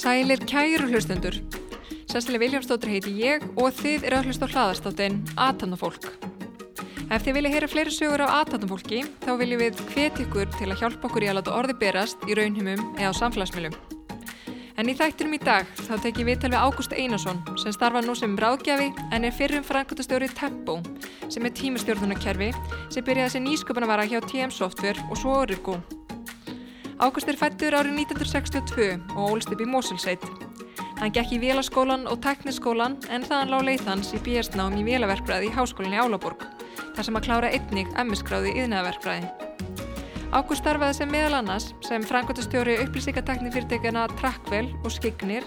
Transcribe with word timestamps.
Sælir 0.00 0.40
kæru 0.48 0.86
hlustundur. 0.88 1.34
Sessileg 2.08 2.40
Viljámsdóttir 2.40 2.90
heiti 2.94 3.12
ég 3.20 3.44
og 3.60 3.74
þið 3.76 4.06
eru 4.08 4.20
að 4.20 4.30
hlusta 4.30 4.48
á 4.48 4.52
hlaðastáttin 4.54 5.18
Atanafólk. 5.36 6.08
Ef 7.10 7.26
þið 7.26 7.36
viljið 7.36 7.56
heyra 7.56 7.70
fleiri 7.74 7.94
sögur 7.94 8.24
af 8.24 8.34
Atanafólki 8.40 9.04
þá 9.26 9.30
viljum 9.42 9.64
við 9.66 9.84
hvet 9.92 10.24
ykkur 10.24 10.50
til 10.56 10.70
að 10.70 10.84
hjálpa 10.84 11.10
okkur 11.10 11.26
í 11.26 11.32
að 11.32 11.40
láta 11.40 11.56
orði 11.58 11.78
berast 11.84 12.28
í 12.30 12.38
raunhumum 12.38 12.84
eða 12.96 13.10
á 13.10 13.20
samfélagsmiðlum. 13.20 13.89
En 14.80 14.88
í 14.88 14.94
þættinum 14.96 15.34
í 15.36 15.38
dag 15.44 15.68
þá 15.76 15.98
tekjum 16.00 16.28
við 16.30 16.38
til 16.40 16.48
við 16.54 16.62
Ágúst 16.64 16.94
Einarsson 16.96 17.40
sem 17.60 17.72
starfa 17.76 18.00
nú 18.00 18.14
sem 18.16 18.32
ráðgjafi 18.40 18.86
en 19.12 19.26
er 19.28 19.34
fyrrum 19.36 19.64
frangotastjóri 19.66 20.30
Tempo 20.32 20.78
sem 21.28 21.44
er 21.44 21.52
tímastjórnunarkerfi 21.58 22.48
sem 22.88 23.04
byrjaði 23.04 23.34
sem 23.34 23.44
nýsköpunavara 23.44 24.06
hjá 24.08 24.22
TM 24.24 24.54
Software 24.56 25.04
og 25.10 25.20
svo 25.20 25.34
Origo. 25.42 25.76
Ágúst 26.96 27.28
er 27.28 27.36
fættur 27.36 27.76
árið 27.76 28.00
1962 28.06 28.88
og 29.18 29.34
ólst 29.34 29.52
upp 29.52 29.60
í 29.60 29.68
Mosulsveit. 29.68 30.24
Hann 31.02 31.12
gekk 31.12 31.36
í 31.36 31.42
vélaskólan 31.44 32.08
og 32.08 32.24
tekniskólan 32.24 32.96
en 33.12 33.24
þaðan 33.28 33.52
lág 33.52 33.68
leið 33.68 33.86
hans 33.88 34.14
í 34.16 34.22
BS-nám 34.24 34.80
í 34.80 34.86
vélaverkfræði 34.88 35.52
í 35.52 35.54
Háskólinni 35.60 36.00
Álaborg, 36.00 36.48
þar 36.96 37.04
sem 37.04 37.20
að 37.20 37.28
klára 37.28 37.52
einnig 37.52 37.92
MS-gráði 38.00 38.56
yðnaverkfræði. 38.64 39.39
Ágúst 40.30 40.62
starfaði 40.62 40.94
sem 40.94 41.10
meðal 41.10 41.40
annars 41.40 41.72
sem 41.82 42.04
frangotastjóri 42.06 42.76
upplýsingatekni 42.84 43.50
fyrirtækjana 43.50 44.04
Trackvel 44.20 44.68
og 44.84 44.92
Skignir 44.94 45.42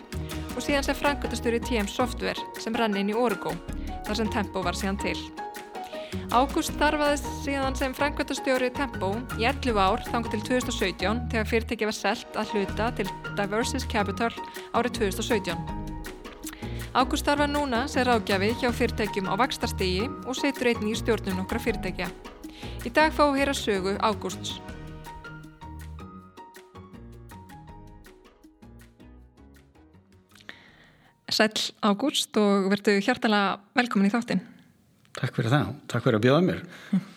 og 0.58 0.60
síðan 0.60 0.84
sem 0.84 0.98
frangotastjóri 1.00 1.62
TM 1.64 1.88
Software 1.88 2.44
sem 2.60 2.76
rann 2.76 2.98
inn 3.00 3.14
í 3.14 3.16
Origo, 3.16 3.54
þar 4.04 4.20
sem 4.20 4.32
Tempo 4.34 4.64
var 4.66 4.76
síðan 4.76 5.00
til. 5.00 5.16
Ágúst 6.36 6.74
starfaði 6.74 7.22
síðan 7.46 7.78
sem 7.80 7.96
frangvöldastjóri 7.96 8.74
Tempo 8.76 9.14
í 9.40 9.48
11 9.48 9.80
ár 9.80 10.04
þangu 10.10 10.34
til 10.34 10.42
2017 10.50 11.24
þegar 11.32 11.48
fyrirtæki 11.54 11.88
var 11.88 11.96
selt 11.96 12.36
að 12.36 12.52
hluta 12.52 12.90
til 13.00 13.08
Diversis 13.40 13.88
Capital 13.88 14.34
árið 14.76 15.00
2017. 15.00 15.64
Ágúst 16.92 17.24
starfaði 17.24 17.56
núna 17.56 17.86
sem 17.88 18.04
ráðgjafi 18.04 18.52
hjá 18.60 18.68
fyrirtækjum 18.76 19.32
á 19.32 19.40
vakstarstigi 19.46 20.12
og 20.28 20.36
setur 20.36 20.74
einnig 20.74 20.98
í 20.98 21.00
stjórnum 21.00 21.40
nokkra 21.40 21.64
fyrirtækja. 21.64 22.12
Í 22.84 22.92
dag 22.92 23.16
fáum 23.16 23.34
við 23.34 23.46
heyra 23.46 23.56
sögu 23.56 23.98
Ágústs. 24.04 24.60
Sæl 31.34 31.72
Ágúst 31.82 32.38
og 32.38 32.68
verðu 32.70 33.00
hjartalega 33.02 33.58
velkomin 33.78 34.10
í 34.10 34.14
þáttinn. 34.14 34.44
Takk 35.18 35.34
fyrir 35.38 35.54
það, 35.54 35.72
takk 35.90 36.06
fyrir 36.06 36.20
að 36.20 36.28
bjóða 36.28 36.46
mér. 36.50 36.64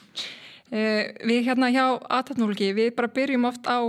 Eh, 0.75 1.15
við 1.23 1.45
hérna 1.47 1.69
hjá 1.71 1.85
aðtatnúlgi, 2.11 2.73
við 2.75 2.89
bara 2.97 3.07
byrjum 3.15 3.45
oft 3.47 3.69
á 3.71 3.87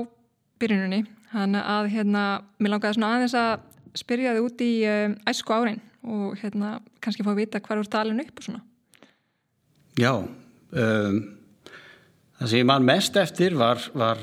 byrjununni, 0.61 0.99
þannig 1.31 1.63
að 1.73 1.87
hérna, 1.89 2.25
mér 2.61 2.71
langaði 2.75 2.97
svona 2.99 3.09
aðeins 3.15 3.33
að 3.33 3.63
spyrja 3.97 4.35
þið 4.35 4.45
út 4.45 4.61
í 4.61 4.69
um, 4.85 5.15
æsku 5.31 5.55
árin 5.57 5.81
og 6.05 6.35
hérna 6.37 6.75
kannski 7.01 7.25
fá 7.25 7.31
að 7.33 7.39
vita 7.41 7.63
hvað 7.65 7.79
eru 7.79 7.89
talin 7.95 8.21
upp 8.21 8.37
og 8.37 8.45
svona. 8.45 8.61
Já, 9.97 10.13
um, 10.13 11.17
það 12.37 12.53
sem 12.53 12.61
ég 12.61 12.69
man 12.69 12.85
mest 12.93 13.17
eftir 13.25 13.57
var, 13.57 13.81
var 13.97 14.21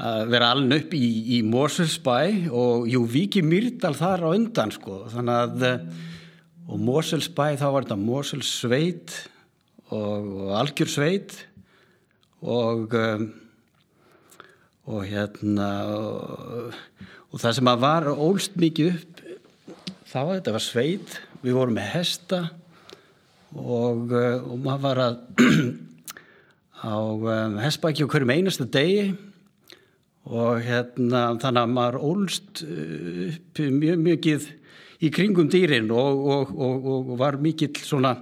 að 0.00 0.30
vera 0.32 0.52
alveg 0.54 0.86
upp 0.86 0.94
í, 0.96 1.08
í 1.36 1.42
Morselsbæ 1.44 2.18
og 2.48 2.88
jú, 2.88 3.02
Viki 3.10 3.42
Myrdal 3.44 3.92
þar 3.98 4.24
á 4.24 4.28
undan 4.32 4.72
sko, 4.72 5.02
þannig 5.12 5.42
að 5.42 5.68
uh, 5.68 6.08
og 6.72 6.80
Moselsbæ 6.80 7.46
þá 7.60 7.66
var 7.74 7.86
þetta 7.86 7.98
Moselsveit 8.00 9.14
og, 9.92 10.28
og 10.46 10.52
Algjursveit 10.62 11.34
og 12.42 12.94
um, 12.96 13.28
og 14.82 15.04
hérna 15.06 15.68
og, 15.94 16.72
og 17.30 17.42
það 17.42 17.58
sem 17.58 17.70
að 17.70 17.82
var 17.84 18.08
ólst 18.10 18.56
mikið 18.58 18.96
upp 18.96 19.20
þá 20.12 20.18
var 20.18 20.34
þetta 20.38 20.56
var 20.56 20.64
sveit. 20.64 21.14
Við 21.42 21.56
vorum 21.56 21.76
með 21.78 21.88
hesta 21.96 22.40
og, 23.52 24.12
uh, 24.14 24.38
og 24.46 24.56
maður 24.62 24.84
var 24.86 25.02
að 25.06 25.20
á 26.82 26.96
um, 26.98 27.60
hestbæki 27.62 28.06
og 28.06 28.14
hverjum 28.14 28.34
einasta 28.34 28.66
degi 28.66 29.12
og 30.30 30.60
hérna 30.62 31.22
þannig 31.42 31.62
að 31.62 31.72
maður 31.76 32.02
ólst 32.06 32.62
uh, 32.66 33.32
upp 33.32 33.62
mjög 33.78 34.02
mikið 34.06 34.48
í 35.02 35.10
kringum 35.10 35.48
dýrin 35.50 35.90
og, 35.90 36.26
og, 36.34 36.52
og, 36.54 36.86
og 36.86 37.16
var 37.18 37.40
mikill 37.42 37.74
svona 37.82 38.14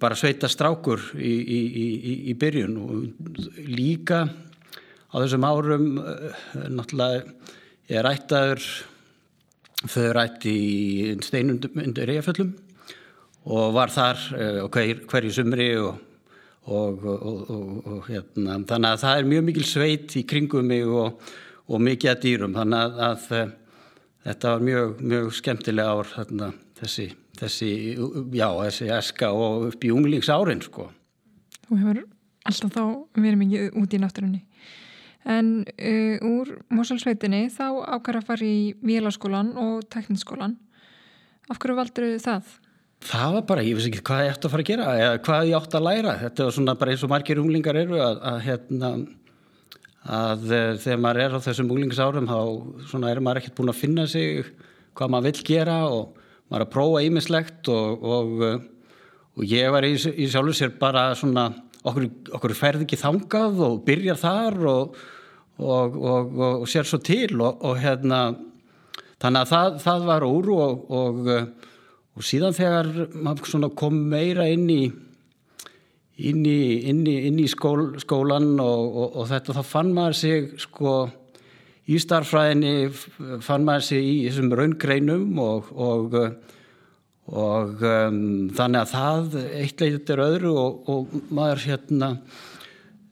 bara 0.00 0.18
sveita 0.18 0.50
strákur 0.50 1.00
í, 1.14 1.30
í, 1.30 1.60
í, 1.60 2.14
í 2.32 2.34
byrjun. 2.36 2.74
Og 2.82 3.68
líka 3.70 4.24
á 4.26 5.14
þessum 5.14 5.46
árum 5.46 5.86
eh, 6.02 6.42
náttúrulega 6.74 7.22
er 7.88 8.08
ættaður 8.10 8.66
þau 9.80 10.10
rætti 10.18 10.52
í 10.52 11.14
steinundur 11.24 12.12
Eyjaföllum 12.12 12.50
og 13.48 13.72
var 13.72 13.94
þar 13.94 14.20
hver, 14.68 15.00
hverju 15.08 15.32
sumri 15.38 15.70
og, 15.80 15.96
og, 16.70 17.06
og, 17.06 17.54
og 17.84 18.08
hérna, 18.08 18.58
þannig 18.68 18.90
að 18.90 19.00
það 19.04 19.20
er 19.20 19.30
mjög 19.32 19.46
mikil 19.48 19.66
sveit 19.68 20.16
í 20.18 20.24
kringum 20.28 20.68
mig 20.70 20.86
og 20.90 21.82
mikið 21.82 22.12
að 22.12 22.22
dýrum 22.24 22.56
þannig 22.58 22.84
að, 22.84 23.00
að 23.08 23.56
þetta 24.26 24.54
var 24.54 24.64
mjög, 24.68 25.02
mjög 25.14 25.32
skemmtilega 25.38 25.96
ár 25.96 26.12
þarna, 26.12 26.52
þessi, 26.80 27.08
þessi, 27.40 27.72
já, 28.36 28.48
þessi 28.60 28.90
eska 28.96 29.32
og 29.34 29.68
upp 29.70 29.84
í 29.84 29.92
unglingsárin 29.94 30.64
sko. 30.64 30.90
Þú 31.66 31.82
hefur 31.82 32.00
alltaf 32.50 32.72
þá 32.74 32.84
verið 33.20 33.42
mikið 33.44 33.80
út 33.80 33.94
í 33.94 34.00
náttúrunni 34.02 34.44
en 35.28 35.50
uh, 35.68 36.16
úr 36.24 36.54
Mosalsveitinni 36.72 37.48
þá 37.52 37.66
ákvæða 37.98 38.22
að 38.22 38.28
fara 38.30 38.46
í 38.46 38.72
vélaskólan 38.80 39.52
og 39.60 39.84
tekniskólan 39.92 40.56
af 41.50 41.58
hverju 41.60 41.76
valdur 41.76 42.14
það? 42.22 42.54
Það 43.00 43.34
var 43.34 43.44
bara, 43.48 43.62
ég 43.64 43.78
veist 43.78 43.88
ekki 43.88 44.02
hvað 44.04 44.26
ég 44.26 44.34
ætti 44.34 44.46
að 44.46 44.52
fara 44.52 44.64
að 44.64 44.70
gera 44.70 44.90
eða 45.00 45.20
hvað 45.24 45.46
ég 45.48 45.56
átti 45.56 45.78
að 45.78 45.86
læra. 45.86 46.16
Þetta 46.20 46.46
var 46.46 46.56
svona 46.56 46.74
bara 46.80 46.92
eins 46.92 47.04
og 47.06 47.10
margir 47.12 47.40
unglingar 47.40 47.78
eru 47.80 48.00
að, 48.04 48.18
að 48.28 48.42
hérna 48.44 48.90
að 50.08 50.52
eh, 50.56 50.74
þegar 50.80 51.00
maður 51.04 51.22
er 51.24 51.36
á 51.36 51.44
þessum 51.44 51.72
úlingsárum 51.74 52.28
þá 52.28 53.08
er 53.10 53.20
maður 53.20 53.40
ekkert 53.42 53.56
búin 53.58 53.72
að 53.72 53.80
finna 53.80 54.06
sig 54.08 54.44
hvað 54.96 55.12
maður 55.12 55.28
vil 55.28 55.46
gera 55.50 55.78
og 55.88 56.20
maður 56.48 56.60
er 56.60 56.66
að 56.66 56.74
prófa 56.74 57.02
ímislegt 57.04 57.72
og, 57.72 58.04
og, 58.04 58.44
eh, 58.46 58.60
og 59.36 59.48
ég 59.48 59.72
var 59.72 59.88
í, 59.88 59.92
í 59.96 60.28
sjálfu 60.28 60.56
sér 60.56 60.76
bara 60.80 61.10
svona 61.16 61.50
okkur, 61.84 62.08
okkur 62.36 62.56
ferð 62.56 62.86
ekki 62.86 63.00
þangað 63.00 63.60
og 63.64 63.82
byrjar 63.84 64.20
þar 64.20 64.60
og, 64.70 65.00
og 65.60 66.64
sér 66.68 66.88
svo 66.88 67.00
til 67.04 67.40
og 67.44 67.74
hérna 67.80 68.22
þannig 69.20 69.42
að 69.42 69.50
það, 69.52 69.80
það 69.84 70.06
var 70.08 70.24
úr 70.24 70.50
og 70.56 70.94
síðan 72.18 72.56
þegar 72.56 72.90
maður 73.14 73.70
kom 73.78 74.02
meira 74.10 74.48
inn 74.50 74.66
í 74.70 74.82
inn 76.20 76.44
í, 76.44 76.60
inn 76.90 77.00
í, 77.08 77.16
inn 77.28 77.40
í 77.40 77.46
skól, 77.48 77.96
skólan 78.02 78.52
og, 78.60 78.84
og, 78.90 79.16
og 79.22 79.28
þetta 79.30 79.56
þá 79.56 79.62
fann 79.64 79.92
maður 79.96 80.18
sig 80.18 80.48
sko 80.60 80.94
í 81.90 81.98
starfræðinni 82.00 82.74
fann 83.44 83.66
maður 83.66 83.86
sig 83.88 84.04
í 84.06 84.16
þessum 84.28 84.52
raungreinum 84.58 85.40
og, 85.42 85.70
og 85.80 86.16
um, 87.86 88.50
þannig 88.56 88.80
að 88.82 88.92
það 88.92 89.36
eitt 89.62 89.84
leitt 89.84 90.12
er 90.12 90.24
öðru 90.26 90.54
og 90.60 91.14
maður 91.32 91.64
hérna 91.70 92.12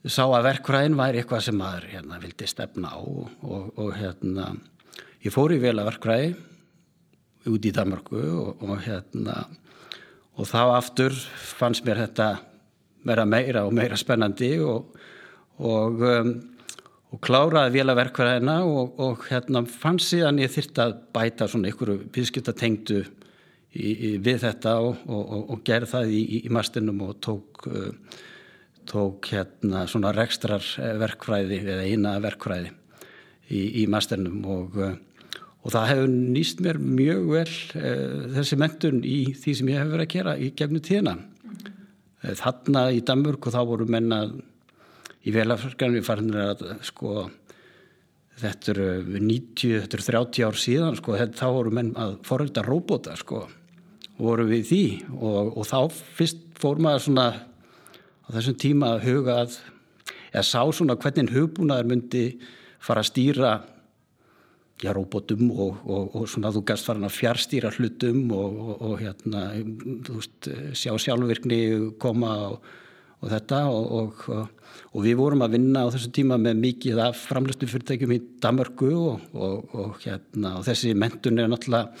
sá 0.05 0.23
að 0.27 0.45
verkfræðin 0.47 0.99
væri 0.99 1.21
eitthvað 1.21 1.47
sem 1.47 1.57
maður 1.59 1.89
hérna 1.95 2.21
vildi 2.21 2.47
stefna 2.47 2.93
á 2.95 2.99
og 3.01 3.89
hérna 3.97 4.53
ég 5.25 5.33
fór 5.33 5.55
í 5.55 5.59
vel 5.63 5.75
að 5.77 5.89
verkfræði 5.91 6.29
út 7.49 7.65
í 7.65 7.73
Danmarku 7.75 8.21
og 8.59 8.77
hérna 8.85 9.43
og 10.39 10.47
þá 10.47 10.61
aftur 10.77 11.15
fannst 11.59 11.83
mér 11.87 12.05
þetta 12.05 12.29
vera 13.07 13.25
meira 13.27 13.65
og 13.67 13.75
meira 13.75 13.97
spennandi 13.99 14.53
og, 14.63 14.95
og, 15.59 16.01
um, 16.03 16.33
og 17.09 17.21
kláraði 17.25 17.79
vélaverkvæðina 17.79 18.59
og, 18.67 18.99
og 19.01 19.25
hérna 19.29 19.63
fann 19.67 19.99
síðan 20.03 20.41
ég 20.43 20.51
þyrta 20.53 20.87
að 20.87 20.97
bæta 21.15 21.47
svona 21.49 21.71
ykkur 21.71 21.95
viðskiptatengdu 22.15 23.03
við 23.69 24.39
þetta 24.41 24.79
og 24.81 25.59
gerði 25.67 25.91
það 25.91 26.11
í, 26.17 26.21
í 26.39 26.49
mastinum 26.53 27.03
og 27.05 27.19
tók, 27.21 27.67
uh, 27.69 27.91
tók 28.89 29.29
hérna 29.33 29.85
svona 29.91 30.13
rekstrar 30.15 30.65
verkfræði 31.03 31.61
eða 31.65 31.85
eina 31.85 32.15
verkfræði 32.23 32.73
í, 33.49 33.83
í 33.83 33.85
mastinum 33.91 34.41
og 34.49 34.79
uh, 34.79 34.95
og 35.59 35.73
það 35.73 35.89
hefur 35.91 36.13
nýst 36.35 36.61
mér 36.63 36.79
mjög 36.79 37.25
vel 37.33 37.49
uh, 37.49 38.29
þessi 38.37 38.59
mentun 38.59 39.01
í 39.03 39.19
því 39.37 39.55
sem 39.59 39.71
ég 39.73 39.81
hef 39.81 39.91
verið 39.91 40.05
að 40.05 40.13
gera 40.13 40.37
í 40.39 40.51
gegnum 40.55 40.85
tíðina. 40.85 41.17
Eh, 42.19 42.35
þarna 42.35 42.89
í 42.95 43.03
Danmörk 43.05 43.47
og 43.47 43.55
þá 43.55 43.59
voru 43.67 43.87
menna 43.89 44.23
í 45.27 45.33
velafskan 45.35 45.95
við 45.95 46.07
farinir 46.07 46.53
að 46.53 46.63
sko 46.87 47.27
þetta 48.39 48.73
eru 48.73 48.89
90, 49.19 49.81
þetta 49.83 49.97
eru 49.97 50.07
30 50.07 50.47
ár 50.47 50.59
síðan 50.59 50.99
sko, 50.99 51.15
þetta, 51.19 51.39
þá 51.41 51.57
voru 51.57 51.73
menn 51.75 51.91
að 51.99 52.15
forölda 52.27 52.63
róbóta 52.63 53.15
sko, 53.19 53.43
voru 54.19 54.47
við 54.47 54.63
því. 54.71 54.83
Og, 55.19 55.57
og 55.59 55.67
þá 55.67 55.79
fyrst 56.19 56.45
fór 56.59 56.79
maður 56.83 57.05
svona 57.07 57.27
á 57.35 58.27
þessum 58.35 58.57
tíma 58.59 58.93
að 58.95 59.05
huga 59.09 59.41
að 59.43 59.59
eða 60.29 60.45
sá 60.45 60.61
svona 60.75 60.97
hvernig 60.99 61.33
hugbúnaður 61.33 61.89
myndi 61.89 62.23
fara 62.83 63.03
að 63.03 63.09
stýra 63.09 63.53
já, 64.83 64.93
róbótum 64.95 65.49
og, 65.51 65.81
og, 65.85 66.15
og 66.15 66.29
svona 66.31 66.53
þú 66.55 66.63
gæst 66.69 66.87
farin 66.87 67.07
að 67.07 67.17
fjárstýra 67.17 67.73
hlutum 67.75 68.29
og 68.35 68.95
hérna, 69.01 69.49
þú 70.07 70.19
veist, 70.19 70.51
sjá 70.77 70.93
sjálfvirkni 70.95 71.61
koma 72.01 72.35
og 73.19 73.27
þetta 73.27 73.65
og 73.67 74.23
og 74.93 75.05
við 75.05 75.19
vorum 75.19 75.43
að 75.45 75.55
vinna 75.57 75.85
á 75.85 75.91
þessu 75.93 76.09
tíma 76.15 76.39
með 76.41 76.63
mikið 76.63 77.01
af 77.03 77.21
framlustu 77.29 77.69
fyrirtækjum 77.69 78.15
í 78.15 78.19
Damörgu 78.41 78.89
og, 78.97 79.29
og, 79.37 79.71
og, 79.75 79.95
hérna, 80.03 80.57
og 80.59 80.65
þessi 80.67 80.95
mentun 80.97 81.41
er 81.41 81.49
náttúrulega 81.51 81.93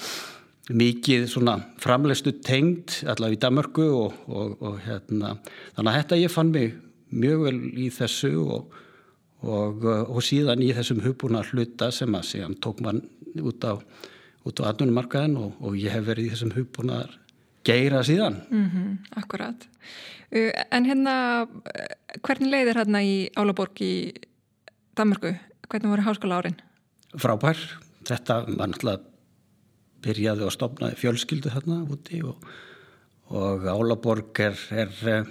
mikið 0.69 1.25
svona 1.29 1.55
framlustu 1.81 2.33
tengd 2.45 2.99
allavega 3.09 3.37
í 3.37 3.41
Damörgu 3.45 3.87
og 3.93 4.79
hérna, 4.85 5.35
þannig 5.77 5.91
að 5.91 5.99
þetta 5.99 6.21
ég 6.23 6.33
fann 6.33 6.53
mig 6.53 6.75
mjög 7.09 7.45
vel 7.47 7.57
í 7.73 7.89
þessu 7.93 8.33
og 8.45 8.77
síðan 10.25 10.61
í 10.61 10.73
þessum 10.75 11.03
hugbúna 11.03 11.43
hluta 11.47 11.91
sem 11.91 12.15
að 12.15 12.29
síðan 12.33 12.59
tók 12.59 12.81
mann 12.83 13.03
út 13.39 13.63
á 13.63 13.79
út 14.47 14.61
á 14.63 14.71
atvinnumarkaðin 14.71 15.37
og 15.39 15.75
ég 15.77 15.93
hef 15.93 16.07
verið 16.07 16.29
í 16.29 16.31
þessum 16.33 16.53
hugbúnaðar 16.55 17.17
geira 17.67 18.01
síðan. 18.03 18.39
Mm 18.49 18.69
-hmm, 18.69 18.97
akkurat. 19.21 19.67
Uh, 20.29 20.51
en 20.71 20.85
hérna, 20.85 21.47
hvernig 22.21 22.51
leiðir 22.51 22.77
hérna 22.77 23.03
í 23.03 23.29
Álaborg 23.35 23.81
í 23.81 24.13
Danmarku? 24.95 25.35
Hvernig 25.69 25.89
voru 25.89 26.01
háskóla 26.01 26.37
árin? 26.37 26.59
Frábær. 27.17 27.57
Þetta 28.05 28.45
var 28.57 28.69
náttúrulega 28.69 29.03
byrjaði 30.01 30.45
að 30.45 30.55
stopna 30.55 30.91
fjölskyldu 30.95 31.51
hérna 31.51 31.83
úti 31.83 32.21
og, 32.23 32.37
og 33.29 33.65
Álaborg 33.67 34.39
er, 34.39 34.57
er 34.71 34.93
uh, 35.03 35.27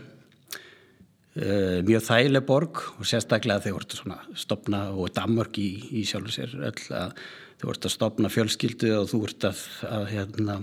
mjög 1.38 2.02
þægileg 2.02 2.46
borg 2.48 2.80
og 2.98 3.06
sérstaklega 3.06 3.62
þeir 3.62 3.76
voru 3.76 3.98
svona 3.98 4.16
stopna 4.34 4.80
og 4.90 5.12
Danmark 5.14 5.58
í, 5.60 5.68
í 6.00 6.02
sjálfur 6.08 6.34
sér 6.34 6.56
öll 6.56 6.86
að 6.98 7.12
þeir 7.58 7.68
voru 7.68 7.84
að 7.84 7.94
stopna 7.94 8.30
fjölskyldu 8.32 8.90
og 8.96 9.06
þú 9.12 9.22
voru 9.26 9.38
að, 9.50 9.62
að 9.86 10.10
hérna 10.14 10.58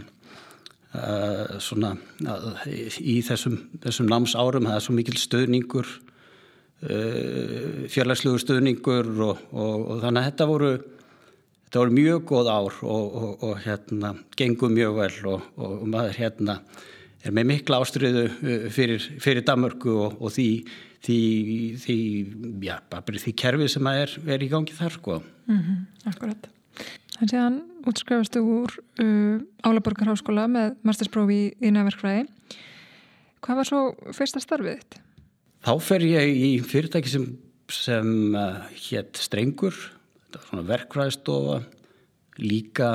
Uh, 0.96 1.58
svona 1.60 1.96
uh, 2.24 2.62
í 3.02 3.18
þessum, 3.26 3.56
þessum 3.84 4.08
námsárum 4.08 4.68
það 4.70 4.78
er 4.78 4.84
svo 4.86 4.94
mikil 4.96 5.16
stöðningur 5.20 5.88
uh, 6.86 7.88
fjarlagslugur 7.92 8.44
stöðningur 8.44 9.10
og, 9.26 9.42
og, 9.52 9.82
og 9.82 10.04
þannig 10.06 10.22
að 10.22 10.28
þetta 10.30 10.48
voru 10.52 10.70
þetta 10.78 11.82
voru 11.82 11.96
mjög 11.98 12.22
góð 12.30 12.52
ár 12.54 12.78
og, 12.86 13.18
og 13.50 13.56
hérna 13.66 14.14
gengur 14.40 14.72
mjög 14.72 15.02
vel 15.02 15.34
og 15.34 15.84
maður 15.90 16.20
hérna 16.22 16.58
er 17.26 17.36
með 17.36 17.50
mikla 17.52 17.80
ástriðu 17.82 18.26
fyrir, 18.74 19.06
fyrir 19.22 19.46
Damörgu 19.46 19.96
og 20.06 20.28
því 20.34 20.50
því, 21.06 21.20
því 21.84 21.98
já, 22.66 22.76
því 23.06 23.34
kerfi 23.38 23.70
sem 23.70 23.88
er, 23.92 24.14
er 24.26 24.44
í 24.46 24.50
gangi 24.52 24.74
þar 24.76 24.98
sko 24.98 25.22
mm 25.22 25.60
-hmm, 25.62 26.12
Akkurat 26.12 26.50
En 27.22 27.32
síðan 27.32 27.62
útskrifastu 27.88 28.42
úr 28.44 28.74
uh, 29.00 29.40
Álaborgarháskóla 29.64 30.50
með 30.52 30.76
mastersprófi 30.84 31.40
í, 31.54 31.72
nefnverkfræði. 31.72 32.26
Hvað 33.46 33.60
var 33.62 33.70
svo 33.70 33.82
fyrsta 34.18 34.42
starfið 34.44 34.82
þitt? 34.82 34.98
Þá 35.66 35.74
fer 35.82 36.06
ég 36.06 36.34
í 36.36 36.50
fyrirtæki 36.66 37.14
sem, 37.14 37.28
sem 37.72 38.36
uh, 38.36 38.66
hétt 38.90 39.22
Strengur, 39.22 39.78
þetta 40.26 40.42
var 40.42 40.50
svona 40.50 40.68
verkfræðistofa, 40.74 41.62
líka 42.44 42.90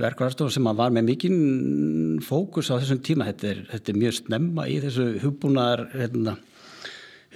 verkfræðistofa 0.00 0.54
sem 0.54 0.70
var 0.78 0.94
með 0.94 1.08
mikinn 1.10 2.22
fókus 2.24 2.70
á 2.72 2.78
þessum 2.78 3.02
tíma. 3.04 3.28
Þetta 3.28 3.50
er, 3.50 3.60
þetta 3.74 3.92
er 3.92 4.00
mjög 4.00 4.16
snemma 4.16 4.64
í 4.70 4.78
þessu 4.84 5.08
hugbúnaðar 5.20 5.84
hérna, 5.92 6.36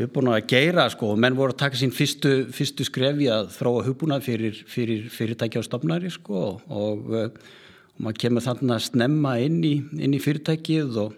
hugbúna 0.01 0.37
að 0.37 0.49
geira 0.53 0.87
sko 0.93 1.13
menn 1.21 1.37
voru 1.37 1.55
að 1.55 1.61
taka 1.65 1.81
sín 1.81 1.93
fyrstu, 1.95 2.33
fyrstu 2.53 2.87
skrefi 2.89 3.29
að 3.33 3.53
þróa 3.57 3.85
hugbúna 3.87 4.19
fyrir, 4.25 4.57
fyrir 4.69 5.07
fyrirtæki 5.13 5.61
á 5.61 5.69
stofnari 5.69 6.11
sko 6.13 6.41
og, 6.41 6.65
og, 6.69 7.13
og 7.13 8.03
maður 8.05 8.21
kemur 8.25 8.45
þannig 8.45 8.75
að 8.77 8.89
snemma 8.91 9.37
inn 9.45 9.63
í, 9.65 9.77
inn 9.97 10.17
í 10.17 10.21
fyrirtækið 10.21 10.99
og, 11.01 11.15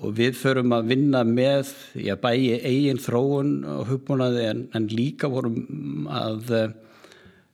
og 0.00 0.14
við 0.16 0.38
förum 0.40 0.76
að 0.76 0.92
vinna 0.94 1.24
með 1.28 1.74
já, 2.00 2.14
bæi 2.20 2.60
eigin 2.60 3.00
þróun 3.00 3.58
og 3.68 3.90
hugbúnaði 3.92 4.46
en, 4.48 4.62
en 4.76 4.88
líka 4.92 5.28
vorum 5.32 6.08
að 6.08 6.54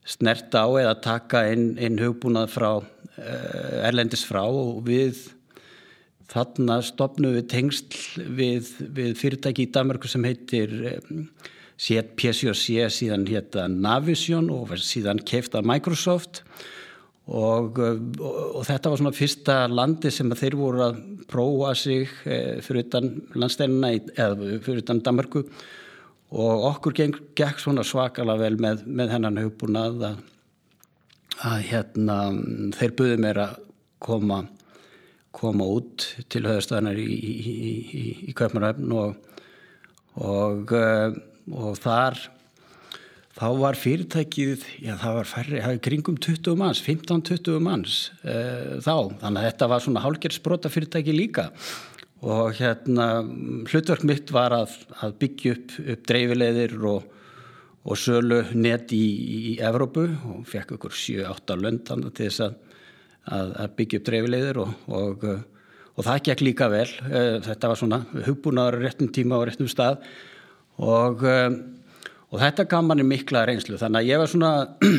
snerta 0.06 0.64
á 0.64 0.69
eða 0.81 0.99
taka 1.03 1.47
inn, 1.53 1.75
inn 1.82 1.99
hugbúnað 2.00 2.53
frá 2.55 2.70
eh, 3.19 3.87
erlendis 3.88 4.25
frá 4.29 4.44
og 4.47 4.85
við 4.87 5.26
Þarna 6.26 6.81
stopnum 6.82 7.37
við 7.37 7.44
tengsl 7.53 8.25
við, 8.35 8.73
við 8.97 9.12
fyrirtæki 9.14 9.67
í 9.67 9.70
Danmarku 9.70 10.08
sem 10.11 10.25
heitir 10.26 10.73
PCC 11.76 12.88
síðan 12.91 13.29
hétta 13.31 13.69
Navision 13.70 14.50
og 14.50 14.75
síðan 14.81 15.23
keifta 15.23 15.62
Microsoft. 15.62 16.43
Og, 17.26 17.79
og, 17.79 18.20
og 18.59 18.67
þetta 18.67 18.91
var 18.91 19.00
svona 19.00 19.14
fyrsta 19.14 19.55
landi 19.70 20.12
sem 20.14 20.31
þeir 20.38 20.59
voru 20.59 20.85
að 20.85 21.00
prófa 21.31 21.73
sig 21.79 22.11
eh, 22.26 22.59
fyrir 22.62 22.87
utan 22.87 23.09
landsteinina 23.35 23.91
eða 24.14 24.61
fyrir 24.62 24.85
utan 24.85 25.02
Danmarku 25.02 25.43
og 26.34 26.67
okkur 26.73 26.96
geng, 26.96 27.20
gekk 27.38 27.61
svona 27.62 27.84
svakala 27.87 28.34
vel 28.40 28.56
með, 28.58 28.82
með 28.87 29.14
hennan 29.14 29.40
hugbúnað 29.44 30.02
að, 30.11 30.20
að 31.46 31.64
hérna 31.70 32.19
þeir 32.76 32.96
buði 32.99 33.19
mér 33.23 33.43
að 33.44 33.56
koma 34.02 34.44
koma 35.37 35.67
út 35.69 36.06
til 36.32 36.46
höðastöðanar 36.46 36.99
í, 37.00 37.06
í, 37.12 37.34
í, 37.44 38.05
í 38.31 38.34
Kaupmannöfn 38.37 38.94
og, 38.96 39.34
og, 40.17 40.73
eh, 40.73 41.19
og 41.52 41.76
þar 41.82 42.17
þá 43.37 43.49
var 43.61 43.76
fyrirtækið, 43.76 44.64
já 44.87 44.94
það 45.00 45.19
var 45.19 45.28
færri, 45.28 45.58
það 45.61 45.75
var 45.75 45.82
kringum 45.84 46.17
20 46.25 46.56
manns, 46.56 46.81
15-20 46.84 47.61
manns 47.61 47.99
e, 48.25 48.37
þá, 48.81 48.94
þannig 49.20 49.43
að 49.43 49.49
þetta 49.50 49.69
var 49.73 49.84
svona 49.84 50.05
hálgerðsbrota 50.06 50.73
fyrirtæki 50.73 51.12
líka. 51.12 51.50
og 51.50 51.96
hérna 52.57 53.09
hlutverk 53.69 54.07
mitt 54.09 54.31
var 54.33 54.55
að, 54.57 54.73
að 55.05 55.19
byggja 55.21 55.57
upp, 55.57 55.75
upp 55.93 56.07
dreifilegðir 56.09 56.77
og, 56.89 57.11
og 57.87 58.01
sölu 58.01 58.41
net 58.57 58.95
í, 58.97 59.05
í 59.53 59.57
Evrópu 59.61 60.07
og 60.33 60.47
fekk 60.49 60.79
okkur 60.79 60.97
7-8 60.97 61.59
lönd 61.61 61.85
til 61.87 62.25
þess 62.25 62.47
að 62.49 62.57
að, 63.33 63.52
að 63.62 63.76
byggja 63.81 64.00
upp 64.00 64.09
dreifilegðir 64.09 64.61
og, 64.62 64.73
og, 64.99 65.26
og 65.97 66.07
það 66.07 66.23
gekk 66.29 66.45
líka 66.47 66.71
vel. 66.73 66.88
Eh, 67.11 67.37
þetta 67.47 67.71
var 67.73 67.81
svona 67.81 68.00
hugbúnaður 68.26 68.81
réttum 68.85 69.12
tíma 69.14 69.40
og 69.40 69.49
réttum 69.50 69.71
stað 69.71 70.02
og, 70.83 71.25
eh, 71.26 71.50
og 72.31 72.43
þetta 72.43 72.69
gaf 72.71 72.87
manni 72.87 73.07
mikla 73.07 73.47
reynslu 73.49 73.81
þannig 73.81 74.05
að 74.05 74.12
ég 74.12 74.23
var 74.23 74.33
svona 74.33 74.52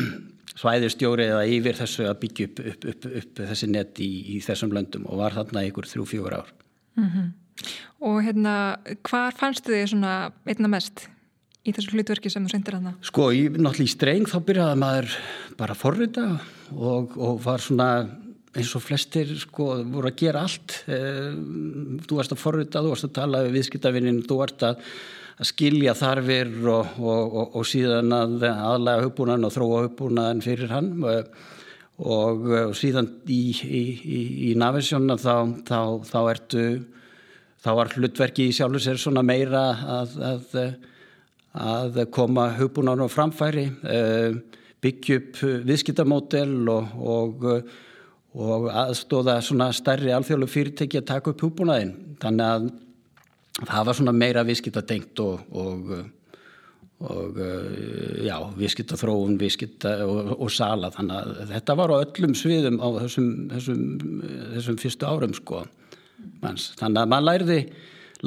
svæðistjóri 0.62 1.28
eða 1.30 1.44
yfir 1.54 1.78
þessu 1.78 2.08
að 2.08 2.20
byggja 2.24 2.48
upp, 2.48 2.64
upp, 2.72 2.88
upp, 2.92 3.10
upp 3.22 3.44
þessi 3.52 3.72
nett 3.72 4.00
í, 4.04 4.12
í 4.36 4.40
þessum 4.44 4.74
löndum 4.74 5.06
og 5.08 5.22
var 5.22 5.36
þarna 5.36 5.66
ykkur 5.68 5.88
þrjú-fjögur 5.88 6.40
ár. 6.40 6.56
Mm 6.98 7.10
-hmm. 7.12 7.28
Og 8.00 8.22
hérna, 8.22 8.78
hvar 9.02 9.34
fannstu 9.34 9.72
þið 9.72 9.86
svona 9.90 10.32
einna 10.46 10.68
mest? 10.68 11.08
í 11.68 11.74
þessu 11.74 11.96
hlutverki 11.96 12.30
sem 12.32 12.46
þú 12.46 12.54
sendir 12.54 12.78
hana? 12.78 12.94
Sko, 13.04 13.28
ég, 13.34 13.58
náttúrulega 13.58 13.88
í 13.88 13.92
streng 13.92 14.30
þá 14.30 14.38
byrjaði 14.48 14.80
maður 14.80 15.18
bara 15.58 15.74
að 15.74 15.82
forrita 15.82 16.24
og, 16.72 17.14
og 17.18 17.44
var 17.44 17.64
svona 17.64 17.90
eins 18.58 18.72
og 18.74 18.82
flestir 18.82 19.34
sko 19.38 19.68
voru 19.92 20.10
að 20.10 20.18
gera 20.22 20.46
allt 20.46 20.80
eh, 20.90 21.36
þú 22.06 22.18
varst 22.18 22.34
að 22.34 22.42
forrita, 22.42 22.82
þú 22.82 22.94
varst 22.94 23.08
að 23.10 23.14
tala 23.20 23.44
við 23.46 23.58
viðskiptavinnin, 23.58 24.24
þú 24.26 24.40
varst 24.40 24.64
að, 24.66 24.80
að 25.36 25.50
skilja 25.52 25.94
þarfir 25.98 26.54
og, 26.72 26.96
og, 27.02 27.38
og 27.60 27.68
síðan 27.68 28.16
að 28.16 28.48
aðlæga 28.48 29.04
hugbúnan 29.04 29.46
og 29.48 29.54
þróa 29.54 29.84
hugbúnan 29.86 30.42
fyrir 30.44 30.72
hann 30.72 30.94
og 31.04 31.30
síðan 31.98 33.08
í, 33.26 33.40
í, 33.64 33.82
í, 33.98 34.20
í 34.50 34.54
Navision 34.58 35.10
þá, 35.18 35.34
þá, 35.66 35.80
þá 36.06 36.20
ertu 36.30 36.62
þá 37.58 37.72
var 37.74 37.90
hlutverki 37.96 38.46
í 38.48 38.54
sjálfur 38.54 38.84
sér 38.84 39.00
svona 39.02 39.24
meira 39.26 39.64
að, 39.98 40.14
að 40.22 40.54
að 41.58 42.04
koma 42.14 42.48
hugbúnan 42.54 43.02
á 43.02 43.08
framfæri, 43.10 43.66
eh, 43.82 44.34
byggja 44.80 45.16
upp 45.18 45.40
viðskiptamódel 45.66 46.68
og, 46.70 46.92
og, 46.98 47.46
og 48.34 48.68
aðstóða 48.70 49.40
svona 49.42 49.72
stærri 49.72 50.12
alþjóðlu 50.14 50.46
fyrirtæki 50.46 51.00
að 51.00 51.08
taka 51.08 51.32
upp 51.32 51.42
hugbúnaðin. 51.42 51.94
Þannig 52.22 52.46
að 52.46 52.68
það 53.64 53.88
var 53.88 53.98
svona 53.98 54.14
meira 54.14 54.44
viðskiptadengt 54.46 55.24
og, 55.24 55.40
og 55.50 55.90
já, 56.98 58.36
viðskiptaþróun, 58.58 59.36
viðskipta 59.38 59.92
og 60.06 60.48
sala. 60.50 60.90
Þannig 60.94 61.18
að 61.18 61.52
þetta 61.52 61.76
var 61.78 61.94
á 61.94 62.02
öllum 62.02 62.34
sviðum 62.38 62.80
á 62.82 62.88
þessum, 63.04 63.28
þessum, 63.52 63.84
þessum 64.56 64.80
fyrstu 64.82 65.06
árum 65.06 65.36
sko. 65.36 65.62
Þannig 66.42 66.98
að 67.04 67.12
maður 67.12 67.28
læriði 67.28 67.60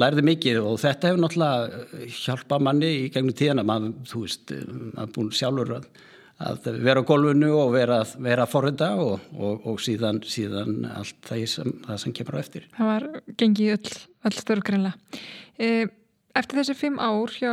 lærði 0.00 0.24
mikið 0.24 0.62
og 0.62 0.78
þetta 0.80 1.10
hefur 1.10 1.20
náttúrulega 1.20 2.06
hjálpað 2.22 2.64
manni 2.64 2.88
í 3.02 3.04
gegnum 3.12 3.36
tíðana, 3.36 3.66
maður, 3.66 3.92
þú 4.08 4.24
veist, 4.24 4.54
er 4.56 5.12
búin 5.12 5.28
sjálfur 5.36 5.74
að, 5.76 5.88
að 6.48 6.68
vera 6.86 7.04
á 7.04 7.08
golfinu 7.12 7.50
og 7.60 7.74
vera, 7.74 7.98
vera 8.24 8.46
að 8.46 8.54
forrönda 8.54 8.88
og, 9.02 9.26
og, 9.36 9.66
og 9.68 9.82
síðan, 9.84 10.22
síðan 10.24 10.86
allt 10.94 11.18
það 11.28 11.44
sem, 11.52 11.76
það 11.84 12.02
sem 12.06 12.16
kemur 12.16 12.40
á 12.40 12.42
eftir. 12.42 12.68
Það 12.78 12.92
var 12.94 13.08
gengið 13.42 13.74
öll, 13.76 13.96
öll 14.30 14.36
störgreinlega. 14.38 15.20
Eftir 16.32 16.62
þessi 16.62 16.78
fimm 16.78 16.96
ár 16.96 17.36
hjá 17.36 17.52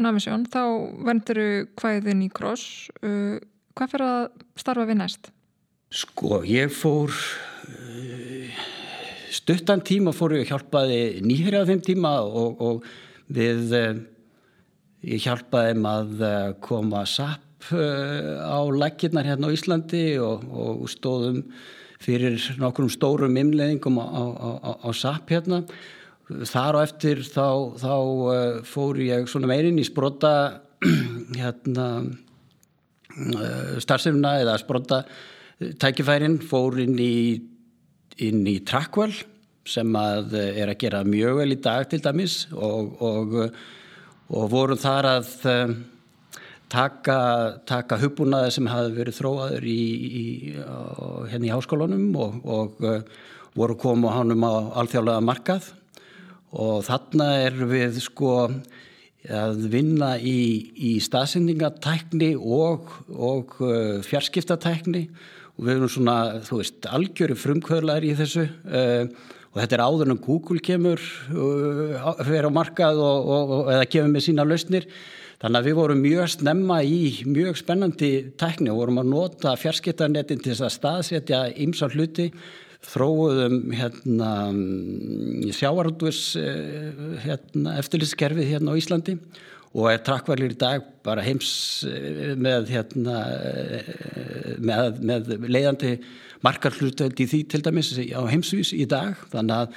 Namisjón 0.00 0.46
þá 0.50 0.62
venduru 1.06 1.48
hvaðin 1.80 2.24
í 2.24 2.30
kross. 2.32 2.88
Hvað 3.00 3.92
fyrir 3.92 4.06
að 4.06 4.24
starfa 4.58 4.88
við 4.88 5.00
næst? 5.02 5.30
Sko, 5.90 6.40
ég 6.46 6.70
fór 6.72 7.14
stuttan 9.30 9.82
tíma 9.86 10.12
fór 10.14 10.34
ég 10.36 10.44
að 10.44 10.52
hjálpaði 10.52 11.00
nýherja 11.26 11.62
á 11.62 11.68
þeim 11.68 11.82
tíma 11.84 12.14
og, 12.22 12.60
og 12.62 12.84
við 13.30 13.74
eh, 13.78 14.00
ég 15.14 15.22
hjálpaði 15.24 15.74
þeim 15.74 15.86
að 15.90 16.24
koma 16.64 17.04
SAP 17.08 17.70
eh, 17.74 18.34
á 18.42 18.60
lækirnar 18.70 19.28
hérna 19.28 19.50
á 19.50 19.54
Íslandi 19.54 20.04
og, 20.22 20.44
og 20.50 20.84
stóðum 20.90 21.44
fyrir 22.00 22.38
nokkrum 22.60 22.90
stórum 22.90 23.36
imleðingum 23.36 24.00
á, 24.00 24.06
á, 24.06 24.22
á, 24.26 24.70
á 24.86 24.88
SAP 24.96 25.34
hérna 25.34 25.62
þar 26.50 26.78
á 26.78 26.80
eftir 26.84 27.22
þá, 27.26 27.76
þá 27.80 27.94
fór 28.68 29.00
ég 29.02 29.28
svona 29.30 29.50
meirinn 29.50 29.80
í 29.80 29.86
sprota 29.86 30.32
hérna 31.40 31.88
starfsefna 33.82 34.36
eða 34.44 34.56
sprota 34.62 35.02
tækifærin 35.80 36.38
fór 36.46 36.78
inn 36.80 36.96
í 37.02 37.14
inn 38.20 38.44
í 38.48 38.58
Trackwell 38.66 39.14
sem 39.68 39.96
að 39.96 40.34
eh, 40.38 40.60
er 40.62 40.72
að 40.72 40.80
gera 40.80 41.04
mjög 41.06 41.40
vel 41.40 41.54
í 41.54 41.60
dag 41.62 41.88
til 41.90 42.00
dæmis 42.04 42.42
og, 42.52 42.94
og, 43.04 43.36
og 44.30 44.52
vorum 44.52 44.80
þar 44.80 45.08
að 45.14 45.32
taka, 46.70 47.18
taka 47.68 47.98
hugbúnaði 48.00 48.54
sem 48.56 48.70
hafi 48.70 48.94
verið 48.96 49.18
þróaður 49.18 49.66
í, 49.68 49.82
í, 50.22 50.24
hérna 51.32 51.48
í 51.48 51.52
háskólanum 51.52 52.08
og, 52.20 52.40
og 52.44 52.80
voru 53.58 53.76
komið 53.80 54.16
hánum 54.16 54.46
á 54.46 54.52
alþjóðlega 54.80 55.26
markað 55.26 55.70
og 56.50 56.84
þarna 56.86 57.26
er 57.46 57.58
við 57.70 58.00
sko 58.02 58.30
að 59.28 59.66
vinna 59.70 60.14
í, 60.16 60.70
í 60.74 60.94
staðsendingatækni 61.04 62.32
og, 62.40 62.88
og 63.12 63.58
uh, 63.60 64.00
fjarskiptatækni. 64.06 65.04
Og 65.58 65.66
við 65.66 65.74
erum 65.74 65.92
svona, 65.92 66.16
þú 66.46 66.62
veist, 66.62 66.88
algjöru 66.88 67.36
frumkvöðlar 67.36 68.06
í 68.06 68.14
þessu 68.16 68.46
uh, 68.48 69.04
og 69.50 69.58
þetta 69.58 69.76
er 69.76 69.82
áður 69.82 70.12
en 70.14 70.20
Google 70.22 70.62
kemur 70.62 71.00
uh, 71.34 72.10
fyrir 72.22 72.48
á 72.48 72.52
markað 72.54 73.00
og, 73.02 73.28
og, 73.34 73.54
og, 73.58 73.72
eða 73.74 73.88
kemur 73.90 74.14
með 74.14 74.26
sína 74.28 74.46
lausnir. 74.46 74.88
Þannig 75.40 75.58
að 75.60 75.68
við 75.68 75.76
vorum 75.78 76.02
mjög 76.04 76.32
snemma 76.34 76.80
í 76.84 76.96
mjög 77.28 77.60
spennandi 77.60 78.10
tækni 78.40 78.72
og 78.72 78.82
vorum 78.82 79.00
að 79.00 79.12
nota 79.12 79.54
fjarskiptarnetin 79.56 80.42
til 80.42 80.52
þess 80.52 80.66
að 80.66 80.74
staðsetja 80.76 81.44
ymsa 81.64 81.88
hluti 81.92 82.28
þróuðum 82.86 83.58
hérna 83.76 84.30
sjávarútvers 85.52 86.22
uh, 86.40 87.16
hérna, 87.24 87.76
eftirlitskerfið 87.82 88.54
hérna 88.54 88.72
á 88.72 88.80
Íslandi 88.80 89.18
og 89.70 89.86
er 89.92 90.00
trakkvælir 90.02 90.54
í 90.54 90.58
dag 90.58 90.86
bara 91.06 91.22
heims 91.22 91.50
eh, 91.86 92.32
með, 92.38 92.72
hérna, 92.74 93.18
eh, 93.46 94.54
með, 94.58 94.98
með 95.06 95.30
leiðandi 95.46 95.92
markarhlutöld 96.44 97.20
í 97.22 97.26
því 97.30 97.42
til 97.52 97.60
dæmis 97.62 97.92
á 97.94 98.22
heimsvís 98.26 98.72
í 98.74 98.86
dag. 98.90 99.18
Þannig 99.30 99.54
að, 99.60 99.76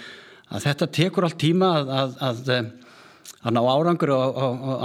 að 0.50 0.65
þetta 0.65 0.89
tekur 0.98 1.27
allt 1.27 1.39
tíma 1.43 1.69
að, 1.81 1.93
að, 1.93 2.15
að 2.29 2.51
eh, 2.55 3.51
ná 3.53 3.62
árangur 3.62 4.15
á 4.17 4.22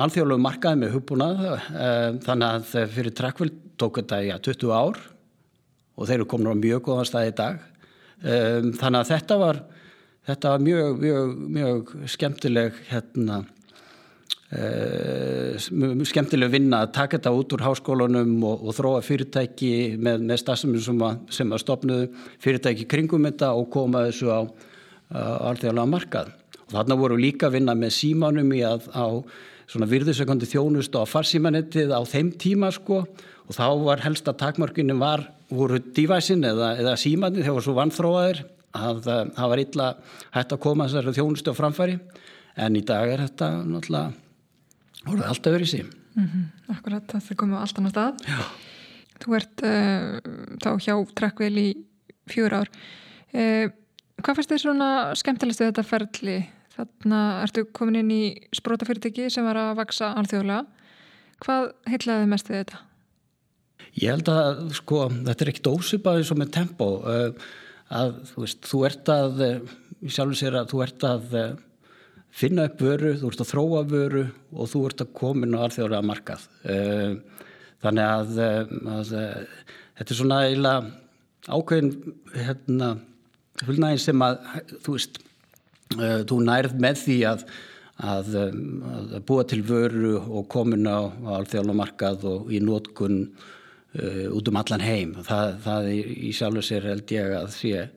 alþjóðlegu 0.05 0.45
markaði 0.45 0.83
með 0.83 0.95
hugbúnað. 0.97 1.43
Þannig 2.27 2.49
að 2.49 2.93
fyrir 2.93 3.15
trakkvæl 3.17 3.51
tók 3.81 4.03
þetta 4.03 4.21
í 4.27 4.33
20 4.45 4.75
ár 4.75 5.01
og 5.99 6.07
þeir 6.07 6.19
eru 6.19 6.29
komin 6.31 6.53
á 6.53 6.59
mjög 6.59 6.85
góðan 6.91 7.09
stað 7.09 7.31
í 7.31 7.37
dag 7.39 7.63
þannig 8.23 8.99
að 8.99 9.11
þetta 9.13 9.39
var, 9.39 9.61
þetta 10.27 10.55
var 10.55 10.65
mjög, 10.65 10.99
mjög, 11.05 11.39
mjög 11.59 11.95
skemmtileg 12.17 12.83
hérna 12.91 13.45
Uh, 14.49 15.59
skemmtileg 16.09 16.49
vinna 16.49 16.79
að 16.87 16.95
taka 16.97 17.19
þetta 17.19 17.33
út 17.37 17.51
úr 17.53 17.65
háskólanum 17.67 18.31
og, 18.49 18.63
og 18.65 18.77
þróa 18.79 19.03
fyrirtæki 19.05 19.99
með, 20.01 20.23
með 20.25 20.41
stafsumum 20.41 20.81
sem, 20.81 21.03
sem 21.37 21.53
að 21.53 21.61
stopnuðu 21.61 22.07
fyrirtæki 22.41 22.87
kringum 22.89 23.29
þetta 23.29 23.51
og 23.53 23.69
koma 23.75 24.07
þessu 24.07 24.33
á 24.33 24.41
alþjóðlega 25.11 25.93
markað. 25.93 26.33
Og 26.65 26.75
þarna 26.79 26.97
voru 27.01 27.21
líka 27.21 27.51
að 27.51 27.59
vinna 27.59 27.77
með 27.77 27.95
símanum 27.99 28.57
í 28.57 28.63
að 28.65 28.89
á 28.97 29.07
svona 29.69 29.89
virðusekondi 29.89 30.49
þjónust 30.49 30.97
á 30.97 31.05
farsímanettið 31.09 31.93
á 31.93 32.01
þeim 32.09 32.33
tíma 32.41 32.73
sko 32.73 33.03
og 33.05 33.53
þá 33.53 33.67
var 33.85 34.05
helsta 34.05 34.33
takmörkunni 34.37 34.97
var 34.97 35.27
voru 35.51 35.81
dívæsin 35.81 36.45
eða, 36.45 36.75
eða 36.81 36.95
símanið 37.01 37.47
þegar 37.49 37.65
svo 37.65 37.75
vannþróaðir 37.79 38.45
að 38.79 39.03
það 39.07 39.51
var 39.53 39.63
illa 39.63 39.87
hægt 40.35 40.55
að 40.55 40.63
koma 40.65 40.89
þessari 40.89 41.15
þjónustu 41.17 41.55
á 41.55 41.61
framfæri 41.61 41.99
en 42.59 42.77
í 42.77 42.83
dag 42.87 43.13
er 43.13 43.25
þetta 43.25 43.51
náttúrulega 43.65 45.07
voruð 45.07 45.29
alltaf 45.31 45.55
verið 45.55 45.73
síðan 45.73 45.93
mm 46.15 46.27
-hmm. 46.27 46.77
Akkurat, 46.77 47.07
það 47.13 47.37
komið 47.37 47.59
alltaf 47.59 47.85
á 47.89 47.91
stað 47.91 48.15
Já. 48.29 48.41
Þú 49.19 49.35
ert 49.35 49.63
uh, 49.63 50.21
þá 50.63 50.71
hjá 50.85 50.95
Trekkvel 51.15 51.57
í 51.59 51.69
fjúr 52.29 52.55
ár 52.55 52.69
uh, 53.35 53.67
Hvað 54.19 54.35
fyrst 54.37 54.51
þið 54.51 54.63
svona 54.63 55.15
skemmtilegst 55.15 55.61
við 55.61 55.71
þetta 55.71 55.83
ferli? 55.87 56.39
Þannig 56.75 57.43
ertu 57.43 57.65
komin 57.73 57.97
inn 58.03 58.11
í 58.11 58.25
sprótafyrirtæki 58.55 59.31
sem 59.31 59.45
var 59.45 59.57
að 59.57 59.77
vaksa 59.79 60.13
alþjóðlega 60.15 60.67
Hvað 61.39 61.73
heitlaði 61.87 62.27
mest 62.27 62.51
við 62.51 62.65
þetta? 62.65 62.88
Ég 63.99 64.13
held 64.13 64.29
að 64.31 64.61
sko, 64.79 65.07
þetta 65.11 65.45
er 65.45 65.53
ekkit 65.53 65.73
ósupaðið 65.73 66.29
svo 66.29 66.37
með 66.39 66.53
tempo 66.59 66.91
uh, 67.03 67.49
að 67.89 68.19
þú 68.33 68.45
veist, 68.45 68.61
þú 68.69 68.85
ert 68.87 69.11
að 69.15 69.41
sjálfur 70.07 70.39
sér 70.39 70.61
að 70.61 70.71
þú 70.73 70.85
ert 70.85 71.09
að 71.09 71.35
finna 72.35 72.69
upp 72.69 72.83
vöru, 72.83 73.15
þú 73.19 73.33
ert 73.33 73.43
að 73.43 73.51
þróa 73.53 73.85
vöru 73.89 74.25
og 74.55 74.71
þú 74.71 74.85
ert 74.89 75.05
að 75.05 75.15
komin 75.17 75.57
á 75.57 75.65
alþjóðlega 75.67 76.07
markað. 76.07 76.45
Eh, 76.65 77.17
þannig 77.85 78.05
að, 78.05 78.39
eh, 78.45 78.75
að 78.97 79.15
eh, 79.19 79.47
þetta 79.99 80.15
er 80.15 80.21
svona 80.21 80.43
eiginlega 80.47 80.93
ákveðin 81.49 81.93
hérna, 82.35 82.93
hulnægin 83.65 84.05
sem 84.05 84.23
að 84.23 84.39
þú 84.85 84.95
veist, 84.99 85.21
þú 86.29 86.37
nærð 86.45 86.75
með 86.77 86.99
því 87.01 87.15
að, 87.25 87.45
að, 88.05 88.35
að 88.37 89.23
búa 89.27 89.47
til 89.49 89.63
vöru 89.65 90.19
og 90.21 90.45
komin 90.53 90.85
á, 90.85 91.09
á 91.09 91.31
alþjóðlega 91.41 91.81
markað 91.81 92.27
og 92.29 92.53
í 92.53 92.61
nótkun 92.61 93.23
uh, 93.95 94.27
út 94.35 94.51
um 94.51 94.61
allan 94.61 94.85
heim. 94.85 95.15
Það, 95.27 95.55
það 95.65 95.89
í 95.95 96.35
sjálfu 96.37 96.67
sér 96.67 96.91
held 96.93 97.17
ég 97.17 97.33
að 97.39 97.49
því 97.57 97.73
að 97.79 97.89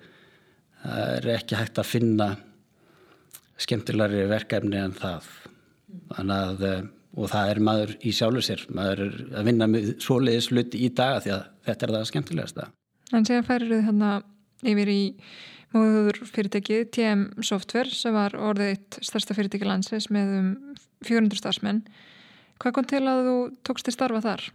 það 0.82 1.12
er 1.18 1.30
ekki 1.36 1.60
hægt 1.60 1.82
að 1.82 1.92
finna 1.92 2.30
skemmtilegri 3.62 4.26
verkefni 4.30 4.80
en 4.82 4.96
það 4.98 5.30
að, 6.18 6.64
eh, 6.66 6.84
og 7.18 7.30
það 7.32 7.54
er 7.54 7.62
maður 7.68 7.96
í 8.00 8.14
sjálfur 8.16 8.46
sér 8.46 8.66
maður 8.74 9.06
er 9.06 9.16
að 9.38 9.48
vinna 9.50 9.68
með 9.70 9.90
svoleiðis 10.02 10.52
hlut 10.52 10.76
í 10.78 10.90
daga 10.96 11.24
því 11.24 11.34
að 11.36 11.48
þetta 11.68 11.88
er 11.88 11.96
það 11.96 12.06
skemmtilegasta 12.12 12.68
En 13.12 13.28
séðan 13.28 13.48
færir 13.48 13.74
þið 13.74 13.84
hérna 13.90 14.12
yfir 14.72 14.92
í 14.94 15.02
móður 15.72 16.22
fyrirtækið 16.32 16.86
TM 16.96 17.26
Software 17.44 17.92
sem 17.92 18.16
var 18.16 18.36
orðið 18.40 18.74
eitt 18.74 19.00
stærsta 19.04 19.36
fyrirtæki 19.36 19.68
landsins 19.68 20.10
með 20.12 20.34
um 20.40 20.50
400 21.08 21.42
starfsmenn 21.42 21.84
Hvað 22.62 22.76
kom 22.78 22.86
til 22.86 23.04
að 23.10 23.24
þú 23.26 23.38
tókst 23.66 23.88
þér 23.88 23.98
starfa 23.98 24.22
þar? 24.24 24.50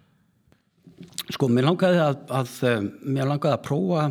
Sko, 1.35 1.49
mér 1.53 1.67
langaði 1.69 2.01
að, 2.01 2.19
að 2.39 2.53
eh, 2.69 2.85
mér 3.05 3.29
langaði 3.29 3.57
að 3.57 3.65
prófa 3.67 4.05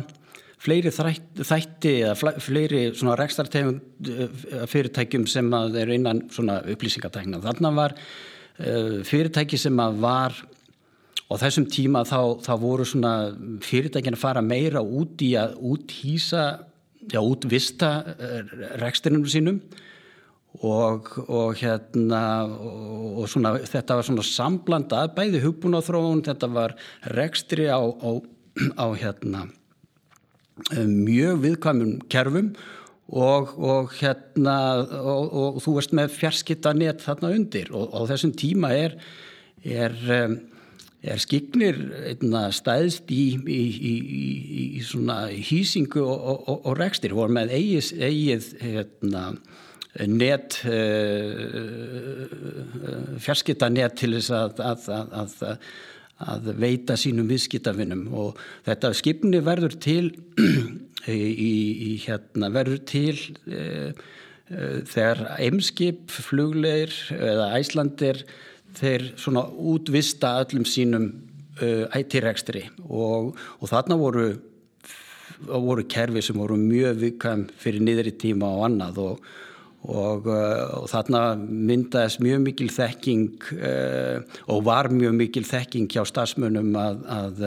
fleiri 0.66 0.90
þætti 0.90 1.92
eða 2.08 2.32
fleiri 2.42 2.82
svona 2.96 3.16
rekstartegund 3.20 4.10
eh, 4.10 4.66
fyrirtækjum 4.70 5.26
sem 5.30 5.48
að 5.56 5.80
eru 5.82 5.96
innan 5.96 6.24
svona 6.34 6.60
upplýsingatækna. 6.74 7.40
Þarna 7.44 7.72
var 7.76 7.94
uh, 7.96 9.00
fyrirtæki 9.06 9.58
sem 9.60 9.82
að 9.82 9.98
var 10.02 10.38
og 11.26 11.40
þessum 11.42 11.66
tíma 11.70 12.04
þá, 12.06 12.38
þá 12.44 12.52
voru 12.62 12.86
svona 12.86 13.12
fyrirtækin 13.66 14.16
að 14.16 14.22
fara 14.22 14.44
meira 14.44 14.82
út 14.82 15.22
í 15.26 15.32
að 15.38 15.56
úthýsa, 15.72 16.46
já 17.10 17.20
útvista 17.22 17.90
reksturinnum 18.80 19.26
sínum 19.30 19.60
og, 20.64 21.12
og 21.26 21.58
hérna 21.60 22.22
og, 22.46 23.20
og 23.22 23.28
svona 23.32 23.56
þetta 23.60 23.98
var 23.98 24.08
svona 24.08 24.24
samblandað 24.24 25.12
bæði 25.18 25.44
hugbúna 25.44 25.82
þróun, 25.84 26.24
þetta 26.26 26.50
var 26.54 26.76
rekstri 27.16 27.68
á, 27.68 27.80
á, 27.82 28.10
á 28.80 28.86
hérna 28.96 29.46
Eh, 30.72 30.86
mjög 30.88 31.42
viðkvæmum 31.42 31.96
kerfum 32.08 32.54
og, 33.12 33.50
og 33.60 33.90
hérna 33.98 34.56
og, 34.96 35.26
og 35.36 35.58
þú 35.60 35.74
veist 35.76 35.92
með 35.92 36.14
fjarskittanett 36.14 37.04
þarna 37.04 37.34
undir. 37.36 37.68
Og 37.76 37.92
á 37.92 38.00
þessum 38.08 38.32
tíma 38.40 38.72
er 38.72 38.96
er, 39.66 39.92
er 41.04 41.20
skiknir 41.20 41.76
stæðst 42.56 43.12
í, 43.12 43.36
í, 43.36 43.60
í, 43.92 43.94
í 44.80 45.42
hýsingu 45.50 46.00
og, 46.00 46.48
og 46.56 46.72
rekstir 46.80 47.12
voru 47.18 47.36
með 47.36 47.52
eigið, 47.58 47.92
eigið 48.00 48.50
hérna, 48.62 49.24
net 50.04 50.58
fjarskita 53.22 53.68
net 53.72 53.96
til 54.00 54.12
þess 54.16 54.32
að, 54.36 54.60
að, 54.60 54.88
að, 55.22 55.60
að 56.32 56.50
veita 56.60 56.96
sínum 57.00 57.28
viðskitafinnum 57.30 58.06
og 58.16 58.40
þetta 58.66 58.92
skipni 58.96 59.40
verður 59.44 59.78
til 59.80 60.10
í, 61.08 61.22
í 61.88 61.92
hérna 62.04 62.50
verður 62.54 62.82
til 62.88 63.16
e, 63.46 63.92
e, 64.50 64.68
þegar 64.88 65.22
eimskip, 65.38 66.10
flugleir 66.10 66.92
eða 67.16 67.52
æslandir 67.60 68.24
þeir 68.76 69.10
svona 69.16 69.46
útvista 69.46 70.34
öllum 70.42 70.66
sínum 70.68 71.08
uh, 71.62 71.86
IT-rekstri 71.96 72.66
og, 72.84 73.32
og 73.32 73.70
þarna 73.70 73.96
voru 74.00 74.26
voru 75.46 75.84
kerfi 75.88 76.22
sem 76.24 76.38
voru 76.38 76.56
mjög 76.56 77.00
vikam 77.00 77.44
fyrir 77.60 77.82
niðri 77.84 78.14
tíma 78.16 78.48
og 78.56 78.66
annað. 78.70 79.00
Og, 79.02 79.26
og, 79.86 80.28
uh, 80.28 80.82
og 80.82 80.86
þarna 80.90 81.22
myndaðist 81.38 82.22
mjög 82.24 82.44
mikil 82.48 82.70
þekking 82.74 83.48
uh, 83.56 84.38
og 84.52 84.62
var 84.66 84.90
mjög 84.92 85.18
mikil 85.22 85.44
þekking 85.46 85.88
hjá 85.92 86.04
stafsmönum 86.08 86.70
að, 86.80 87.02
að, 87.16 87.42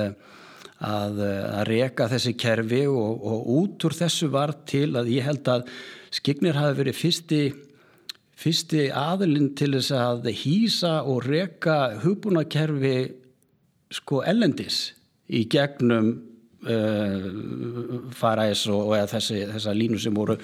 að, 0.90 1.24
að 1.28 1.64
reka 1.70 2.10
þessi 2.12 2.36
kerfi 2.40 2.84
og, 2.90 3.24
og 3.32 3.50
út 3.60 3.90
úr 3.90 3.98
þessu 4.02 4.32
var 4.34 4.56
til 4.70 4.92
að 5.00 5.12
ég 5.16 5.28
held 5.28 5.56
að 5.58 5.72
Skignir 6.10 6.58
hafi 6.58 6.80
verið 6.80 6.96
fyrsti 6.98 7.42
fyrsti 8.40 8.88
aðilinn 8.96 9.52
til 9.58 9.74
þess 9.76 9.92
að 9.94 10.30
hýsa 10.42 10.94
og 11.06 11.26
reka 11.28 12.00
hugbúnakerfi 12.04 12.96
sko 13.94 14.24
ellendis 14.28 14.94
í 15.30 15.44
gegnum 15.52 16.12
uh, 16.70 17.28
faræs 18.16 18.66
og, 18.72 18.94
og 18.94 19.10
þessi, 19.12 19.44
þessa 19.52 19.76
línu 19.76 20.00
sem 20.02 20.16
voru, 20.16 20.38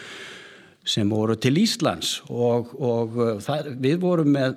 sem 0.86 1.10
voru 1.10 1.36
til 1.42 1.58
Íslands 1.58 2.20
og, 2.30 2.72
og 2.78 3.18
uh, 3.18 3.34
það, 3.44 3.74
við 3.82 4.00
vorum 4.04 4.32
með, 4.36 4.56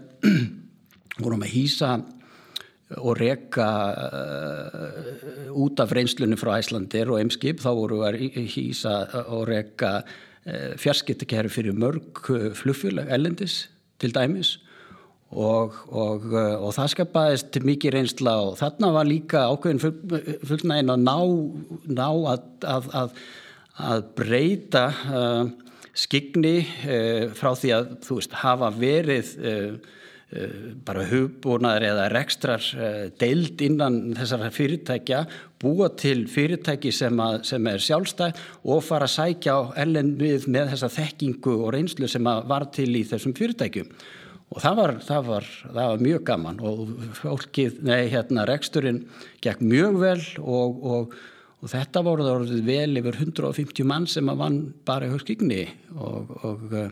vorum 1.24 1.44
að 1.46 1.54
hýsa 1.54 1.96
og 2.96 3.18
reka 3.20 3.68
uh, 3.92 5.50
út 5.60 5.80
af 5.80 5.92
reynslunni 5.92 6.38
frá 6.40 6.54
Æslandir 6.56 7.10
og 7.12 7.20
Emskip 7.20 7.60
þá 7.60 7.70
voru 7.76 8.00
að 8.08 8.20
hýsa 8.54 8.94
og 9.26 9.48
reka 9.50 9.98
uh, 10.02 10.72
fjarskiptakerfi 10.80 11.58
fyrir 11.58 11.76
mörg 11.76 12.22
uh, 12.32 12.48
flugfjöla 12.56 13.08
ellendis 13.12 13.66
til 14.00 14.14
dæmis. 14.14 14.56
Og, 15.28 15.74
og, 15.92 16.24
uh, 16.32 16.56
og 16.64 16.72
það 16.72 16.92
skapaðist 16.94 17.58
mikið 17.60 17.98
reynsla 17.98 18.38
og 18.46 18.54
þarna 18.60 18.92
var 18.94 19.08
líka 19.08 19.44
ákveðin 19.52 19.82
fullnægin 20.48 20.94
að 20.94 21.02
ná, 21.04 21.18
ná 21.92 22.06
að, 22.32 22.46
að, 22.64 22.88
að, 22.96 23.18
að 23.78 24.08
breyta 24.18 24.88
uh, 24.90 25.44
skigni 25.96 26.58
uh, 26.62 27.30
frá 27.36 27.54
því 27.58 27.72
að 27.76 27.94
þú 28.06 28.18
veist 28.18 28.36
hafa 28.42 28.70
verið 28.74 29.32
uh, 29.38 29.78
uh, 29.78 30.58
bara 30.86 31.06
hugbúnaður 31.08 31.88
eða 31.92 32.08
rekstrar 32.12 32.68
uh, 32.76 33.06
deild 33.20 33.62
innan 33.64 34.00
þessara 34.18 34.50
fyrirtækja 34.54 35.24
búa 35.62 35.90
til 35.98 36.26
fyrirtæki 36.30 36.92
sem, 36.94 37.22
sem 37.46 37.70
er 37.70 37.82
sjálfstæð 37.82 38.42
og 38.68 38.84
fara 38.86 39.08
að 39.08 39.16
sækja 39.16 39.58
á 39.58 39.60
ellendið 39.84 40.46
með 40.50 40.72
þessa 40.74 40.92
þekkingu 41.00 41.58
og 41.58 41.74
reynslu 41.74 42.10
sem 42.10 42.24
var 42.24 42.68
til 42.74 42.92
í 42.94 43.04
þessum 43.08 43.34
fyrirtækjum. 43.38 43.90
Og 44.48 44.62
það 44.64 44.78
var, 44.78 44.92
það 45.04 45.26
var, 45.26 45.48
það 45.64 45.80
var 45.90 46.04
mjög 46.06 46.22
gaman 46.30 46.60
og 46.64 46.78
fólkið, 47.18 47.82
nei 47.84 48.06
hérna 48.08 48.46
reksturinn 48.48 49.02
gekk 49.44 49.60
mjög 49.60 49.98
vel 50.00 50.22
og, 50.40 50.78
og, 50.92 51.18
og 51.58 51.72
þetta 51.72 52.04
voru 52.06 52.26
það 52.26 52.36
orðið 52.40 52.64
vel 52.68 53.00
yfir 53.00 53.20
150 53.24 53.88
mann 53.88 54.06
sem 54.10 54.30
að 54.30 54.40
vann 54.42 54.58
bara 54.86 55.08
í 55.08 55.12
höfskigni 55.12 55.64
og, 55.96 56.32
og 56.46 56.64
uh, 56.70 56.88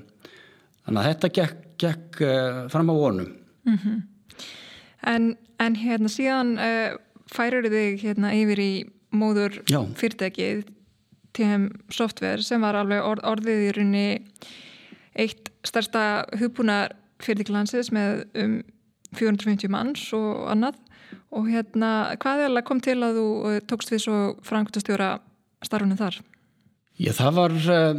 þannig 0.87 1.01
að 1.01 1.09
þetta 1.11 1.33
gekk, 1.39 1.65
gekk 1.83 2.23
uh, 2.27 2.61
fram 2.73 2.91
á 2.91 2.95
vonum 2.97 3.33
mm 3.67 3.79
-hmm. 3.83 4.01
en, 5.15 5.37
en 5.63 5.77
hérna 5.77 6.11
síðan 6.11 6.57
uh, 6.59 6.99
færur 7.31 7.69
þig 7.71 8.03
hérna 8.03 8.35
yfir 8.35 8.63
í 8.63 8.73
móður 9.15 9.63
fyrirtækið 9.97 10.67
TM 11.37 11.69
Software 11.93 12.43
sem 12.43 12.61
var 12.61 12.75
alveg 12.75 13.05
orð, 13.05 13.25
orðið 13.25 13.67
í 13.69 13.73
runni 13.77 14.07
eitt 15.17 15.53
starsta 15.65 16.27
hugbúnar 16.41 16.97
fyrirtæklandsins 17.23 17.93
með 17.93 18.27
um 18.35 18.63
450 19.17 19.71
manns 19.71 20.13
og 20.17 20.49
annað 20.51 20.81
og 21.37 21.49
hérna, 21.51 21.91
hvað 22.23 22.43
er 22.43 22.51
alveg 22.51 22.69
kom 22.69 22.83
til 22.85 22.99
að 23.05 23.19
þú 23.21 23.27
uh, 23.41 23.59
tókst 23.69 23.93
því 23.93 24.03
svo 24.03 24.21
frangutastjóra 24.47 25.17
starfunum 25.65 25.99
þar? 25.99 26.21
Já, 26.97 27.11
það 27.17 27.35
var 27.37 27.57
uh, 27.75 27.99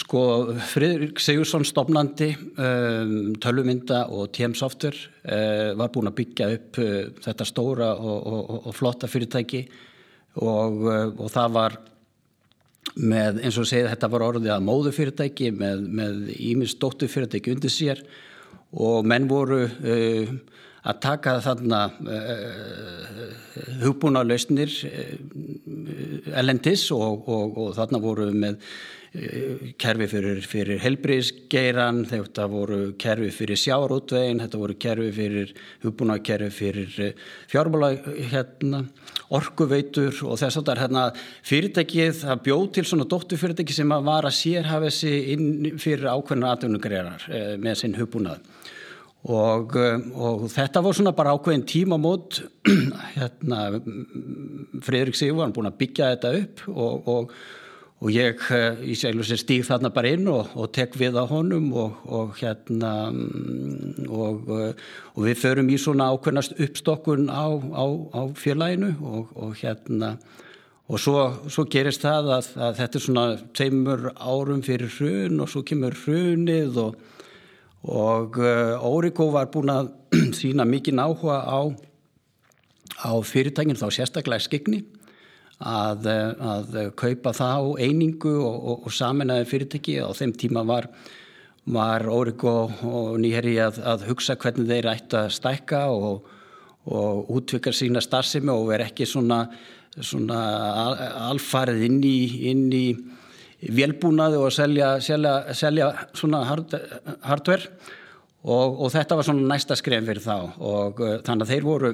sko 0.00 0.22
Friðrik 0.70 1.20
Sigursson 1.22 1.66
stopnandi 1.66 2.32
um, 2.34 3.36
tölvumynda 3.42 4.06
og 4.14 4.32
TM 4.34 4.56
Software 4.58 4.96
uh, 5.24 5.76
var 5.78 5.92
búin 5.94 6.10
að 6.10 6.18
byggja 6.22 6.50
upp 6.56 6.80
uh, 6.82 6.96
þetta 7.22 7.46
stóra 7.48 7.92
og, 7.98 8.18
og, 8.26 8.58
og 8.70 8.76
flotta 8.76 9.10
fyrirtæki 9.10 9.64
og, 10.40 10.84
og 11.18 11.26
það 11.32 11.54
var 11.56 11.76
með 13.02 13.40
eins 13.44 13.58
og 13.58 13.66
segið 13.68 13.88
þetta 13.90 14.10
var 14.12 14.24
orðið 14.28 14.52
að 14.54 14.66
móðu 14.66 14.92
fyrirtæki 14.94 15.50
með 15.54 16.30
ímins 16.38 16.76
dóttu 16.80 17.08
fyrirtæki 17.10 17.52
undir 17.54 17.72
sér 17.72 18.00
og 18.70 19.04
menn 19.10 19.26
voru 19.30 19.64
að 20.84 21.00
taka 21.04 21.36
þarna 21.44 21.80
uh, 22.04 23.26
hugbúna 23.82 24.24
lausnir 24.24 24.72
elendis 26.36 26.86
og, 26.94 27.28
og, 27.28 27.60
og 27.60 27.76
þarna 27.76 28.00
voru 28.02 28.30
með 28.32 28.62
kerfi 29.10 30.06
fyrir, 30.06 30.38
fyrir 30.46 30.78
helbriðsgeiran, 30.84 32.04
þetta 32.06 32.44
voru 32.50 32.78
kerfi 33.00 33.32
fyrir 33.34 33.58
sjárótvegin, 33.58 34.38
þetta 34.44 34.60
voru 34.60 34.76
kerfi 34.78 35.10
fyrir 35.16 35.50
hugbúna 35.82 36.20
kerfi 36.22 36.50
fyrir 36.54 37.16
fjármála 37.50 37.90
hérna, 38.30 38.84
orkuveitur 39.34 40.14
og 40.28 40.38
þess 40.38 40.60
að 40.62 40.84
hérna, 40.84 41.08
fyrirtækið, 41.42 42.14
það 42.22 42.44
bjóð 42.46 42.64
til 42.76 42.86
svona 42.86 43.08
dótturfyrirtæki 43.10 43.74
sem 43.80 43.96
að 43.96 44.06
var 44.12 44.30
að 44.30 44.38
sérhafa 44.38 44.94
inn 45.34 45.74
fyrir 45.82 46.06
ákveðna 46.14 46.54
atvinnugreinar 46.54 47.26
með 47.58 47.82
sinn 47.82 47.98
hugbúnað 47.98 48.46
Og, 49.28 49.74
og 50.16 50.44
þetta 50.48 50.80
voru 50.80 50.96
svona 50.96 51.12
bara 51.12 51.34
ákveðin 51.36 51.66
tímamót 51.68 52.38
hérna 53.18 53.58
Fridrik 54.80 55.18
Sigur 55.18 55.42
var 55.42 55.52
búin 55.52 55.68
að 55.68 55.76
byggja 55.82 56.14
þetta 56.14 56.30
upp 56.38 56.62
og, 56.72 57.10
og, 57.12 57.34
og 58.00 58.14
ég 58.14 58.40
í 58.80 58.96
seglu 58.96 59.26
sem 59.28 59.36
stíð 59.42 59.66
þarna 59.68 59.92
bara 59.92 60.14
inn 60.16 60.24
og 60.30 60.64
tek 60.72 60.96
við 60.96 61.20
á 61.20 61.28
honum 61.28 61.68
og 61.76 62.40
hérna 62.40 62.94
og 64.08 64.48
við 65.20 65.36
förum 65.42 65.68
í 65.68 65.76
svona 65.76 66.08
ákveðnast 66.14 66.56
uppstokkun 66.56 67.28
á, 67.28 67.44
á, 67.76 67.84
á 68.16 68.22
félaginu 68.40 68.94
og 69.04 69.52
hérna 69.60 70.14
og 70.90 70.98
svo, 70.98 71.28
svo 71.52 71.68
gerist 71.70 72.02
það 72.02 72.32
að, 72.38 72.50
að 72.56 72.76
þetta 72.80 72.98
er 72.98 73.04
svona 73.04 73.24
teimur 73.54 74.08
árum 74.16 74.64
fyrir 74.64 74.90
hrun 74.96 75.44
og 75.44 75.52
svo 75.52 75.62
kemur 75.66 75.94
hrunið 76.06 76.80
og 76.88 76.96
og 77.88 78.36
uh, 78.36 78.76
Órikó 78.84 79.30
var 79.32 79.48
búin 79.52 79.72
að 79.72 79.92
sína 80.40 80.66
mikið 80.68 81.00
áhuga 81.00 81.38
á, 81.48 81.60
á 83.08 83.12
fyrirtækinn 83.24 83.78
þá 83.78 83.88
sérstaklega 83.94 84.44
skikni 84.44 84.82
að, 85.60 86.04
uh, 86.04 86.50
að 86.56 86.76
kaupa 87.00 87.32
þá 87.32 87.80
einingu 87.80 88.34
og, 88.44 88.58
og, 88.60 88.84
og 88.84 88.92
saminnaði 88.92 89.48
fyrirtæki. 89.48 89.96
Og 90.04 90.12
þeim 90.18 90.34
tíma 90.36 90.64
var, 90.68 90.90
var 91.64 92.04
Órikó 92.04 92.68
og 92.68 93.16
nýherri 93.22 93.56
að, 93.64 93.80
að 93.80 94.04
hugsa 94.10 94.36
hvernig 94.36 94.68
þeir 94.68 94.90
ættu 94.92 95.20
að 95.22 95.32
stækka 95.38 95.86
og, 95.94 96.28
og 96.84 97.32
útvikar 97.32 97.76
sína 97.76 98.04
starfsemi 98.04 98.52
og 98.52 98.68
vera 98.74 98.90
ekki 98.90 99.08
svona, 99.08 99.46
svona 99.96 100.42
alfarið 101.30 101.88
inn 101.88 102.04
í, 102.04 102.18
inn 102.52 102.68
í 102.76 102.86
velbúnaði 103.60 104.38
og 104.40 104.52
selja, 104.54 104.94
selja, 105.04 105.34
selja 105.56 105.90
svona 106.16 106.44
hard, 106.48 106.76
hardware. 107.26 107.68
Og, 108.40 108.78
og 108.80 108.88
þetta 108.94 109.18
var 109.18 109.26
svona 109.26 109.50
næsta 109.50 109.76
skref 109.76 110.06
fyrir 110.08 110.22
þá. 110.24 110.36
Og 110.64 111.02
uh, 111.04 111.18
þannig 111.26 111.44
að 111.44 111.52
þeir 111.52 111.66
voru 111.66 111.90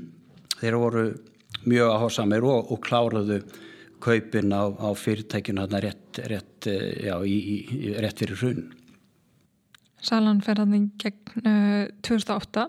þeir 0.62 0.78
voru 0.82 1.04
mjög 1.70 1.92
áhersamir 1.94 2.46
og, 2.50 2.72
og 2.74 2.80
kláruðu 2.84 3.40
kaupin 4.04 4.52
á, 4.52 4.68
á 4.74 4.90
fyrirtækjuna 4.98 5.68
rétt, 5.70 6.20
rétt, 6.26 6.66
uh, 6.66 6.88
já, 6.98 7.14
í, 7.22 7.38
í, 7.38 7.94
rétt 8.02 8.24
fyrir 8.24 8.42
hrun. 8.42 8.64
Salan 10.04 10.42
ferðaninn 10.44 10.90
gegn 11.00 11.46
uh, 11.46 11.84
2008 12.04 12.68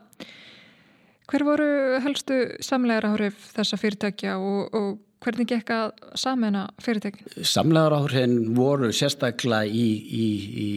Hver 1.25 1.41
voru 1.41 1.67
helstu 2.05 2.35
samlegar 2.61 3.07
áhrif 3.09 3.47
þessa 3.55 3.79
fyrirtækja 3.81 4.35
og, 4.37 4.75
og 4.77 4.91
Hvernig 5.25 5.47
gekk 5.49 5.71
að 5.73 5.87
samena 6.21 6.67
fyrirtekin? 6.85 7.25
Samlegar 7.49 7.95
áhrifin 7.97 8.51
voru 8.53 8.91
sérstaklega 8.93 9.65
í, 9.65 9.85
í, 10.05 10.27
í, 10.61 10.67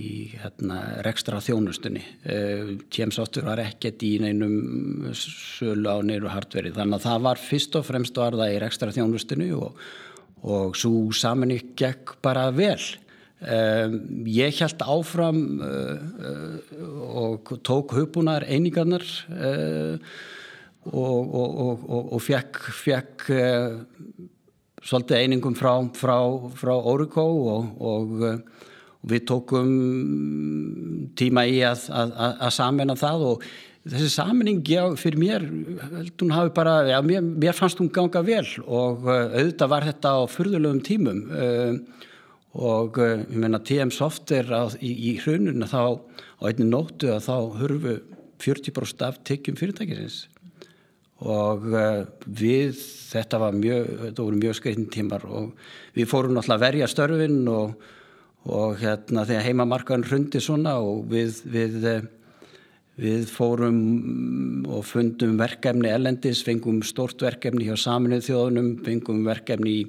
í 0.00 0.04
hérna, 0.32 0.78
rekstra 1.04 1.42
þjónustunni. 1.44 2.00
Tjemsáttur 2.88 3.44
var 3.50 3.60
ekkert 3.60 4.00
í 4.06 4.14
neinum 4.22 5.10
sölu 5.12 5.92
á 5.92 6.00
neyru 6.00 6.32
hardveri 6.32 6.72
þannig 6.72 7.02
að 7.02 7.06
það 7.10 7.28
var 7.28 7.44
fyrst 7.50 7.76
og 7.76 7.86
fremst 7.90 8.22
varða 8.22 8.48
í 8.48 8.56
rekstra 8.64 8.96
þjónustunni 8.96 9.50
og, 9.58 9.76
og 10.40 10.80
svo 10.80 11.10
samenni 11.12 11.60
gekk 11.76 12.16
bara 12.24 12.48
vel. 12.56 12.80
Um, 13.40 14.24
ég 14.28 14.56
held 14.60 14.82
áfram 14.84 15.38
uh, 15.64 16.58
og 17.24 17.54
tók 17.64 17.92
hupunar 17.96 18.44
einingarnar 18.44 19.04
uh, 19.32 19.96
og, 20.90 21.34
og, 21.34 21.86
og, 21.88 22.12
og 22.16 22.22
fekk, 22.24 22.60
fekk 22.74 23.24
uh, 23.36 23.78
svolítið 24.82 25.22
einingum 25.22 25.56
frá, 25.58 25.74
frá, 25.96 26.16
frá 26.56 26.72
Órikó 26.74 27.26
og 27.90 28.14
við 29.10 29.24
tókum 29.28 29.72
tíma 31.16 31.44
í 31.48 31.60
að, 31.64 31.86
að, 31.92 32.14
að 32.46 32.54
samena 32.56 32.96
það 33.00 33.26
og 33.28 33.44
þessi 33.90 34.10
saminning 34.12 34.60
já, 34.68 34.82
fyrir 35.00 35.20
mér, 35.20 35.46
bara 36.56 36.74
já, 36.88 36.98
mér, 37.04 37.24
mér 37.24 37.56
fannst 37.56 37.80
hún 37.80 37.92
ganga 37.92 38.24
vel 38.24 38.46
og 38.66 39.04
auðvitað 39.08 39.72
var 39.72 39.88
þetta 39.88 40.14
á 40.16 40.20
fyrðulegum 40.32 40.84
tímum 40.84 41.26
og 41.28 42.08
og 42.56 42.98
uh, 42.98 43.20
ég 43.30 43.38
meina 43.38 43.60
TM 43.62 43.92
Software 43.94 44.50
á, 44.50 44.64
í, 44.82 44.90
í 44.90 45.16
hrununa 45.22 45.68
þá 45.70 46.02
á 46.42 46.42
einni 46.50 46.66
nóttu 46.66 47.12
að 47.14 47.28
þá 47.28 47.36
hurfu 47.60 47.96
40% 48.40 49.04
af 49.06 49.20
tekjum 49.28 49.58
fyrirtækisins 49.60 50.24
og 51.20 51.66
uh, 51.72 52.04
við 52.24 52.78
þetta 53.10 53.50
mjög, 53.56 53.88
þetta 54.04 54.26
voru 54.26 54.40
mjög 54.40 54.58
skreitin 54.60 54.90
tímar 54.92 55.26
og 55.28 55.50
við 55.96 56.08
fórum 56.10 56.36
náttúrulega 56.36 56.58
að 56.58 56.64
verja 56.66 56.88
störfin 56.90 57.42
og, 57.52 57.74
og 58.48 58.78
hérna 58.80 59.26
þegar 59.28 59.46
heimamarkaðin 59.48 60.06
hrundi 60.08 60.40
svona 60.44 60.78
og 60.84 61.04
við, 61.12 61.44
við 61.50 61.84
uh, 61.84 62.00
Við 63.00 63.30
fórum 63.32 63.76
og 64.68 64.82
fundum 64.84 65.38
verkefni 65.40 65.88
ellendis, 65.88 66.42
fengum 66.44 66.82
stort 66.84 67.22
verkefni 67.24 67.64
hjá 67.64 67.78
saminuð 67.80 68.26
þjóðunum, 68.26 68.66
fengum 68.84 69.22
verkefni 69.24 69.72
í 69.72 69.84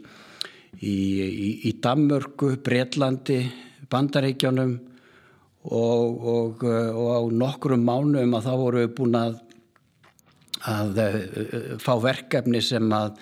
í, 0.79 0.95
í, 1.25 1.49
í 1.67 1.73
Danmörku, 1.83 2.55
Breitlandi, 2.63 3.41
Bandaríkjónum 3.91 4.75
og, 5.67 6.27
og, 6.33 6.63
og 6.63 7.09
á 7.11 7.19
nokkrum 7.35 7.83
mánum 7.85 8.37
að 8.37 8.47
þá 8.47 8.53
voru 8.61 8.83
við 8.85 8.93
búin 8.97 9.17
að, 9.19 9.39
að 10.69 11.01
uh, 11.03 11.77
fá 11.81 11.93
verkefni 12.03 12.61
sem 12.65 12.91
að, 12.95 13.15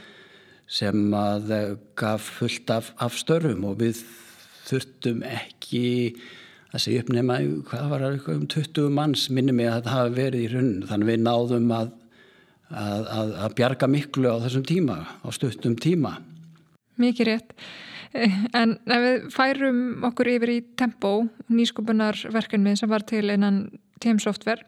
sem 0.67 1.13
að 1.15 1.53
gaf 1.99 2.33
fullt 2.39 2.73
af, 2.73 2.91
af 3.01 3.17
störfum 3.19 3.67
og 3.69 3.79
við 3.83 4.03
þurftum 4.69 5.23
ekki 5.25 5.85
að 6.69 6.83
segja 6.83 7.03
upp 7.03 7.13
nema 7.15 7.39
hvað 7.69 7.87
var 7.89 8.07
um 8.35 8.43
20 8.45 8.91
manns 8.93 9.29
minni 9.33 9.55
mig 9.55 9.69
að 9.69 9.79
þetta 9.79 9.95
hafi 9.95 10.17
verið 10.19 10.43
í 10.43 10.49
rauninu 10.51 10.89
þannig 10.91 11.09
við 11.09 11.23
náðum 11.25 11.71
að, 11.73 11.93
að, 12.69 13.31
að 13.47 13.55
bjarga 13.57 13.89
miklu 13.89 14.29
á 14.29 14.37
þessum 14.45 14.67
tíma, 14.69 14.99
á 15.25 15.27
stuttum 15.33 15.79
tíma 15.81 16.19
mikið 16.99 17.31
rétt. 17.31 17.53
Eh, 18.17 18.39
en 18.57 18.75
ef 18.89 19.03
við 19.05 19.27
færum 19.33 19.81
okkur 20.09 20.31
yfir 20.33 20.53
í 20.55 20.59
Tempo, 20.79 21.13
nýskupunarverkefni 21.53 22.75
sem 22.79 22.89
var 22.89 23.05
til 23.07 23.27
einan 23.29 23.67
TM 24.01 24.21
Software 24.23 24.65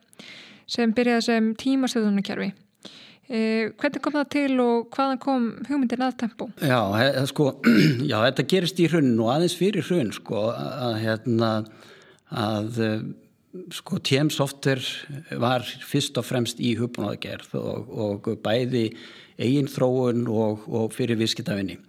sem 0.71 0.93
byrjaði 0.95 1.27
sem 1.27 1.49
tímastöðunarkerfi. 1.59 2.51
Eh, 3.31 3.71
hvernig 3.79 4.03
kom 4.03 4.15
það 4.17 4.29
til 4.33 4.59
og 4.59 4.91
hvaðan 4.91 5.21
kom 5.23 5.47
hugmyndin 5.69 6.03
að 6.03 6.17
Tempo? 6.23 6.49
Já, 6.59 6.79
he, 6.99 7.07
sko, 7.31 7.53
já 8.11 8.17
þetta 8.25 8.47
gerist 8.53 8.81
í 8.83 8.89
hrunn 8.91 9.13
og 9.19 9.31
aðeins 9.35 9.55
fyrir 9.59 9.87
hrunn 9.87 10.11
sko, 10.15 10.49
að, 10.51 10.97
hérna, 11.05 11.51
að 12.27 12.81
sko, 13.75 14.01
TM 14.03 14.31
Software 14.35 15.39
var 15.39 15.63
fyrst 15.87 16.19
og 16.19 16.27
fremst 16.27 16.59
í 16.59 16.73
hugbúnaðagerð 16.79 17.55
og, 17.59 17.91
og 17.91 18.31
bæði 18.43 18.89
eigin 19.41 19.71
þróun 19.71 20.25
og, 20.27 20.67
og 20.67 20.91
fyrir 20.95 21.19
viðskiptafinni 21.19 21.79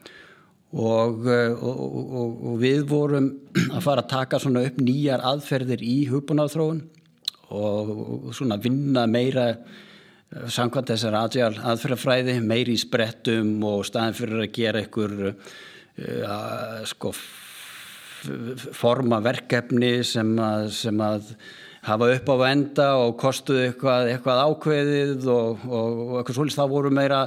og, 0.73 1.27
eh, 1.29 1.53
og, 1.53 2.57
við 2.62 2.87
vorum 2.90 3.31
að 3.77 3.85
fara 3.85 4.05
að 4.05 4.12
taka 4.14 4.40
upp 4.40 4.81
nýjar 4.81 5.25
aðferðir 5.33 5.85
í 5.85 6.03
hugbúnaðþróun 6.12 6.83
og 7.52 8.32
svona 8.36 8.58
vinna 8.62 9.06
meira 9.10 9.48
eh, 9.52 10.48
samkvæmt 10.52 10.94
þessar 10.94 11.18
aðferðafræði 11.22 12.38
meiri 12.44 12.76
í 12.76 12.82
sprettum 12.82 13.58
og 13.68 13.86
staðin 13.88 14.18
fyrir 14.18 14.44
að 14.44 14.52
gera 14.56 14.82
einhver 14.82 15.16
uh, 15.32 16.82
sko 16.88 17.12
forma 18.72 19.18
verkefni 19.22 19.98
sem 20.06 20.30
að, 20.38 20.68
sem 20.76 21.00
að 21.02 21.32
hafa 21.82 22.12
upp 22.14 22.30
á 22.30 22.36
venda 22.38 22.86
og 23.02 23.16
kostuðu 23.18 23.66
eitthvað, 23.66 24.12
eitthvað 24.12 24.42
ákveðið 24.46 25.26
og, 25.32 25.64
og, 25.66 25.98
og 26.04 26.14
eitthvað 26.20 26.38
svolítið 26.38 26.60
þá 26.60 26.70
voru 26.70 26.92
meira 26.94 27.24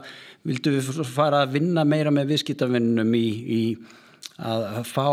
vildum 0.48 0.78
við 0.78 1.02
fara 1.10 1.44
að 1.44 1.58
vinna 1.58 1.84
meira 1.88 2.14
með 2.16 2.32
viðskiptavinnum 2.32 3.12
í, 3.18 3.28
í 3.44 3.62
að 4.36 4.82
fá, 4.90 5.08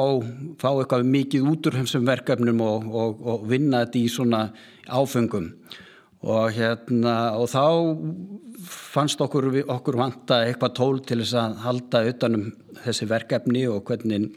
fá 0.59 0.69
eitthvað 0.73 1.07
mikið 1.07 1.49
út 1.53 1.69
úr 1.69 1.79
þessum 1.79 2.07
verkefnum 2.09 2.63
og, 2.65 2.87
og, 2.91 3.21
og 3.23 3.45
vinna 3.51 3.85
þetta 3.85 4.01
í 4.01 4.09
svona 4.11 4.43
áfengum 4.91 5.53
og 6.23 6.55
hérna 6.55 7.15
og 7.39 7.49
þá 7.51 7.65
fannst 8.63 9.23
okkur, 9.23 9.49
okkur 9.63 9.99
vanta 9.99 10.43
eitthvað 10.47 10.75
tól 10.79 11.01
til 11.07 11.21
þess 11.23 11.39
að 11.39 11.57
halda 11.65 12.03
utanum 12.11 12.51
þessi 12.83 13.09
verkefni 13.11 13.65
og 13.71 13.83
hvernig 13.87 14.31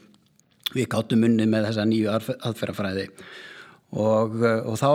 við 0.76 0.90
gáttum 0.92 1.26
unni 1.28 1.46
með 1.50 1.70
þessa 1.70 1.86
nýju 1.90 2.10
aðferðafræði. 2.14 3.06
Og, 3.96 4.42
og 4.66 4.80
þá 4.82 4.90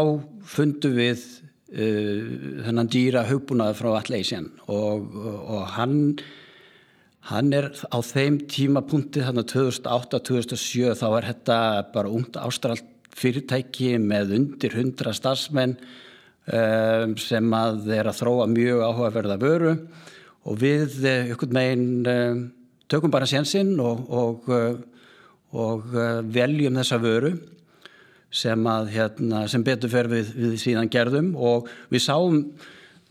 fundum 0.50 0.96
við 0.98 1.22
uh, 1.22 2.26
þennan 2.66 2.90
dýra 2.90 3.22
hugbúnaði 3.29 3.79
frá 3.79 3.92
Atlassian 4.00 4.50
og, 4.66 5.14
og 5.14 5.62
hann 5.76 6.18
hann 7.28 7.52
er 7.52 7.68
á 7.92 7.98
þeim 8.00 8.38
tímapunkti 8.48 9.24
þannig 9.26 9.44
að 9.44 9.83
2008-2007 9.85 10.94
þá 11.00 11.09
er 11.11 11.28
þetta 11.33 11.59
bara 11.92 12.12
ungt 12.12 12.38
ástralt 12.40 12.87
fyrirtæki 13.16 13.96
með 14.00 14.37
undir 14.38 14.76
100 14.76 15.12
starfsmenn 15.18 15.74
um, 15.76 17.16
sem 17.20 17.52
að 17.56 17.90
er 17.98 18.09
að 18.09 18.20
þróa 18.22 18.46
mjög 18.50 18.85
áhugaverða 18.87 19.38
vöru. 19.40 19.74
Og 20.48 20.56
við 20.62 21.04
ykkur 21.35 21.52
megin 21.52 21.87
um, 22.09 22.42
tökum 22.90 23.12
bara 23.12 23.28
sénsinn 23.28 23.74
og, 23.83 24.06
og, 24.09 24.48
og 25.52 25.96
veljum 26.33 26.78
þessa 26.80 27.00
vöru 27.02 27.35
sem, 28.30 28.66
að, 28.70 28.92
hérna, 28.94 29.44
sem 29.50 29.64
betur 29.66 29.90
fer 29.92 30.09
við, 30.11 30.33
við 30.38 30.59
síðan 30.62 30.90
gerðum. 30.92 31.35
Og 31.37 31.68
við 31.90 32.06
sáum, 32.06 32.44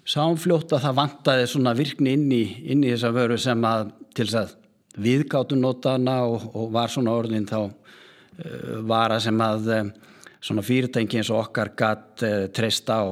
sáum 0.10 0.38
fljótt 0.42 0.74
að 0.74 0.86
það 0.88 0.98
vantaði 0.98 1.48
svona 1.52 1.76
virkni 1.78 2.14
inn 2.18 2.30
í, 2.34 2.44
inn 2.74 2.84
í 2.84 2.92
þessa 2.94 3.14
vöru 3.14 3.38
sem 3.42 3.66
að 3.68 3.92
til 4.18 4.26
þess 4.26 4.40
að 4.42 4.56
viðgáttu 5.00 5.58
notana 5.60 6.22
og, 6.28 6.48
og 6.58 6.72
var 6.74 6.92
svona 6.92 7.16
orðin 7.16 7.48
þá 7.50 7.60
uh, 7.62 7.74
vara 8.90 9.20
sem 9.22 9.44
að 9.46 9.68
uh, 9.76 9.92
svona 10.42 10.64
fyrirtæki 10.66 11.20
eins 11.20 11.30
og 11.34 11.44
okkar 11.44 11.74
gatt 11.78 12.24
uh, 12.26 12.48
treyst 12.56 12.90
á 12.90 13.06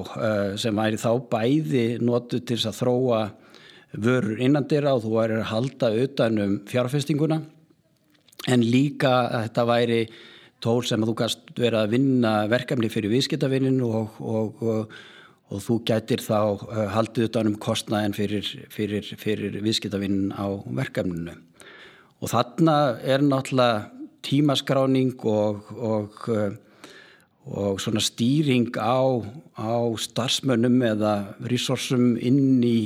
sem 0.60 0.76
væri 0.76 1.00
þá 1.00 1.12
bæði 1.32 1.86
notu 2.02 2.40
til 2.42 2.58
þess 2.58 2.72
að 2.72 2.80
þróa 2.82 3.22
vörur 3.98 4.42
innandir 4.44 4.88
á 4.88 4.96
þú 5.00 5.14
væri 5.14 5.38
að 5.38 5.52
halda 5.52 5.92
utanum 6.04 6.58
fjárfestinguna. 6.68 7.42
En 8.48 8.64
líka 8.64 9.14
að 9.28 9.46
þetta 9.48 9.68
væri 9.68 10.02
tól 10.64 10.82
sem 10.88 11.04
að 11.04 11.12
þú 11.12 11.16
gæst 11.22 11.54
vera 11.60 11.84
að 11.86 11.94
vinna 11.94 12.34
verkefni 12.50 12.90
fyrir 12.92 13.14
viðskiptavinnin 13.14 13.80
og, 13.86 14.18
og, 14.20 14.62
og, 14.64 14.98
og 15.48 15.64
þú 15.64 15.78
gætir 15.88 16.24
þá 16.24 16.40
uh, 16.40 16.84
haldið 16.92 17.30
utanum 17.30 17.58
kostnæðin 17.62 18.16
fyrir, 18.18 18.48
fyrir, 18.74 19.08
fyrir 19.20 19.58
viðskiptavinnin 19.64 20.34
á 20.36 20.48
verkefninu. 20.66 21.36
Og 22.22 22.32
þarna 22.34 22.98
er 23.06 23.24
náttúrulega 23.24 23.88
tímaskráning 24.26 25.14
og 25.24 25.72
uh, 26.34 26.56
svona 27.80 28.04
stýring 28.04 28.74
á, 28.76 29.24
á 29.56 29.76
starfsmönnum 30.04 30.82
eða 30.84 31.14
resursum 31.48 32.18
inn 32.20 32.60
í, 32.66 32.80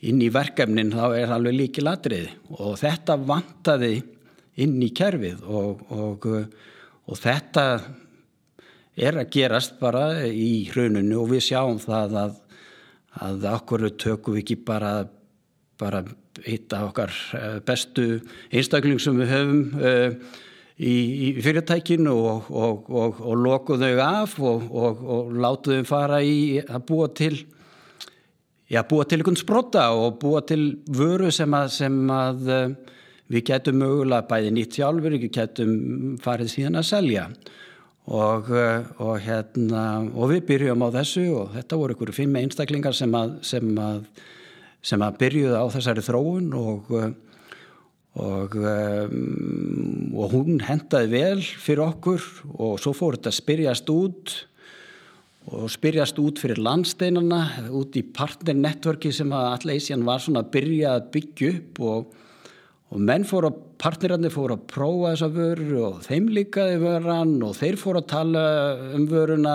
inn 0.00 0.22
í 0.24 0.30
verkefnin 0.32 0.94
þá 0.94 1.06
er 1.18 1.34
alveg 1.34 1.58
líki 1.58 1.84
ladrið 1.84 2.30
og 2.56 2.78
þetta 2.80 3.18
vantaði 3.20 3.98
inn 4.62 4.78
í 4.80 4.88
kerfið 4.96 5.44
og, 5.44 5.82
og 5.92 6.30
og 7.10 7.18
þetta 7.18 7.64
er 8.96 9.18
að 9.20 9.30
gerast 9.32 9.78
bara 9.80 10.26
í 10.28 10.68
hruninu 10.72 11.22
og 11.22 11.32
við 11.32 11.46
sjáum 11.48 11.78
það 11.80 12.16
að, 12.22 12.34
að 13.24 13.46
okkur 13.54 13.88
tökum 14.00 14.36
við 14.36 14.44
ekki 14.44 14.58
bara, 14.68 14.92
bara 15.80 16.02
eitt 16.44 16.72
af 16.76 16.90
okkar 16.90 17.12
eh, 17.38 17.58
bestu 17.64 18.06
einstakling 18.52 19.00
sem 19.00 19.16
við 19.20 19.32
höfum 19.32 19.62
uh, 19.80 20.14
í, 20.76 20.94
í 21.28 21.28
fyrirtækinu 21.44 22.12
og, 22.12 22.50
og, 22.50 22.86
og, 22.90 23.20
og 23.20 23.42
lokuð 23.44 23.84
þau 23.84 24.04
af 24.04 24.38
og 24.42 25.34
látu 25.36 25.78
þau 25.80 25.88
fara 25.88 26.22
í 26.24 26.60
að 26.62 26.86
búa 26.88 27.10
til 27.16 27.34
já, 28.72 28.80
búa 28.88 29.04
til 29.04 29.20
einhvern 29.20 29.40
sprota 29.40 29.90
og 29.96 30.18
búa 30.22 30.42
til 30.48 30.82
vöru 30.88 31.32
sem 31.32 31.52
að, 31.56 31.72
sem 31.76 31.98
að 32.12 32.48
uh, 32.48 32.94
við 33.32 33.48
getum 33.48 33.80
mögulega 33.80 34.28
bæði 34.28 34.52
nýtt 34.52 34.78
sjálfur, 34.80 35.16
við 35.16 35.32
getum 35.32 35.76
farið 36.20 36.54
síðan 36.56 36.80
að 36.80 36.88
selja 36.90 37.26
og, 38.10 38.50
eh, 38.50 38.84
og, 38.98 39.18
hérna, 39.22 39.82
og 40.10 40.32
við 40.32 40.46
byrjum 40.48 40.82
á 40.82 40.88
þessu 40.98 41.26
og 41.38 41.52
þetta 41.54 41.78
voru 41.78 41.94
ykkur 41.94 42.14
fimm 42.16 42.38
einstaklingar 42.40 42.96
sem 42.98 43.12
að, 43.14 43.36
sem 43.46 43.68
að, 43.78 44.06
sem 44.82 45.02
að 45.02 45.18
byrjuða 45.20 45.60
á 45.62 45.66
þessari 45.70 46.02
þróun 46.02 46.48
og, 46.58 46.90
og, 48.18 48.56
um, 48.58 50.16
og 50.18 50.32
hún 50.34 50.58
hendaði 50.66 51.12
vel 51.12 51.42
fyrir 51.42 51.86
okkur 51.86 52.26
og 52.58 52.80
svo 52.82 52.92
fór 52.96 53.20
þetta 53.20 53.30
að 53.30 53.38
spyrjast 53.38 53.92
út 53.94 54.34
og 55.52 55.70
spyrjast 55.70 56.18
út 56.22 56.38
fyrir 56.42 56.60
landsteinana 56.62 57.70
út 57.74 57.96
í 57.98 58.02
partnernetverki 58.14 59.10
sem 59.14 59.30
að 59.34 59.48
Atlassian 59.56 60.04
var 60.06 60.22
svona 60.22 60.42
að 60.44 60.52
byrja 60.54 60.96
að 60.98 61.08
byggja 61.14 61.54
upp 61.54 61.80
og, 61.86 62.18
og 62.92 63.00
menn 63.00 63.24
fóru 63.24 63.48
að 63.48 63.60
partnerarnir 63.80 64.32
fóru 64.34 64.56
að 64.58 64.66
prófa 64.68 65.14
þessa 65.14 65.28
vöru 65.32 65.78
og 65.88 66.02
þeim 66.04 66.28
líkaði 66.36 66.78
vöran 66.82 67.34
og 67.46 67.56
þeir 67.56 67.78
fóru 67.80 68.02
að 68.02 68.10
tala 68.12 68.42
um 68.92 69.06
vöruna 69.08 69.54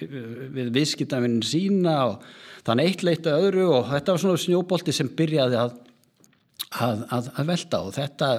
við 0.00 0.72
viðskiptafinn 0.74 1.42
sína 1.44 1.96
og 2.08 2.26
þannig 2.66 2.90
eitt 2.90 3.04
leitt 3.06 3.28
að 3.28 3.48
öðru 3.48 3.66
og 3.76 3.90
þetta 3.90 4.14
var 4.14 4.24
svona 4.24 4.44
snjóbolti 4.46 4.94
sem 4.96 5.12
byrjaði 5.18 5.60
að 5.60 5.76
að, 6.80 7.04
að, 7.12 7.30
velta 7.48 7.82
og 7.84 7.92
þetta, 7.96 8.30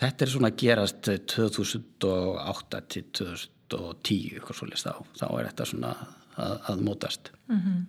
þetta 0.00 0.24
er 0.24 0.32
svona 0.32 0.52
gerast 0.58 1.10
2008 1.34 2.82
til 2.90 3.04
2010 3.22 4.42
þá, 4.82 4.92
þá 5.20 5.26
er 5.28 5.50
þetta 5.50 5.68
svona 5.68 5.94
að 6.42 6.82
mótast 6.86 7.32
mm 7.46 7.58
-hmm. 7.58 7.80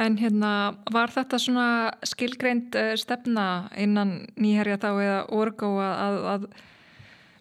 En 0.00 0.18
hérna 0.20 0.52
var 0.92 1.12
þetta 1.12 1.40
svona 1.40 1.68
skilgreind 2.06 2.76
uh, 2.78 2.92
stefna 3.00 3.46
innan 3.80 4.22
nýherja 4.40 4.80
þá 4.82 4.90
eða 4.92 5.22
orgu 5.36 5.72
að, 5.84 6.20
að 6.34 6.46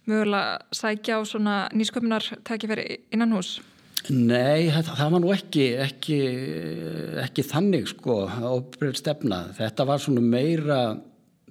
mögulega 0.10 0.60
sækja 0.76 1.20
á 1.20 1.22
svona 1.28 1.58
nýsköpunar 1.76 2.26
takifæri 2.48 3.04
innan 3.14 3.36
hús? 3.38 3.60
Nei, 4.10 4.72
það, 4.74 4.96
það 4.98 5.14
var 5.14 5.22
nú 5.22 5.32
ekki, 5.36 5.66
ekki, 5.78 6.18
ekki 7.22 7.46
þannig 7.46 7.92
sko 7.92 8.24
ábyrð 8.26 8.98
stefna. 8.98 9.44
Þetta 9.60 9.86
var 9.86 10.02
svona 10.02 10.24
meira 10.26 10.82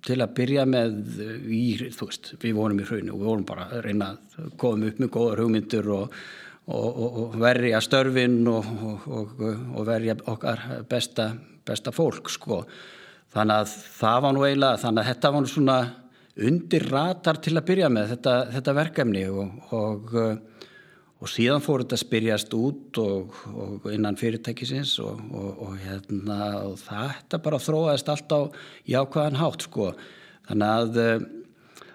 til 0.05 0.19
að 0.19 0.35
byrja 0.39 0.65
með 0.69 1.21
í, 1.47 1.65
þú 1.95 2.09
veist, 2.09 2.33
við 2.43 2.57
vorum 2.57 2.81
í 2.81 2.87
hrauninu 2.89 3.15
og 3.15 3.21
við 3.21 3.31
vorum 3.31 3.47
bara 3.49 3.69
að 3.69 3.85
reyna 3.87 4.13
að 4.17 4.53
koma 4.61 4.89
upp 4.91 5.03
með 5.03 5.13
góða 5.15 5.37
hugmyndur 5.43 5.91
og, 5.95 6.17
og, 6.69 7.01
og 7.07 7.39
verja 7.41 7.81
störfin 7.85 8.43
og, 8.51 8.69
og 9.09 9.87
verja 9.89 10.17
okkar 10.31 10.85
besta, 10.91 11.31
besta 11.67 11.95
fólk 11.95 12.31
sko. 12.31 12.65
Þannig 13.31 13.63
að 13.63 13.75
það 14.01 14.23
var 14.25 14.35
nú 14.35 14.45
eiginlega, 14.47 14.83
þannig 14.85 15.03
að 15.03 15.11
þetta 15.13 15.33
var 15.33 15.45
nú 15.45 15.51
svona 15.51 15.81
undir 16.41 16.87
ratar 16.91 17.41
til 17.43 17.57
að 17.57 17.67
byrja 17.69 17.91
með 17.93 18.15
þetta, 18.15 18.37
þetta 18.55 18.79
verkefni 18.81 19.27
og 19.31 20.41
og 21.21 21.29
síðan 21.29 21.61
fór 21.65 21.85
þetta 21.85 21.97
að 21.99 22.03
spyrjast 22.05 22.55
út 22.57 23.01
og, 23.03 23.35
og 23.53 23.89
innan 23.93 24.17
fyrirtækisins 24.17 24.95
og, 25.05 25.21
og, 25.37 25.51
og 25.67 25.75
hérna 25.83 26.39
og 26.65 26.79
þetta 26.81 27.41
bara 27.45 27.61
þróaðist 27.61 28.09
alltaf 28.13 28.57
í 28.89 28.97
ákvaðan 28.97 29.41
hátt 29.41 29.67
sko 29.67 29.91
þannig 30.49 30.71
að, 30.71 31.01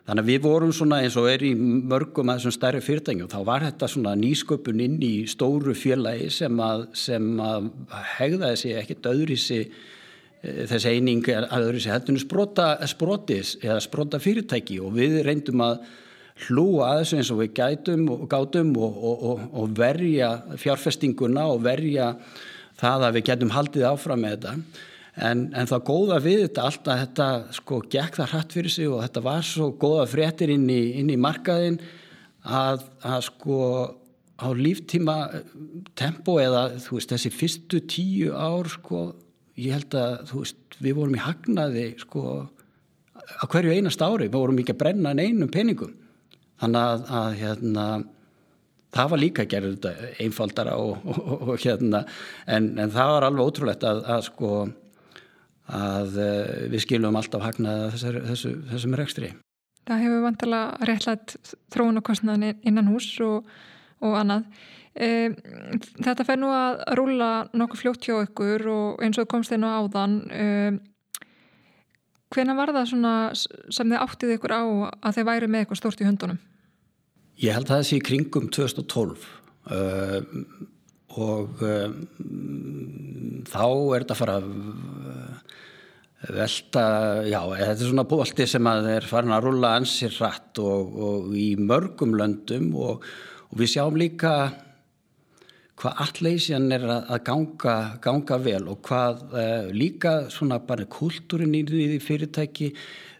þannig 0.05 0.21
að 0.21 0.29
við 0.29 0.43
vorum 0.45 0.71
svona 0.75 1.01
eins 1.01 1.17
og 1.17 1.27
er 1.31 1.43
í 1.45 1.51
mörgum 1.57 2.29
að 2.29 2.39
þessum 2.39 2.55
stærri 2.55 2.81
fyrirtækjum 2.85 3.31
þá 3.31 3.39
var 3.47 3.65
þetta 3.65 3.89
svona 3.89 4.13
nýsköpun 4.19 4.83
inn 4.85 4.99
í 5.01 5.13
stóru 5.29 5.73
fjölaði 5.77 6.29
sem 6.33 6.61
að, 6.61 6.87
sem 6.93 7.27
að 7.41 7.69
hegðaði 8.19 8.61
sig 8.61 8.79
ekkert 8.81 9.11
öðri 9.11 9.37
sig 9.41 9.63
eh, 9.65 10.63
þessi 10.69 10.93
eining 10.93 11.25
að 11.33 11.49
öðru 11.59 11.81
sig 11.81 11.95
heldur 11.95 12.21
sprota, 12.21 12.71
sprotis 12.91 13.55
eða 13.63 13.81
sprota 13.83 14.21
fyrirtæki 14.21 14.79
og 14.83 14.93
við 14.99 15.21
reyndum 15.25 15.65
að 15.65 15.79
hlúa 16.45 16.91
að 16.91 17.01
þessu 17.01 17.21
eins 17.21 17.31
og 17.31 17.39
við 17.41 17.53
gætum 17.57 18.09
og 18.11 18.25
gátum 18.29 18.73
og, 18.75 18.97
og, 19.09 19.45
og 19.55 19.77
verja 19.77 20.35
fjárfestinguna 20.59 21.47
og 21.53 21.63
verja 21.65 22.11
það 22.77 23.07
að 23.07 23.17
við 23.17 23.31
getum 23.31 23.55
haldið 23.55 23.87
áfram 23.89 24.21
með 24.21 24.35
þetta 24.35 24.83
en, 25.15 25.45
en 25.55 25.69
það 25.69 25.85
góða 25.89 26.21
við 26.23 26.41
þetta 26.45 26.65
alltaf 26.69 27.03
þetta 27.03 27.27
sko 27.55 27.81
gekk 27.91 28.17
það 28.19 28.31
hratt 28.33 28.55
fyrir 28.57 28.73
sig 28.73 28.89
og 28.89 29.03
þetta 29.03 29.25
var 29.25 29.45
svo 29.47 29.69
góða 29.79 30.07
fréttir 30.11 30.55
inn 30.55 30.65
í, 30.69 30.81
inn 30.99 31.11
í 31.13 31.19
markaðin 31.19 31.79
að, 32.43 32.83
að 33.05 33.21
sko 33.29 33.59
á 34.35 34.47
líftíma 34.51 35.15
tempo 35.95 36.39
eða 36.43 36.67
þú 36.83 36.99
veist 36.99 37.13
þessi 37.13 37.31
fyrstu 37.31 37.79
tíu 37.87 38.33
ár 38.35 38.67
sko 38.71 39.07
ég 39.55 39.77
held 39.77 39.95
að 39.95 40.17
þú 40.31 40.41
veist 40.43 40.79
við 40.83 40.97
vorum 40.97 41.15
í 41.15 41.23
hagnaði 41.23 41.87
sko 42.01 42.25
á 43.25 43.43
hverju 43.49 43.73
einast 43.73 44.03
ári, 44.03 44.27
við 44.27 44.37
vorum 44.37 44.59
ekki 44.61 44.75
að 44.75 44.81
brenna 44.83 45.13
einum 45.15 45.51
peningum. 45.51 45.95
Þannig 46.61 46.81
að, 46.81 47.05
að 47.19 47.37
hérna, 47.41 47.85
það 48.95 49.11
var 49.11 49.21
líka 49.21 49.45
gerður 49.51 49.75
þetta 49.75 50.11
einfaldara 50.23 50.75
og, 50.79 51.07
og, 51.11 51.31
og 51.49 51.63
hérna 51.63 52.05
en, 52.47 52.69
en 52.79 52.93
það 52.93 53.13
var 53.15 53.27
alveg 53.27 53.49
ótrúlegt 53.49 53.87
að, 53.87 54.03
að 54.15 54.21
sko 54.29 54.51
að 55.71 56.17
eh, 56.21 56.69
við 56.73 56.85
skilum 56.85 57.17
alltaf 57.17 57.43
hagnaða 57.45 57.91
þessar, 57.95 58.21
þessu, 58.29 58.53
þessum 58.71 58.97
rekstri. 58.99 59.33
Það 59.85 60.01
hefur 60.01 60.23
vantilega 60.25 60.89
réttlætt 60.89 61.35
þróunarkostnaðin 61.73 62.63
innan 62.65 62.89
hús 62.89 63.11
og, 63.21 63.45
og 64.01 64.17
annað. 64.17 64.47
E, 64.95 65.29
þetta 65.99 66.25
fær 66.25 66.39
nú 66.41 66.49
að 66.55 66.79
rúla 66.97 67.29
nokkuð 67.53 67.81
fljótt 67.83 68.07
hjá 68.07 68.15
ykkur 68.23 68.63
og 68.71 69.03
eins 69.05 69.19
og 69.21 69.27
komst 69.29 69.51
þeir 69.51 69.61
nú 69.61 69.69
áðan 69.69 70.15
e, 70.31 70.45
Hvena 72.33 72.55
var 72.57 72.73
það 72.75 72.89
sem 73.39 73.91
þið 73.91 74.01
áttið 74.01 74.33
ykkur 74.35 74.53
á 74.55 74.63
að 75.05 75.17
þeir 75.17 75.27
væri 75.29 75.49
með 75.49 75.63
eitthvað 75.63 75.79
stort 75.79 76.01
í 76.01 76.07
hundunum? 76.07 76.39
Ég 77.39 77.55
held 77.55 77.69
að 77.69 77.77
það 77.77 77.85
sé 77.87 77.99
í 77.99 78.05
kringum 78.05 78.47
2012 78.55 79.25
uh, 79.75 80.17
og 81.15 81.63
uh, 81.63 81.93
þá 83.47 83.65
er 83.67 84.03
þetta 84.03 84.15
að 84.15 84.19
fara 84.19 84.37
að 84.41 84.49
velta, 86.33 86.83
já, 87.27 87.39
þetta 87.43 87.71
er 87.73 87.89
svona 87.89 88.05
bólti 88.09 88.45
sem 88.49 88.67
að 88.69 88.89
þeir 88.89 89.07
farin 89.09 89.35
að 89.35 89.47
rulla 89.49 89.73
ansir 89.79 90.13
rætt 90.19 90.61
og, 90.63 90.93
og 91.07 91.33
í 91.37 91.47
mörgum 91.59 92.15
löndum 92.17 92.71
og, 92.79 93.03
og 93.49 93.59
við 93.59 93.75
sjáum 93.75 93.99
líka 93.99 94.35
hvað 95.75 96.01
alleysjan 96.05 96.69
er 96.71 96.85
að 96.87 97.19
ganga, 97.27 97.75
ganga 98.03 98.39
vel 98.41 98.63
og 98.71 98.79
hvað 98.87 99.25
uh, 99.35 99.67
líka 99.75 100.15
svona 100.31 100.61
bara 100.63 100.87
kultúrin 100.87 101.55
í 101.57 101.65
því 101.67 101.99
fyrirtæki. 102.03 102.71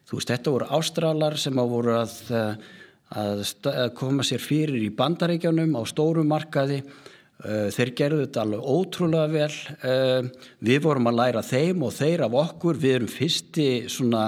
Þú 0.06 0.20
veist 0.20 0.32
þetta 0.32 0.54
voru 0.54 0.70
ástralar 0.78 1.36
sem 1.42 1.60
að 1.60 1.72
voru 1.72 1.96
að, 1.98 2.12
eh, 2.30 2.74
að, 3.18 3.40
að 3.72 3.88
koma 3.98 4.24
sér 4.24 4.44
fyrir 4.44 4.78
í 4.86 4.92
bandaríkjanum 4.94 5.74
á 5.74 5.82
stórum 5.90 6.30
markaði 6.30 6.84
þeir 7.76 7.92
gerðu 8.00 8.26
þetta 8.26 8.44
alveg 8.46 8.68
ótrúlega 8.76 9.32
vel. 9.34 9.56
Uh, 9.84 10.30
við 10.64 10.84
vorum 10.86 11.10
að 11.12 11.18
læra 11.20 11.46
þeim 11.46 11.84
og 11.86 11.96
þeir 11.96 12.26
af 12.28 12.38
okkur. 12.46 12.80
Við 12.82 13.00
erum 13.00 13.12
fyrsti 13.12 13.70
svona, 13.92 14.28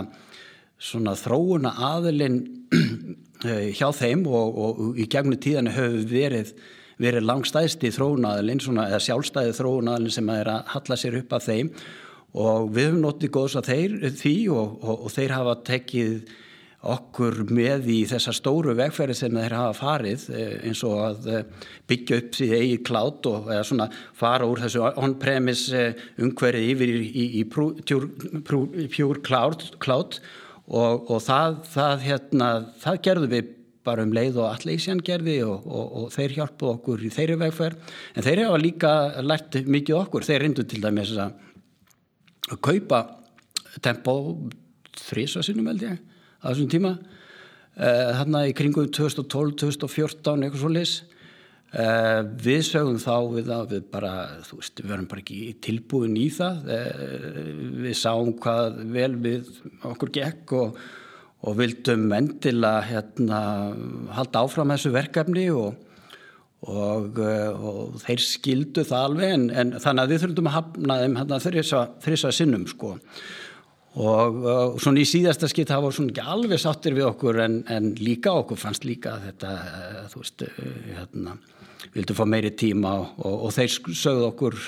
svona 0.77 1.15
þróuna 1.17 1.75
aðilinn 1.93 2.41
hjá 3.77 3.87
þeim 3.95 4.25
og, 4.27 4.59
og 4.65 4.99
í 4.99 5.07
gegnum 5.11 5.39
tíðan 5.39 5.71
við 5.71 6.11
verið 6.11 6.57
verið 6.97 7.27
langstæðsti 7.29 7.91
þróunaðalinn 7.93 8.61
eða 8.81 8.99
sjálfstæði 9.05 9.53
þróunaðalinn 9.53 10.13
sem 10.13 10.29
er 10.33 10.49
að 10.49 10.71
halla 10.73 10.97
sér 10.97 11.19
upp 11.19 11.35
að 11.37 11.47
þeim. 11.51 11.71
Og 12.37 12.71
við 12.73 12.89
höfum 12.89 13.03
notið 13.03 13.33
góðs 13.37 13.57
að 13.59 13.69
þeir 13.71 13.95
því 14.17 14.35
og, 14.53 14.73
og, 14.81 15.03
og 15.05 15.13
þeir 15.13 15.33
hafa 15.35 15.55
tekið 15.69 16.31
okkur 16.87 17.41
með 17.51 17.89
í 17.91 17.97
þessa 18.09 18.33
stóru 18.35 18.75
vegferði 18.77 19.15
sem 19.19 19.35
þeir 19.35 19.55
hafa 19.57 19.75
farið 19.77 20.25
eh, 20.31 20.53
eins 20.69 20.83
og 20.87 20.95
að 21.03 21.27
eh, 21.33 21.67
byggja 21.89 22.19
upp 22.21 22.37
því 22.37 22.47
eigi 22.57 22.77
klátt 22.87 23.29
og 23.29 23.51
svona 23.67 23.89
fara 24.17 24.47
úr 24.47 24.61
þessu 24.63 24.85
on-premise 24.87 25.75
eh, 25.75 26.01
umhverfið 26.23 26.71
yfir 26.73 26.95
í, 27.03 27.25
í, 27.41 27.43
cloud, 29.27 29.67
cloud. 29.83 30.19
Og, 30.67 31.05
og 31.07 31.21
það, 31.23 31.61
það, 31.71 32.01
hérna, 32.03 32.47
það 32.81 33.03
gerðu 33.05 33.27
við 33.31 33.53
bara 33.87 34.03
um 34.03 34.11
leið 34.11 34.41
og 34.41 34.49
Atlassian 34.49 34.99
gerði 34.99 35.37
og, 35.47 35.63
og, 35.63 35.85
og 36.01 36.09
þeir 36.11 36.33
hjálpuð 36.41 36.73
okkur 36.73 37.05
í 37.07 37.11
þeirri 37.15 37.37
vegferð. 37.45 37.93
En 38.15 38.25
þeir 38.25 38.43
hafa 38.43 38.59
líka 38.59 38.91
lært 39.23 39.61
mikið 39.63 39.99
okkur. 40.01 40.27
Þeir 40.27 40.43
reyndu 40.43 40.67
til 40.67 40.81
dæmis 40.83 41.13
að 41.15 42.59
kaupa 42.63 43.05
tempo 43.83 44.17
þrísvarsinnum 45.07 45.71
held 45.71 45.87
ég 45.87 46.03
á 46.47 46.49
þessum 46.53 46.71
tíma. 46.71 46.95
Þarna 47.77 48.47
í 48.47 48.55
kringum 48.57 48.87
2012-2014 48.95 50.47
eitthvað 50.47 50.61
svo 50.63 50.71
lis 50.71 50.93
Uh, 51.67 52.21
við 52.39 52.61
sögum 52.63 52.95
þá 52.95 53.15
við, 53.33 53.49
við 53.67 53.81
bara, 53.91 54.11
þú 54.47 54.61
veist, 54.61 54.79
við 54.79 54.91
verðum 54.93 55.07
bara 55.11 55.19
ekki 55.19 55.39
tilbúin 55.65 56.13
í 56.15 56.29
það. 56.31 56.69
Uh, 56.71 57.49
við 57.83 57.97
sáum 57.99 58.29
hvað 58.39 58.77
vel 58.93 59.09
við 59.25 59.49
okkur 59.89 60.13
gekk 60.15 60.53
og, 60.55 60.77
og 61.43 61.57
vildum 61.59 62.05
endilega 62.15 62.85
hérna, 62.87 63.41
halda 64.15 64.45
áfram 64.47 64.71
þessu 64.71 64.93
verkefni 64.95 65.49
og, 65.51 65.75
og, 66.63 67.19
eh, 67.19 67.51
og 67.51 67.99
þeir 68.01 68.23
skildu 68.23 68.87
það 68.87 69.09
alveg 69.09 69.33
en, 69.35 69.45
en 69.51 69.75
þannig 69.75 70.01
að 70.01 70.13
við 70.13 70.23
þurfum 70.23 70.49
að 70.49 70.55
hafna 70.55 70.97
þeim 71.03 71.19
hérna, 71.19 71.41
þrjus 71.43 72.25
að 72.31 72.35
sinnum 72.39 72.65
sko. 72.71 72.95
Og, 73.95 74.41
og 74.45 74.79
svona 74.81 75.01
í 75.01 75.07
síðasta 75.09 75.49
skitt 75.49 75.71
það 75.71 75.85
voru 75.87 75.97
svona 75.97 76.13
ekki 76.13 76.25
alveg 76.35 76.61
sáttir 76.61 76.97
við 76.97 77.07
okkur 77.09 77.39
en, 77.45 77.61
en 77.71 77.93
líka 78.01 78.33
okkur 78.41 78.59
fannst 78.61 78.85
líka 78.87 79.17
þetta, 79.23 79.53
eh, 79.53 80.01
þú 80.11 80.23
veist, 80.23 80.43
eh, 80.43 80.73
hérna, 80.97 81.37
vildum 81.95 82.17
fá 82.17 82.25
meiri 82.29 82.51
tíma 82.57 82.97
og 83.23 83.49
þeir 83.55 83.73
sögðu 83.95 84.27
okkur 84.31 84.59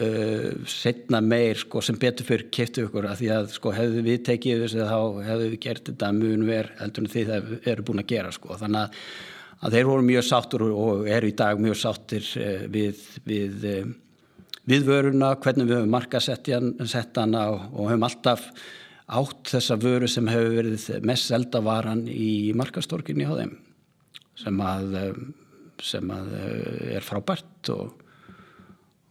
uh, 0.00 0.50
setna 0.70 1.20
meir 1.24 1.60
sko, 1.60 1.82
sem 1.84 1.98
betur 2.00 2.26
fyrir 2.28 2.48
keftu 2.54 2.86
ykkur 2.86 3.08
að 3.10 3.22
því 3.22 3.30
að 3.36 3.48
sko, 3.56 3.72
hefðu 3.76 4.04
við 4.06 4.20
tekið 4.28 4.64
þessu 4.64 4.88
þá 4.88 4.98
hefðu 5.28 5.48
við 5.52 5.58
gert 5.66 5.90
þetta 5.90 6.12
mun 6.16 6.46
verð 6.48 6.82
heldur 6.82 7.04
en 7.04 7.12
því 7.14 7.24
það 7.30 7.54
eru 7.72 7.86
búin 7.86 8.02
að 8.02 8.10
gera 8.14 8.32
sko. 8.34 8.58
þannig 8.62 8.82
að, 8.82 9.04
að 9.60 9.76
þeir 9.76 9.90
voru 9.90 10.08
mjög 10.10 10.26
sáttur 10.30 10.66
og 10.68 11.06
eru 11.18 11.30
í 11.30 11.36
dag 11.42 11.62
mjög 11.62 11.78
sáttir 11.82 12.32
uh, 12.42 12.66
við, 12.72 13.06
við, 13.28 13.70
við 14.66 14.88
vöruna, 14.88 15.34
hvernig 15.42 15.68
við 15.68 15.80
höfum 15.80 15.94
markasett 15.94 16.50
hana 17.16 17.46
og, 17.52 17.62
og 17.72 17.92
höfum 17.92 18.06
alltaf 18.08 18.48
átt 19.06 19.52
þessa 19.52 19.76
vöru 19.78 20.08
sem 20.10 20.26
hefur 20.30 20.56
verið 20.56 21.06
mest 21.06 21.30
seldavaran 21.30 22.06
í 22.10 22.52
markastorkinni 22.58 23.28
á 23.28 23.38
þeim 23.38 23.54
sem 24.36 24.58
að, 24.60 24.96
sem 25.82 26.10
að 26.12 26.34
er 26.98 27.06
frábært 27.06 27.70
og, 27.72 27.94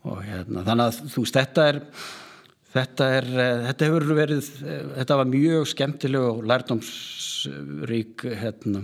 og 0.06 0.22
hérna, 0.26 0.66
þannig 0.68 0.86
að 0.90 1.00
þú 1.14 1.24
veist 1.24 1.40
þetta 1.40 1.68
er 1.72 1.82
þetta 2.76 3.10
er, 3.22 3.32
þetta 3.70 3.90
hefur 3.90 4.08
verið 4.20 4.52
þetta 4.98 5.20
var 5.22 5.32
mjög 5.32 5.70
skemmtileg 5.72 6.28
og 6.34 6.46
lærdomsrík 6.52 8.28
hérna 8.44 8.84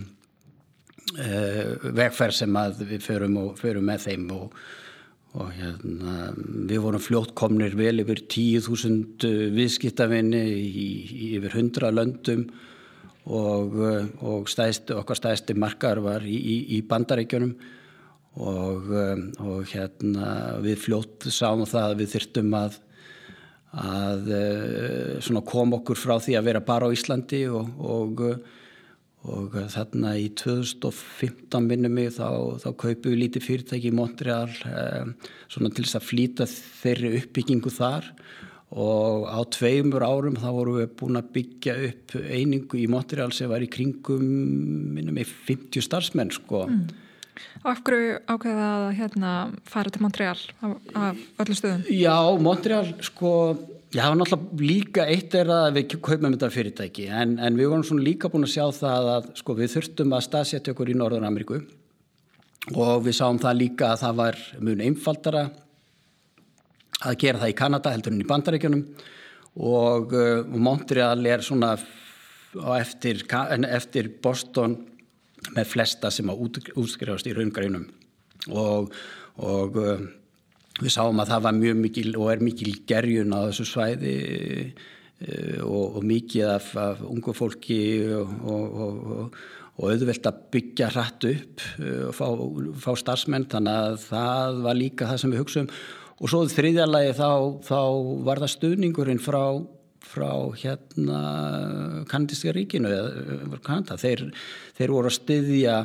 vegferð 1.11 2.37
sem 2.37 2.61
við 2.79 3.01
förum, 3.03 3.35
og, 3.41 3.57
förum 3.59 3.89
með 3.91 4.05
þeim 4.07 4.29
og 4.37 4.55
og 5.39 5.53
hérna 5.55 6.31
við 6.67 6.81
vorum 6.83 7.03
fljótt 7.03 7.31
komnir 7.39 7.75
vel 7.79 8.01
yfir 8.03 8.19
10.000 8.25 9.29
viðskiptavinni 9.55 10.41
í, 10.51 10.89
í 11.07 11.29
yfir 11.37 11.55
100 11.55 11.93
löndum. 11.95 12.45
Og, 13.31 13.75
og 14.25 14.49
stæðst, 14.49 14.91
okkar 14.97 15.19
stæðsti 15.19 15.55
markar 15.55 16.01
var 16.03 16.25
í, 16.25 16.35
í, 16.35 16.55
í 16.75 16.81
bandaríkjunum. 16.89 17.53
Og, 18.41 18.87
og 19.43 19.71
hérna 19.71 20.57
við 20.63 20.79
fljótt 20.87 21.27
sáum 21.31 21.63
það 21.67 21.91
að 21.91 21.99
við 22.01 22.15
þyrtum 22.15 22.55
að 22.59 22.79
að 23.71 24.31
koma 25.47 25.77
okkur 25.77 25.99
frá 25.99 26.17
því 26.19 26.35
að 26.35 26.47
vera 26.49 26.63
bara 26.65 26.89
á 26.91 26.95
Íslandi. 26.95 27.45
Og, 27.47 27.69
og 27.79 28.25
og 29.29 29.53
þarna 29.69 30.15
í 30.17 30.29
2015 30.39 31.67
minnum 31.69 31.93
mig 31.93 32.15
þá, 32.15 32.57
þá 32.63 32.69
kaupum 32.73 33.11
við 33.11 33.19
lítið 33.19 33.45
fyrirtæki 33.45 33.91
í 33.91 33.95
Montreal 33.95 34.49
eh, 34.65 35.11
svona 35.51 35.69
til 35.69 35.85
þess 35.85 35.99
að 35.99 36.07
flýta 36.07 36.47
þeirri 36.49 37.11
uppbyggingu 37.19 37.73
þar 37.75 38.09
og 38.71 39.27
á 39.27 39.39
tveimur 39.51 40.01
árum 40.07 40.39
þá 40.39 40.47
vorum 40.55 40.79
við 40.79 40.93
búin 40.97 41.19
að 41.19 41.31
byggja 41.35 41.75
upp 41.89 42.15
einingu 42.17 42.79
í 42.79 42.87
Montreal 42.89 43.29
sem 43.35 43.51
var 43.51 43.61
í 43.61 43.69
kringum 43.69 44.23
minnum 44.95 45.19
mig 45.19 45.27
50 45.27 45.85
starfsmenn 45.85 46.31
sko. 46.33 46.65
Mm. 46.71 46.85
Af 47.67 47.81
hverju 47.85 48.17
ákveða 48.29 48.69
að 48.71 48.87
hérna, 48.97 49.33
fara 49.69 49.91
til 49.91 50.01
Montreal 50.03 50.39
af, 50.63 50.73
af 50.95 51.21
öllu 51.43 51.57
stöðum? 51.57 51.85
Já, 51.93 52.17
Montreal 52.41 52.89
sko 53.05 53.33
Já, 53.91 54.05
náttúrulega 54.15 54.63
líka 54.63 55.03
eitt 55.11 55.33
er 55.35 55.49
að 55.51 55.73
við 55.75 55.97
kaupum 55.97 56.31
þetta 56.31 56.49
fyrirtæki 56.53 57.09
en, 57.11 57.33
en 57.43 57.57
við 57.59 57.73
vorum 57.73 57.83
svona 57.83 58.05
líka 58.05 58.29
búin 58.31 58.47
að 58.47 58.53
sjá 58.53 58.63
það 58.77 59.09
að 59.17 59.25
sko, 59.41 59.55
við 59.57 59.73
þurftum 59.73 60.13
að 60.15 60.23
staðsetja 60.29 60.71
okkur 60.71 60.91
í 60.93 60.95
Norður 60.95 61.25
Ameríku. 61.27 61.57
Og 62.71 63.01
við 63.03 63.17
sáum 63.17 63.41
það 63.41 63.57
líka 63.59 63.89
að 63.91 64.03
það 64.05 64.21
var 64.21 64.37
mjög 64.61 64.83
einfaldara 64.85 65.41
að 67.01 67.17
gera 67.25 67.41
það 67.41 67.51
í 67.51 67.57
Kanada 67.59 67.91
heldur 67.91 68.15
en 68.15 68.23
í 68.23 68.29
Bandaríkjunum. 68.29 68.85
Og, 69.59 70.15
uh, 70.15 70.45
Montreal 70.47 71.27
er 71.27 71.43
svona 71.43 71.73
eftir, 72.77 73.25
eftir 73.27 74.11
Boston 74.23 74.77
með 75.51 75.67
flesta 75.67 76.13
sem 76.13 76.31
að 76.31 76.47
útskrifast 76.79 77.27
í 77.27 77.35
raungreinum 77.35 77.89
og, 78.55 78.93
og 79.41 79.79
uh, 79.81 80.07
við 80.79 80.93
sáum 80.93 81.21
að 81.21 81.33
það 81.33 81.45
var 81.47 81.57
mjög 81.59 81.79
mikil 81.81 82.09
og 82.15 82.31
er 82.31 82.43
mikil 82.45 82.73
gerjun 82.87 83.35
á 83.35 83.39
þessu 83.49 83.67
svæði 83.67 84.17
eh, 85.25 85.59
og, 85.65 85.97
og 85.99 86.05
mikið 86.07 86.53
af, 86.55 86.69
af 86.79 87.01
ungu 87.07 87.35
fólki 87.37 87.81
og, 88.15 88.35
og, 88.45 89.41
og 89.81 89.89
auðvelt 89.91 90.29
að 90.29 90.45
byggja 90.53 90.91
hratt 90.93 91.27
upp 91.27 91.65
eh, 91.81 92.05
og 92.07 92.15
fá, 92.15 92.27
fá 92.85 92.91
starfsmenn 93.03 93.49
þannig 93.51 93.81
að 93.89 93.99
það 94.05 94.63
var 94.67 94.79
líka 94.79 95.09
það 95.09 95.21
sem 95.23 95.35
við 95.35 95.43
hugsaum 95.43 95.69
og 96.21 96.29
svo 96.29 96.41
þriðjarlagi 96.53 97.13
þá, 97.17 97.29
þá 97.65 97.79
var 98.27 98.41
það 98.43 98.53
stuðningurinn 98.55 99.21
frá, 99.21 99.43
frá 100.05 100.31
hérna 100.61 101.21
kanadíska 102.11 102.53
ríkinu 102.55 102.91
Kanada. 103.65 103.97
þeir, 103.97 104.27
þeir 104.77 104.93
voru 104.93 105.09
að 105.09 105.17
styðja 105.17 105.77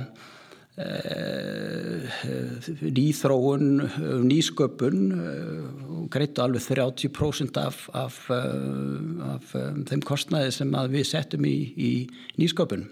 nýþróun, 2.93 3.81
nýsköpun 4.29 4.99
og 5.17 6.03
eh, 6.05 6.09
greitu 6.13 6.43
alveg 6.45 6.61
30% 6.61 7.57
af, 7.57 7.89
af, 7.97 8.19
eh, 8.29 9.33
af 9.33 9.55
þeim 9.89 10.03
kostnæði 10.05 10.53
sem 10.53 10.77
við 10.93 11.09
settum 11.09 11.49
í, 11.49 11.73
í 11.81 12.09
nýsköpun. 12.37 12.85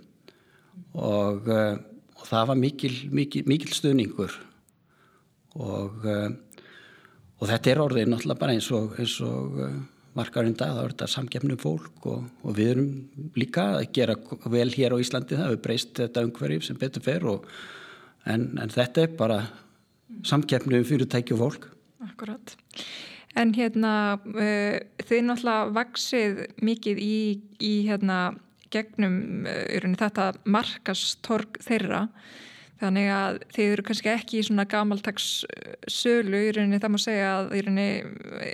Og, 0.95 1.49
og 1.51 2.25
það 2.25 2.49
var 2.51 2.59
mikil, 2.59 2.95
mikil, 3.13 3.45
mikil 3.51 3.73
stuðningur. 3.75 4.33
Og, 5.55 6.07
og 6.07 7.45
þetta 7.51 7.71
er 7.71 7.83
orðið 7.85 8.09
náttúrulega 8.11 8.41
bara 8.41 8.55
eins 8.57 8.71
og, 8.75 8.97
eins 8.99 9.21
og 9.23 9.61
markarinn 10.15 10.57
dag, 10.59 10.75
þá 10.77 10.83
er 10.85 10.93
þetta 10.95 11.11
samgefnum 11.11 11.61
fólk 11.61 12.07
og, 12.11 12.27
og 12.45 12.57
við 12.57 12.71
erum 12.75 12.91
líka 13.39 13.67
að 13.79 13.89
gera 13.97 14.17
vel 14.51 14.69
hér 14.75 14.95
á 14.95 15.03
Íslandi, 15.03 15.37
það 15.37 15.49
hefur 15.49 15.65
breyst 15.67 15.95
þetta 15.99 16.25
umhverjum 16.29 16.65
sem 16.67 16.79
betur 16.81 17.05
fer 17.05 17.27
og, 17.31 17.49
en, 18.31 18.47
en 18.63 18.73
þetta 18.73 19.07
er 19.07 19.19
bara 19.19 19.41
samgefnum 20.25 20.87
fyrirtæki 20.87 21.35
og 21.37 21.43
fólk. 21.43 21.69
Akkurat. 22.05 22.55
En 23.35 23.51
hérna 23.57 23.93
uh, 24.23 24.79
þið 25.03 25.27
náttúrulega 25.27 25.75
vaksið 25.75 26.41
mikið 26.63 27.03
í, 27.03 27.19
í 27.59 27.75
hérna 27.89 28.19
gegnum 28.75 29.47
uh, 29.51 29.95
þetta 29.99 30.31
markastorg 30.47 31.59
þeirra 31.65 32.07
Þannig 32.85 33.09
að 33.15 33.39
þið 33.55 33.73
eru 33.73 33.85
kannski 33.89 34.11
ekki 34.13 34.39
í 34.41 34.45
svona 34.45 34.67
gamaltags 34.69 35.29
uh, 35.49 35.73
sölu 35.91 36.43
í 36.49 36.53
rauninni 36.53 36.81
það 36.83 36.95
má 36.95 37.01
segja 37.01 37.31
að 37.39 37.55
í 37.57 37.63
rauninni 37.65 37.89
uh, 38.05 38.45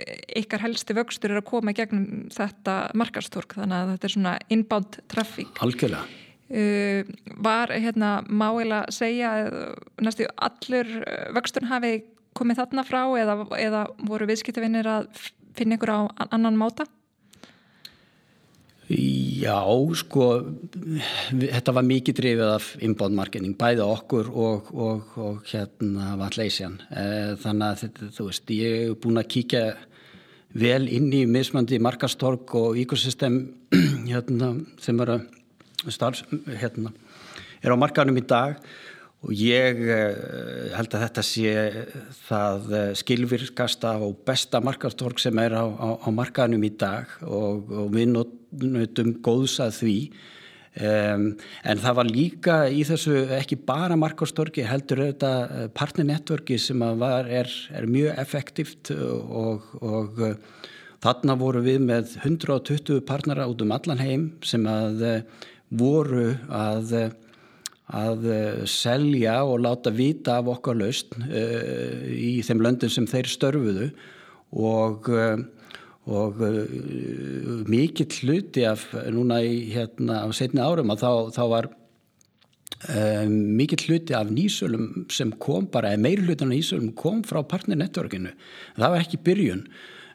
ykkar 0.41 0.63
helsti 0.63 0.95
vöxtur 0.97 1.33
er 1.33 1.41
að 1.41 1.49
koma 1.51 1.73
í 1.73 1.77
gegnum 1.77 2.07
þetta 2.33 2.77
markastork 2.97 3.57
þannig 3.59 3.77
að 3.77 3.93
þetta 3.93 4.09
er 4.09 4.15
svona 4.15 4.35
inbound 4.55 4.99
traffic. 5.11 5.51
Algjörlega. 5.65 6.05
Uh, 6.51 7.11
var 7.43 7.71
hérna 7.71 8.13
máilega 8.27 8.85
að 8.85 8.97
segja 8.97 9.35
að 9.41 9.59
næstu 10.03 10.27
allur 10.47 10.95
vöxturn 11.35 11.71
hafi 11.71 11.93
komið 12.37 12.63
þarna 12.63 12.87
frá 12.87 13.03
eða, 13.19 13.37
eða 13.59 13.85
voru 14.07 14.27
viðskiptavinnir 14.29 14.87
að 14.87 15.11
finna 15.57 15.75
ykkur 15.75 15.91
á 15.91 15.99
annan 16.31 16.59
máta? 16.59 16.87
Já, 19.41 19.57
sko, 19.97 20.25
þetta 21.33 21.73
var 21.73 21.85
mikið 21.87 22.17
drifið 22.19 22.49
af 22.51 22.65
inbound 22.85 23.17
marketing, 23.17 23.55
bæða 23.57 23.87
okkur 23.89 24.27
og, 24.29 24.67
og, 24.75 25.15
og 25.17 25.47
hérna 25.49 26.11
Valleisian. 26.19 26.75
Eh, 26.93 27.31
þannig 27.41 27.65
að 27.65 27.79
þetta, 27.81 28.09
þú 28.17 28.25
veist, 28.27 28.53
ég 28.53 28.75
hef 28.75 28.99
búin 29.01 29.17
að 29.17 29.31
kíkja 29.33 29.63
vel 30.61 30.85
inn 30.93 31.09
í 31.15 31.23
mismandi 31.25 31.79
markastorg 31.81 32.53
og 32.59 32.77
ecosystem 32.83 33.41
hérna, 34.11 34.51
sem 34.83 35.01
er, 35.01 35.15
starf, 35.89 36.21
hérna, 36.61 36.93
er 37.63 37.73
á 37.73 37.81
markanum 37.81 38.21
í 38.21 38.25
dag 38.27 38.61
og 38.61 38.90
ég 39.29 39.77
uh, 39.85 40.71
held 40.73 40.95
að 40.97 41.03
þetta 41.05 41.23
sé 41.25 41.51
það 42.25 42.71
uh, 42.73 42.83
skilvirkasta 42.97 43.93
og 44.01 44.23
besta 44.25 44.61
markastorg 44.63 45.21
sem 45.21 45.37
er 45.43 45.53
á, 45.53 45.65
á, 45.69 45.89
á 46.01 46.09
markanum 46.09 46.63
í 46.65 46.71
dag 46.73 47.11
og, 47.21 47.69
og 47.69 47.91
við 47.93 48.15
notum 48.15 49.13
góðs 49.21 49.59
að 49.61 49.75
því. 49.77 49.97
Um, 50.71 51.25
en 51.67 51.81
það 51.83 51.97
var 51.99 52.09
líka 52.09 52.57
í 52.71 52.81
þessu 52.87 53.25
ekki 53.35 53.59
bara 53.67 53.97
markastorgi 53.99 54.63
heldur 54.63 55.01
þetta 55.03 55.31
eh, 55.43 55.65
partnernetworki 55.75 56.55
sem 56.63 56.79
var, 56.79 57.27
er, 57.27 57.51
er 57.75 57.89
mjög 57.91 58.21
effektivt 58.23 58.93
og, 58.95 59.65
og 59.83 60.21
þarna 61.03 61.35
voru 61.35 61.65
við 61.65 61.83
með 61.89 62.15
120 62.21 63.03
partnera 63.03 63.49
út 63.51 63.65
um 63.65 63.75
allan 63.75 63.99
heim 63.99 64.23
sem 64.47 64.63
að 64.63 65.03
voru 65.75 66.29
að 66.47 66.95
að 67.91 68.27
uh, 68.29 68.61
selja 68.69 69.41
og 69.43 69.61
láta 69.65 69.91
vita 69.93 70.39
af 70.39 70.49
okkar 70.55 70.77
laust 70.79 71.17
uh, 71.19 72.07
í 72.07 72.39
þeim 72.45 72.63
löndum 72.63 72.91
sem 72.91 73.07
þeir 73.09 73.29
störfuðu. 73.31 73.89
Og, 74.51 75.11
uh, 75.11 75.41
og 76.11 76.39
mikill 77.69 78.09
hluti 78.23 78.65
af 78.67 78.87
núna 79.13 79.37
í 79.45 79.69
hérna 79.71 80.23
á 80.25 80.27
setni 80.33 80.63
árum 80.63 80.91
að 80.91 81.03
þá, 81.03 81.11
þá 81.37 81.43
var 81.51 81.69
mikill 83.29 83.83
hluti 83.85 84.15
af 84.17 84.31
nýsölum 84.33 85.05
sem 85.13 85.29
kom 85.37 85.67
bara, 85.69 85.91
eða 85.93 86.01
meir 86.01 86.23
hluti 86.25 86.41
af 86.41 86.49
nýsölum 86.49 86.89
kom 86.97 87.21
frá 87.21 87.43
partnernetworkinu. 87.45 88.31
Það 88.79 88.95
var 88.95 89.05
ekki 89.05 89.21
byrjun 89.27 89.61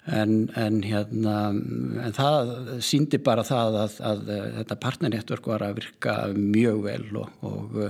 En, 0.07 0.35
en, 0.55 0.77
hérna, 0.87 1.37
en 1.51 2.13
það 2.15 2.51
síndi 2.87 3.19
bara 3.19 3.43
það 3.43 3.79
að, 3.81 3.97
að, 4.07 4.21
að 4.31 4.45
þetta 4.61 4.77
partnernettverk 4.85 5.49
var 5.51 5.65
að 5.67 5.81
virka 5.81 6.15
mjög 6.37 6.85
vel 6.85 7.07
og, 7.25 7.47
og, 7.49 7.81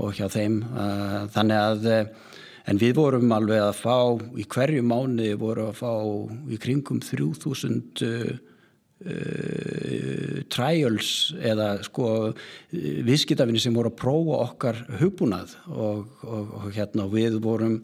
og 0.00 0.14
hjá 0.16 0.30
þeim. 0.32 0.62
Þannig 1.34 1.60
að 1.60 1.90
en 2.70 2.78
við 2.80 2.94
vorum 2.98 3.32
alveg 3.34 3.62
að 3.64 3.80
fá 3.80 3.96
í 4.38 4.46
hverju 4.50 4.84
mánu 4.86 5.32
vorum 5.40 5.70
að 5.70 5.80
fá 5.80 5.92
í 6.52 6.58
kringum 6.60 7.00
3000 7.02 8.04
uh, 8.06 8.30
uh, 9.10 10.36
trials 10.52 11.10
eða 11.38 11.72
sko 11.86 12.10
viðskiptafinni 12.70 13.62
sem 13.62 13.76
voru 13.76 13.92
að 13.92 14.00
prófa 14.02 14.42
okkar 14.46 14.82
hugbúnað 15.00 15.56
og, 15.72 16.06
og 16.26 16.70
hérna 16.76 17.08
við 17.10 17.40
vorum 17.42 17.80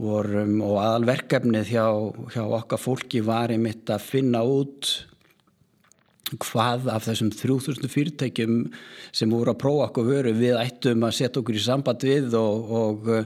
vorum 0.00 0.58
og 0.64 0.80
aðalverkefnið 0.80 1.70
hjá, 1.74 1.86
hjá 2.32 2.42
okkar 2.46 2.80
fólki 2.80 3.22
var 3.24 3.52
einmitt 3.52 3.90
að 3.92 4.06
finna 4.06 4.42
út 4.46 4.90
hvað 6.38 6.90
af 6.92 7.06
þessum 7.08 7.30
3000 7.34 7.90
fyrirtækjum 7.90 8.58
sem 9.16 9.32
voru 9.32 9.52
að 9.52 9.62
prófa 9.62 9.88
okkur 9.88 10.06
vöru 10.06 10.34
við 10.36 10.60
ættum 10.60 11.06
að 11.06 11.16
setja 11.18 11.42
okkur 11.42 11.58
í 11.58 11.64
samband 11.64 12.06
við 12.06 12.36
og, 12.38 12.70
og 12.70 13.10
uh, 13.10 13.24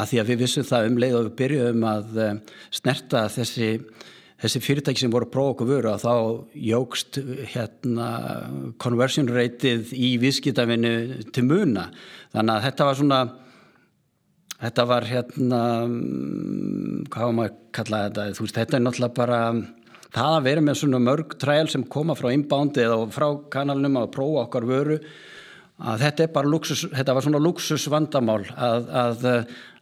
að 0.00 0.08
því 0.10 0.20
að 0.20 0.32
við 0.32 0.42
vissum 0.42 0.66
það 0.66 0.88
um 0.88 0.98
leið 1.04 1.16
og 1.18 1.28
við 1.28 1.36
byrjuðum 1.42 1.86
að 1.90 2.18
uh, 2.18 2.32
snerta 2.74 3.22
þessi, 3.36 3.70
þessi 4.42 4.64
fyrirtæki 4.64 5.04
sem 5.04 5.14
voru 5.14 5.28
að 5.28 5.34
prófa 5.36 5.54
okkur 5.54 5.70
vöru 5.70 5.92
að 5.92 6.04
þá 6.08 6.14
jógst 6.72 7.20
hérna 7.54 8.10
conversion 8.82 9.30
rateið 9.30 9.94
í 9.94 10.16
viðskiptafinu 10.22 10.94
til 11.30 11.46
muna. 11.46 11.88
Þannig 12.34 12.56
að 12.56 12.68
þetta 12.68 12.90
var 12.90 13.00
svona 13.00 13.22
þetta 14.64 14.86
var 14.88 15.06
hérna 15.08 15.60
hvað 17.12 17.26
var 17.26 17.36
maður 17.38 17.50
að 17.52 17.58
kalla 17.76 18.02
þetta? 18.06 18.26
Þú 18.36 18.46
veist 18.46 18.60
þetta 18.60 18.78
er 18.78 18.84
náttúrulega 18.84 19.18
bara 19.18 19.40
það 20.14 20.38
að 20.38 20.48
vera 20.48 20.64
með 20.64 20.80
svona 20.80 21.02
mörg 21.02 21.36
træl 21.42 21.68
sem 21.72 21.84
koma 21.90 22.16
frá 22.18 22.30
inbound 22.32 22.80
eða 22.80 22.98
frá 23.12 23.28
kanalunum 23.52 24.00
að 24.00 24.12
prófa 24.14 24.46
okkar 24.46 24.68
vöru 24.68 24.98
að 25.84 26.04
þetta 26.04 26.24
er 26.24 26.34
bara 26.36 26.50
luxus, 26.50 26.84
þetta 26.94 27.14
var 27.16 27.26
svona 27.26 27.42
luxus 27.42 27.86
vandamál 27.90 28.42
að, 28.54 28.90
að, 28.94 29.24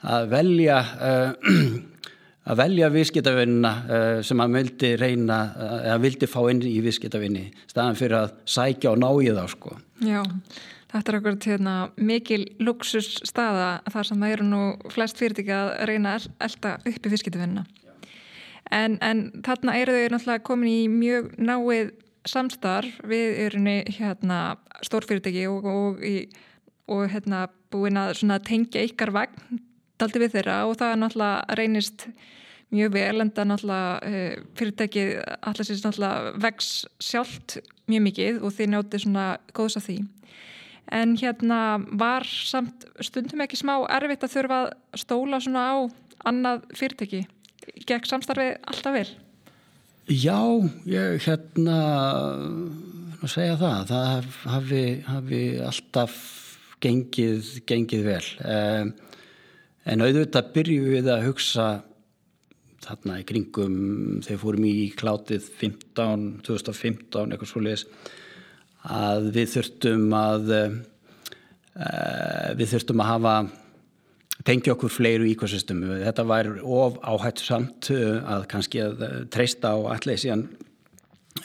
að 0.08 0.28
velja 0.32 0.78
að 2.52 2.58
velja 2.58 2.88
viðskiptavinnina 2.90 3.72
sem 4.26 4.40
að 4.42 4.56
vildi 4.56 4.94
reyna 4.98 5.40
eða 5.84 5.98
vildi 6.02 6.26
fá 6.30 6.40
inn 6.50 6.64
í 6.66 6.78
viðskiptavinni 6.82 7.44
staðan 7.70 7.98
fyrir 8.00 8.22
að 8.24 8.32
sækja 8.56 8.94
og 8.96 9.02
ná 9.04 9.10
í 9.22 9.34
þá 9.36 9.44
sko. 9.52 9.76
Já 10.02 10.24
Þetta 10.92 11.12
er 11.12 11.18
okkur 11.18 11.36
til 11.40 11.54
hérna, 11.54 11.74
mikil 11.96 12.42
luxus 12.60 13.14
staða 13.24 13.80
þar 13.92 14.08
sem 14.08 14.20
það 14.24 14.34
eru 14.34 14.48
nú 14.50 14.62
flest 14.92 15.20
fyrirtæki 15.20 15.54
að 15.56 15.70
reyna 15.88 16.18
að 16.18 16.26
elda 16.44 16.74
upp 16.90 17.06
í 17.08 17.12
fiskitifinna. 17.14 17.64
En, 18.72 18.98
en 19.00 19.22
þarna 19.44 19.76
eru 19.80 19.96
þau 19.96 20.12
náttúrulega 20.12 20.44
komin 20.46 20.72
í 20.72 20.82
mjög 20.92 21.32
náið 21.40 21.94
samstarf 22.28 23.00
við 23.08 23.40
erunni 23.46 23.78
hérna, 23.96 24.58
stórfyrirtæki 24.84 25.48
og, 25.50 25.66
og, 25.66 26.04
og 26.92 27.02
hérna, 27.12 27.46
búin 27.72 27.98
að 27.98 28.44
tengja 28.46 28.84
ykkar 28.84 29.14
vagn 29.16 29.60
daldi 30.00 30.22
við 30.22 30.36
þeirra 30.36 30.62
og 30.68 30.78
það 30.80 30.96
náttúrulega 31.00 31.56
reynist 31.58 32.06
mjög 32.72 32.94
vel 32.96 33.24
en 33.24 33.30
það 33.32 33.48
náttúrulega 33.50 33.92
eh, 34.08 34.40
fyrirtæki 34.58 35.04
allar 35.40 35.68
sést 35.68 35.86
náttúrulega 35.86 36.32
vex 36.42 36.72
sjálft 37.00 37.58
mjög 37.90 38.04
mikið 38.08 38.42
og 38.42 38.54
þið 38.56 38.72
njótið 38.72 39.04
svona 39.04 39.26
góðs 39.56 39.78
að 39.80 39.88
því 39.88 39.98
en 40.90 41.14
hérna 41.20 41.60
var 41.98 42.26
samt 42.26 42.86
stundum 43.00 43.44
ekki 43.44 43.60
smá 43.60 43.76
erfitt 43.92 44.24
að 44.26 44.34
þurfa 44.36 44.58
að 44.62 44.72
stóla 45.02 45.40
svona 45.42 45.66
á 45.70 45.76
annað 46.28 46.66
fyrirtæki. 46.78 47.22
Gegn 47.86 48.08
samstarfið 48.08 48.56
alltaf 48.70 48.96
vel? 48.96 49.08
Já, 50.10 50.40
ég 50.90 51.22
hérna 51.26 51.78
að 53.22 53.30
segja 53.30 53.56
það. 53.60 53.92
Það 53.92 54.28
hafi, 54.50 54.82
hafi 55.06 55.42
alltaf 55.62 56.18
gengið, 56.82 57.54
gengið 57.70 58.04
vel. 58.08 58.24
Um, 58.42 58.92
en 59.86 60.04
auðvitað 60.04 60.52
byrju 60.56 60.90
við 60.96 61.10
að 61.12 61.26
hugsa 61.28 61.68
þarna 62.82 63.20
í 63.20 63.26
kringum 63.26 63.76
þegar 64.24 64.40
fórum 64.42 64.66
í 64.66 64.76
klátið 64.98 65.46
15, 65.60 66.26
2015 66.46 67.30
eitthvað 67.30 67.50
svo 67.52 67.62
leiðis 67.62 67.86
að 68.90 69.28
við 69.36 69.50
þurftum 69.56 70.06
að 70.16 70.54
uh, 70.56 70.72
við 72.58 72.72
þurftum 72.74 73.02
að 73.02 73.10
hafa 73.12 73.34
tengja 74.42 74.74
okkur 74.74 74.90
fleiru 74.90 75.28
íkvæmsystem 75.30 75.84
þetta 76.02 76.26
var 76.26 76.50
of 76.62 76.98
áhætt 77.06 77.44
samt 77.44 77.92
uh, 77.94 78.18
að 78.34 78.48
kannski 78.50 78.82
að 78.84 79.06
treysta 79.34 79.74
á 79.74 79.78
allir 79.94 80.20
síðan 80.20 80.48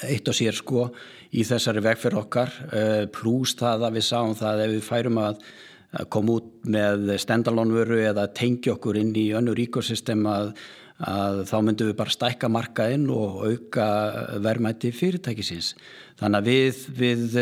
eitt 0.03 0.27
og 0.27 0.35
sér 0.35 0.57
sko 0.57 0.89
í 1.37 1.45
þessari 1.47 1.81
vegferð 1.83 2.19
okkar 2.19 2.51
pluss 3.15 3.55
það 3.57 3.85
að 3.87 3.95
við 3.97 4.05
sáum 4.05 4.33
það 4.35 4.63
ef 4.65 4.73
við 4.73 4.83
færum 4.83 5.19
að 5.21 5.39
koma 6.11 6.35
út 6.41 6.67
með 6.67 7.13
stendalónvöru 7.23 8.01
eða 8.09 8.27
tengja 8.35 8.75
okkur 8.75 8.99
inn 8.99 9.13
í 9.15 9.29
önnur 9.39 9.59
íkvæmsystem 9.63 10.25
að 10.27 10.51
að 11.05 11.43
þá 11.45 11.57
myndum 11.61 11.89
við 11.91 11.97
bara 11.99 12.13
stækka 12.13 12.49
markaðinn 12.49 13.07
og 13.13 13.41
auka 13.45 13.87
verðmætti 14.41 14.91
fyrirtækisins. 14.95 15.73
Þannig 16.17 16.39
að 16.39 16.47
við, 16.49 16.79
við, 16.97 17.37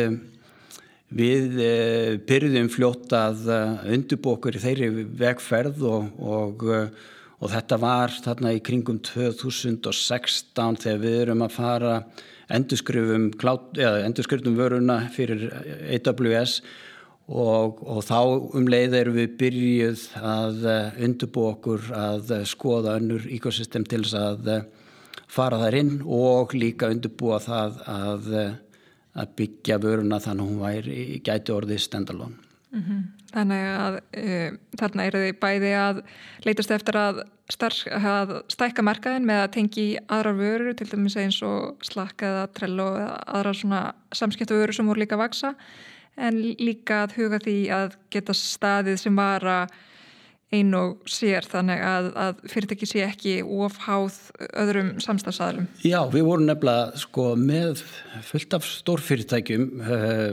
við 1.16 1.60
eh, 1.64 2.14
byrjum 2.28 2.70
fljótt 2.74 3.16
að 3.16 3.45
eh, 3.56 3.91
undurbókur 3.95 4.58
í 4.58 4.64
þeirri 4.64 4.89
vegferð 5.22 5.86
og, 5.88 6.10
og, 6.20 6.66
eh, 6.68 6.89
og 7.39 7.53
þetta 7.53 7.80
var 7.80 8.16
þarna 8.26 8.56
í 8.58 8.64
kringum 8.66 8.99
2016 9.08 10.82
þegar 10.84 11.03
við 11.06 11.20
erum 11.22 11.45
að 11.45 11.56
fara 11.56 11.93
endurskrifum, 12.56 13.32
endurskrifum 13.39 14.60
vöruna 14.60 14.99
fyrir 15.16 15.47
AWS 15.95 16.60
Og, 17.26 17.80
og 17.82 18.03
þá 18.05 18.19
um 18.53 18.67
leið 18.69 18.99
erum 18.99 19.15
við 19.17 19.32
byrjuð 19.39 20.01
að 20.21 20.65
uh, 20.69 20.97
undurbú 21.07 21.47
okkur 21.49 21.88
að 21.97 22.34
uh, 22.36 22.41
skoða 22.45 22.99
önnur 22.99 23.26
ekosystem 23.34 23.86
til 23.89 24.03
þess 24.03 24.17
að 24.19 24.51
uh, 24.53 24.59
fara 25.26 25.57
þar 25.63 25.78
inn 25.80 25.95
og 26.05 26.53
líka 26.53 26.91
undurbúa 26.93 27.39
það 27.41 27.80
að, 27.89 28.28
að 29.17 29.32
byggja 29.41 29.80
vöruna 29.82 30.19
þannig 30.21 30.45
að 30.45 30.51
hún 30.51 30.61
væri 30.61 31.07
gæti 31.26 31.55
orðið 31.55 31.82
standalone. 31.88 32.38
Mm 32.76 32.84
-hmm. 32.84 33.01
Þannig 33.34 33.65
að 33.71 33.97
þarna 34.80 35.05
eru 35.09 35.23
þið 35.26 35.39
bæði 35.41 35.71
að 35.80 36.03
leytast 36.45 36.71
eftir 36.71 36.95
að, 36.95 37.23
að 37.97 38.36
stækka 38.53 38.86
markaðin 38.86 39.26
með 39.26 39.41
að 39.41 39.51
tengi 39.57 39.88
aðrar 40.07 40.38
vörur 40.38 40.78
til 40.78 40.88
dæmis 40.88 41.17
eins 41.17 41.41
og 41.41 41.82
slakka 41.84 42.30
eða 42.30 42.47
trell 42.53 42.80
og 42.80 43.01
aðrar 43.01 43.91
samskiptu 44.13 44.55
vörur 44.55 44.78
sem 44.78 44.88
voru 44.88 45.01
líka 45.01 45.17
að 45.17 45.26
vaksa 45.26 45.55
en 46.16 46.39
líka 46.59 47.03
að 47.05 47.18
huga 47.20 47.41
því 47.43 47.57
að 47.76 47.97
geta 48.13 48.36
staðið 48.38 49.01
sem 49.01 49.18
vara 49.18 49.66
ein 50.53 50.72
og 50.78 51.09
sér 51.09 51.45
þannig 51.49 51.82
að, 51.84 52.09
að 52.22 52.41
fyrirtæki 52.51 52.88
sé 52.88 53.03
ekki 53.05 53.36
ofháð 53.43 54.18
öðrum 54.61 54.91
samstafsadalum. 55.03 55.68
Já, 55.84 55.99
við 56.13 56.28
vorum 56.28 56.47
nefnilega 56.49 57.01
sko 57.01 57.32
með 57.39 57.82
fullt 58.28 58.57
af 58.57 58.68
stórfyrirtækjum 58.70 59.66
uh, 59.82 60.28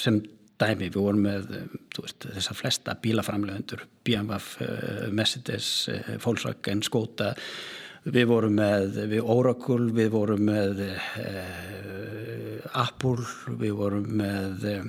sem 0.00 0.20
dæmi, 0.58 0.88
við 0.88 1.00
vorum 1.02 1.26
með 1.26 1.50
veist, 1.98 2.28
þessar 2.38 2.58
flesta 2.58 2.94
bílaframlegundur 3.02 3.84
BMW, 4.06 4.38
uh, 4.38 5.02
Mercedes, 5.14 5.88
Volkswagen, 6.24 6.84
Skoda 6.86 7.34
við 8.08 8.30
vorum 8.30 8.54
með 8.56 9.02
við 9.10 9.26
Oracle, 9.26 9.90
við 9.92 10.12
vorum 10.14 10.46
með 10.48 10.84
Apple, 12.78 13.26
við 13.58 13.74
vorum 13.76 14.06
með 14.22 14.70
Eh, 14.78 14.84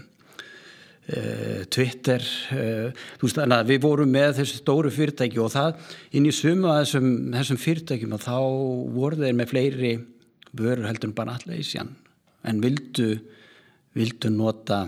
Twitter 1.73 2.21
eh, 2.53 2.89
þú 3.17 3.25
veist 3.25 3.39
þannig 3.39 3.57
að 3.57 3.71
við 3.71 3.81
vorum 3.85 4.11
með 4.13 4.35
þessu 4.39 4.59
stóru 4.59 4.91
fyrirtæki 4.93 5.41
og 5.41 5.51
það 5.55 5.95
inn 6.17 6.27
í 6.29 6.33
suma 6.35 6.77
þessum, 6.81 7.09
þessum 7.33 7.59
fyrirtækjum 7.63 8.15
og 8.17 8.23
þá 8.25 8.37
voru 8.95 9.21
þeir 9.23 9.37
með 9.39 9.51
fleiri 9.53 9.93
vörur 10.51 10.89
heldur 10.89 11.09
en 11.09 11.17
bara 11.17 11.35
allir 11.37 11.61
ísjan 11.63 11.91
en 12.49 12.61
vildu 12.61 13.09
vildu 13.97 14.29
nota 14.33 14.83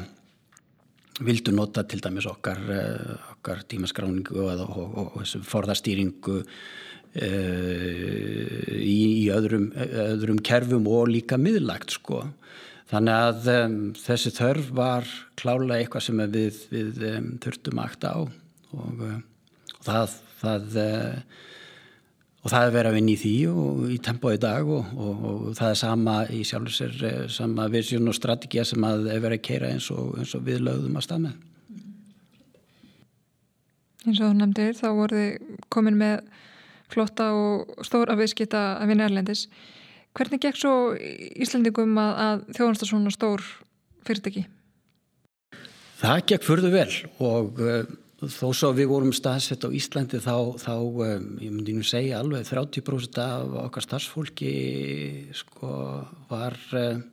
vildu 1.21 1.53
nota 1.55 1.83
til 1.89 2.01
dæmis 2.03 2.29
okkar 2.29 2.59
eh, 2.75 3.15
okkar 3.37 3.65
tímaskráningu 3.71 4.37
og, 4.45 4.61
og, 4.67 4.85
og, 4.85 5.17
og 5.21 5.47
forðastýringu 5.49 6.37
uh, 6.41 6.51
í, 8.77 9.25
í 9.25 9.25
öðrum, 9.33 9.71
öðrum 9.73 10.41
kerfum 10.45 10.85
og 10.85 11.09
líka 11.09 11.39
miðlagt 11.41 11.97
sko 11.97 12.21
Þannig 12.91 13.13
að 13.15 13.45
um, 13.53 13.75
þessi 13.95 14.33
þörf 14.35 14.71
var 14.75 15.07
klálega 15.39 15.79
eitthvað 15.79 16.03
sem 16.09 16.23
við, 16.33 16.57
við 16.73 17.05
um, 17.07 17.29
þurftum 17.43 17.79
aðta 17.79 18.11
á 18.11 18.19
og, 18.19 19.05
uh, 19.05 19.13
og 19.77 19.85
það, 19.85 20.17
það, 20.41 20.75
uh, 20.81 21.45
og 22.41 22.51
það 22.51 22.65
er 22.65 22.75
verið 22.75 22.89
að 22.89 22.97
vinna 22.99 23.13
í 23.13 23.21
því 23.21 23.33
og 23.53 23.85
í 23.95 24.01
tempo 24.03 24.33
í 24.35 24.41
dag 24.43 24.73
og, 24.75 24.91
og, 24.97 25.23
og 25.29 25.47
það 25.61 25.69
er 25.69 25.79
sama 25.85 26.17
í 26.35 26.41
sjálfur 26.49 26.75
sér, 26.81 26.99
uh, 27.07 27.23
sama 27.31 27.69
viðsjón 27.71 28.11
og 28.11 28.19
strategið 28.19 28.69
sem 28.73 28.89
að 28.91 29.07
er 29.13 29.23
verið 29.23 29.39
að 29.39 29.47
keira 29.47 29.71
eins 29.71 29.87
og 29.95 30.19
eins 30.19 30.35
við 30.51 30.63
lögðum 30.67 30.99
að 30.99 31.07
stað 31.07 31.25
með. 31.29 31.39
Eins 34.01 34.17
og 34.17 34.25
þú 34.25 34.33
nefndir 34.35 34.79
þá 34.81 34.87
voru 34.97 35.23
þið 35.23 35.59
komin 35.71 36.01
með 36.01 36.25
flotta 36.91 37.31
og 37.37 37.85
stóra 37.87 38.19
viðskita 38.19 38.71
að 38.81 38.91
vinna 38.91 39.07
erlendis. 39.07 39.47
Hvernig 40.17 40.41
gekk 40.43 40.59
svo 40.59 40.73
Íslandingum 40.99 41.95
að, 42.01 42.13
að 42.25 42.41
þjóðansta 42.57 42.87
svona 42.89 43.13
stór 43.15 43.43
fyrirtæki? 44.07 44.45
Það 46.01 46.23
gekk 46.31 46.47
fyrðu 46.47 46.71
vel 46.73 46.89
og 47.21 47.61
uh, 47.61 47.83
þó 48.21 48.47
svo 48.53 48.71
við 48.77 48.89
vorum 48.91 49.13
staðsett 49.15 49.63
á 49.63 49.69
Íslandi 49.71 50.19
þá, 50.21 50.57
þá 50.59 50.75
um, 50.77 51.29
ég 51.41 51.53
myndi 51.53 51.77
nú 51.77 51.85
segja 51.87 52.19
alveg 52.19 52.43
30% 52.49 53.21
af 53.23 53.55
okkar 53.67 53.85
starfsfólki 53.85 54.51
sko 55.37 55.71
var 56.29 56.57
um, 56.77 57.05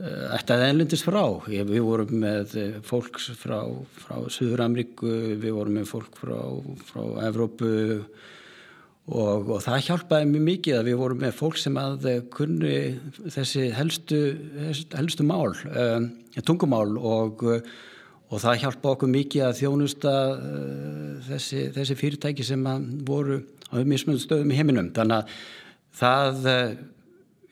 ættið 0.00 0.66
enlindist 0.66 1.06
frá. 1.06 1.22
Við 1.46 1.78
vorum 1.84 2.12
með 2.24 2.56
fólk 2.88 3.20
frá, 3.20 3.60
frá 4.00 4.16
Suður 4.32 4.64
Ameríku, 4.64 5.08
við 5.38 5.54
vorum 5.56 5.78
með 5.78 5.90
fólk 5.92 6.20
frá, 6.20 6.38
frá 6.88 7.02
Evrópu 7.28 7.72
og, 9.08 9.48
og 9.56 9.62
það 9.64 9.84
hjálpaði 9.86 10.28
mjög 10.30 10.44
mikið 10.46 10.78
að 10.78 10.88
við 10.90 10.98
vorum 11.00 11.22
með 11.24 11.36
fólk 11.38 11.60
sem 11.60 11.78
að 11.80 12.08
kunni 12.34 12.74
þessi 13.32 13.70
helstu, 13.74 14.20
helstu 14.94 15.26
mál, 15.26 15.54
um, 15.70 16.10
tungumál 16.46 16.92
og, 16.98 17.42
og 18.30 18.42
það 18.42 18.60
hjálpaði 18.64 18.92
okkur 18.92 19.12
mikið 19.16 19.46
að 19.48 19.58
þjónusta 19.62 20.14
uh, 20.34 21.16
þessi, 21.30 21.64
þessi 21.74 21.98
fyrirtæki 21.98 22.46
sem 22.46 22.68
voru 23.08 23.40
á 23.70 23.82
mismunum 23.82 24.22
stöðum 24.22 24.52
í 24.52 24.58
heiminum. 24.60 24.92
Þannig 24.94 25.22
að 25.22 25.40
það 26.00 26.50
uh, 26.52 26.76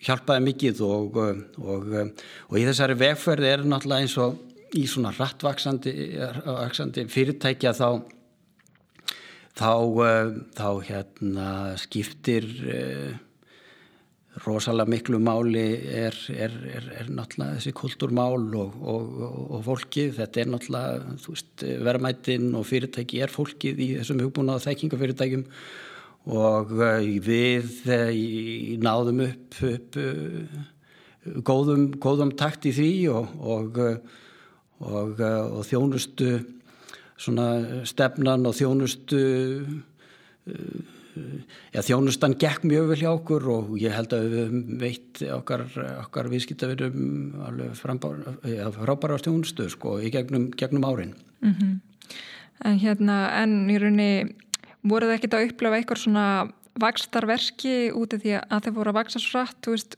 hjálpaði 0.07 0.45
mikið 0.47 0.85
og, 0.87 1.19
og 1.59 2.55
í 2.61 2.69
þessari 2.69 2.99
vegferði 3.01 3.51
er 3.51 3.67
náttúrulega 3.67 4.07
eins 4.07 4.15
og 4.23 4.39
í 4.79 4.85
svona 4.87 5.11
rattvaksandi 5.17 7.09
fyrirtækja 7.09 7.73
þá 7.75 7.89
þá, 9.59 9.73
þá 10.57 10.69
hérna 10.87 11.49
skiptir 11.81 12.47
eh, 12.69 13.17
rosalega 14.45 14.93
miklu 14.93 15.19
máli 15.23 15.65
er, 15.99 16.15
er, 16.31 16.55
er, 16.71 16.87
er 17.01 17.11
náttúrulega 17.11 17.59
þessi 17.59 17.75
kultúrmál 17.77 18.47
og, 18.61 18.79
og, 18.79 19.19
og 19.57 19.65
fólkið, 19.67 20.15
þetta 20.21 20.43
er 20.43 20.51
náttúrulega 20.53 21.83
verðmættin 21.89 22.49
og 22.55 22.67
fyrirtæki 22.69 23.23
er 23.25 23.35
fólkið 23.35 23.83
í 23.83 23.91
þessum 23.99 24.23
hugbúna 24.23 24.59
og 24.59 24.65
þekkingafyrirtækjum. 24.67 25.47
Og 26.39 26.75
eh, 26.85 27.13
við 27.25 27.89
eh, 27.95 28.79
náðum 28.83 29.25
upp, 29.27 29.61
upp 29.73 30.01
góðum, 31.45 31.91
góðum 32.01 32.33
takt 32.39 32.69
í 32.69 32.73
því 32.77 32.93
og, 33.13 33.35
og, 33.43 33.81
og, 34.79 35.21
og 37.19 37.25
þjónustu 37.27 37.87
stefnan 37.89 38.47
og 38.47 38.55
þjónustu 38.55 39.21
já, 41.75 41.83
þjónustan 41.83 42.37
gekk 42.39 42.65
mjög 42.69 42.93
vel 42.93 43.01
hjá 43.01 43.11
okkur 43.11 43.49
og 43.51 43.73
ég 43.81 43.95
held 43.95 44.15
að 44.15 44.29
við 44.33 44.55
veit 44.79 45.23
okkar, 45.35 45.67
okkar 46.05 46.31
viðskiptavirum 46.31 47.35
alveg 47.49 47.75
frábæra 47.79 49.19
þjónustu 49.19 49.69
sko 49.73 49.99
í 50.01 50.13
gegnum, 50.15 50.51
gegnum 50.55 50.85
árin 50.87 51.15
mm 51.41 51.55
-hmm. 51.55 51.79
En 52.65 52.79
hérna 52.79 53.31
en 53.43 53.71
í 53.71 53.79
rauninni 53.79 54.35
voru 54.83 55.07
það 55.07 55.15
ekkert 55.15 55.35
að 55.35 55.47
upplefa 55.47 55.77
eitthvað 55.77 55.99
svona 55.99 56.51
vakstarverki 56.75 57.93
úti 57.95 58.19
því 58.19 58.41
að 58.51 58.63
þeir 58.65 58.75
voru 58.75 58.91
að 58.91 58.99
vaksa 58.99 59.19
svo 59.19 59.39
rætt, 59.39 59.59
þú 59.63 59.71
veist 59.71 59.97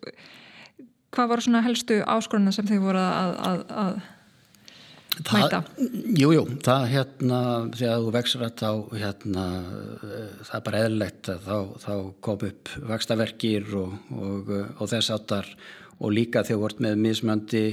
hvað 1.11 1.29
voru 1.29 1.41
svona 1.41 1.63
helstu 1.65 2.03
áskoruna 2.07 2.53
sem 2.53 2.67
þeir 2.67 2.81
voru 2.81 2.99
að, 2.99 3.33
að, 3.49 3.65
að 3.83 4.03
mæta? 5.29 5.61
Jújú, 5.77 6.31
jú, 6.35 6.45
það 6.65 6.87
hérna 6.95 7.41
þegar 7.75 8.05
þú 8.05 8.13
vexur 8.15 8.45
að 8.47 8.55
þá 8.61 8.71
hérna 9.01 9.45
það 10.47 10.57
er 10.59 10.65
bara 10.69 10.83
eðlilegt 10.85 11.31
að 11.35 11.47
þá, 11.47 11.59
þá 11.85 11.95
kom 12.27 12.45
upp 12.49 12.73
vakstaverkir 12.91 13.71
og, 13.81 13.95
og, 14.17 14.51
og 14.79 14.91
þess 14.91 15.15
áttar 15.17 15.51
og 16.01 16.15
líka 16.17 16.45
þegar 16.47 16.63
vort 16.65 16.83
með 16.83 17.03
mismöndi 17.05 17.65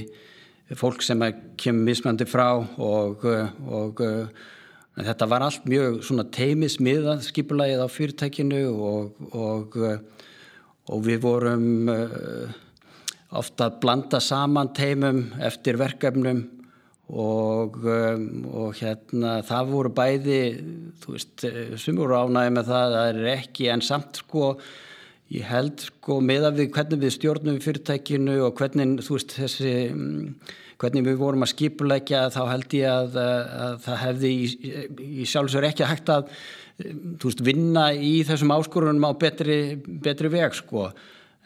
fólk 0.76 1.04
sem 1.04 1.24
kemur 1.60 1.88
mismöndi 1.88 2.28
frá 2.28 2.50
og, 2.60 3.24
og 3.24 4.02
þetta 4.98 5.28
var 5.30 5.46
allt 5.46 5.64
mjög 5.70 6.02
teimismiðað 6.34 7.24
skipulægið 7.30 7.84
á 7.84 7.88
fyrirtækinu 7.88 8.62
og 9.32 9.78
við 11.06 11.22
vorum 11.24 11.88
ofta 13.28 13.68
að 13.68 13.80
blanda 13.82 14.20
saman 14.24 14.72
teimum 14.76 15.26
eftir 15.44 15.80
verkefnum 15.80 16.44
og, 17.08 17.78
um, 17.88 18.28
og 18.52 18.76
hérna 18.76 19.38
það 19.48 19.72
voru 19.72 19.94
bæði 19.96 20.42
þú 21.00 21.14
veist, 21.14 21.46
sem 21.80 21.96
voru 21.96 22.18
ánæði 22.20 22.54
með 22.58 22.70
það 22.72 22.94
það 22.98 23.10
er 23.14 23.32
ekki 23.32 23.72
en 23.72 23.84
samt 23.84 24.22
sko 24.24 24.52
ég 25.32 25.48
held 25.48 25.84
sko 25.84 26.20
með 26.24 26.48
að 26.50 26.62
við 26.62 26.70
hvernig 26.76 27.02
við 27.04 27.14
stjórnum 27.16 27.60
fyrirtækinu 27.64 28.38
og 28.46 28.56
hvernig 28.60 29.04
þú 29.04 29.16
veist 29.16 29.36
þessi 29.36 29.74
hvernig 30.78 31.06
við 31.08 31.18
vorum 31.18 31.42
að 31.42 31.52
skipuleikja 31.54 32.28
þá 32.30 32.40
held 32.52 32.74
ég 32.78 32.88
að, 32.92 33.16
að 33.18 33.78
það 33.84 34.00
hefði 34.04 34.30
í, 34.30 34.74
í 35.22 35.26
sjálfsvegar 35.26 35.72
ekki 35.72 35.88
hægt 35.88 36.12
að 36.14 36.28
þú 36.78 37.30
veist 37.30 37.42
vinna 37.46 37.88
í 37.94 38.18
þessum 38.26 38.54
áskorunum 38.54 39.08
á 39.10 39.12
betri, 39.18 39.58
betri 39.78 40.30
veg 40.30 40.54
sko. 40.54 40.90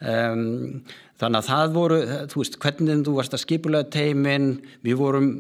Um, 0.03 0.83
þannig 1.23 1.39
að 1.39 1.49
það 1.49 1.75
voru 1.77 1.99
þú 2.29 2.43
veist 2.43 2.59
hvernig 2.61 3.05
þú 3.07 3.17
varst 3.17 3.37
að 3.37 3.45
skipulega 3.45 3.91
teimin 3.95 4.49
við 4.85 4.99
vorum 5.01 5.31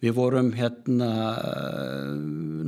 Við 0.00 0.14
vorum 0.16 0.46
hérna, 0.56 1.08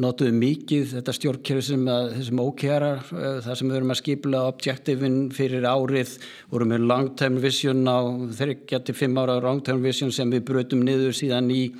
notuðum 0.03 0.37
mikið 0.43 0.91
þetta 0.99 1.14
stjórnkerfi 1.16 1.62
sem 1.64 1.87
þessum 1.89 2.43
ókjærar, 2.45 2.99
eh, 3.09 3.39
það 3.47 3.57
sem 3.57 3.70
við 3.70 3.76
vorum 3.78 3.95
að 3.95 4.01
skipla 4.03 4.43
objektifin 4.51 5.16
fyrir 5.33 5.64
árið, 5.64 6.18
vorum 6.51 6.68
með 6.74 6.85
long 6.91 7.09
term 7.16 7.39
vision 7.41 7.89
á 7.89 8.05
35 8.37 9.16
ára 9.16 9.41
long 9.41 9.64
term 9.64 9.80
vision 9.80 10.12
sem 10.12 10.28
við 10.30 10.45
brutum 10.45 10.85
niður 10.85 11.16
síðan 11.16 11.49
í, 11.49 11.72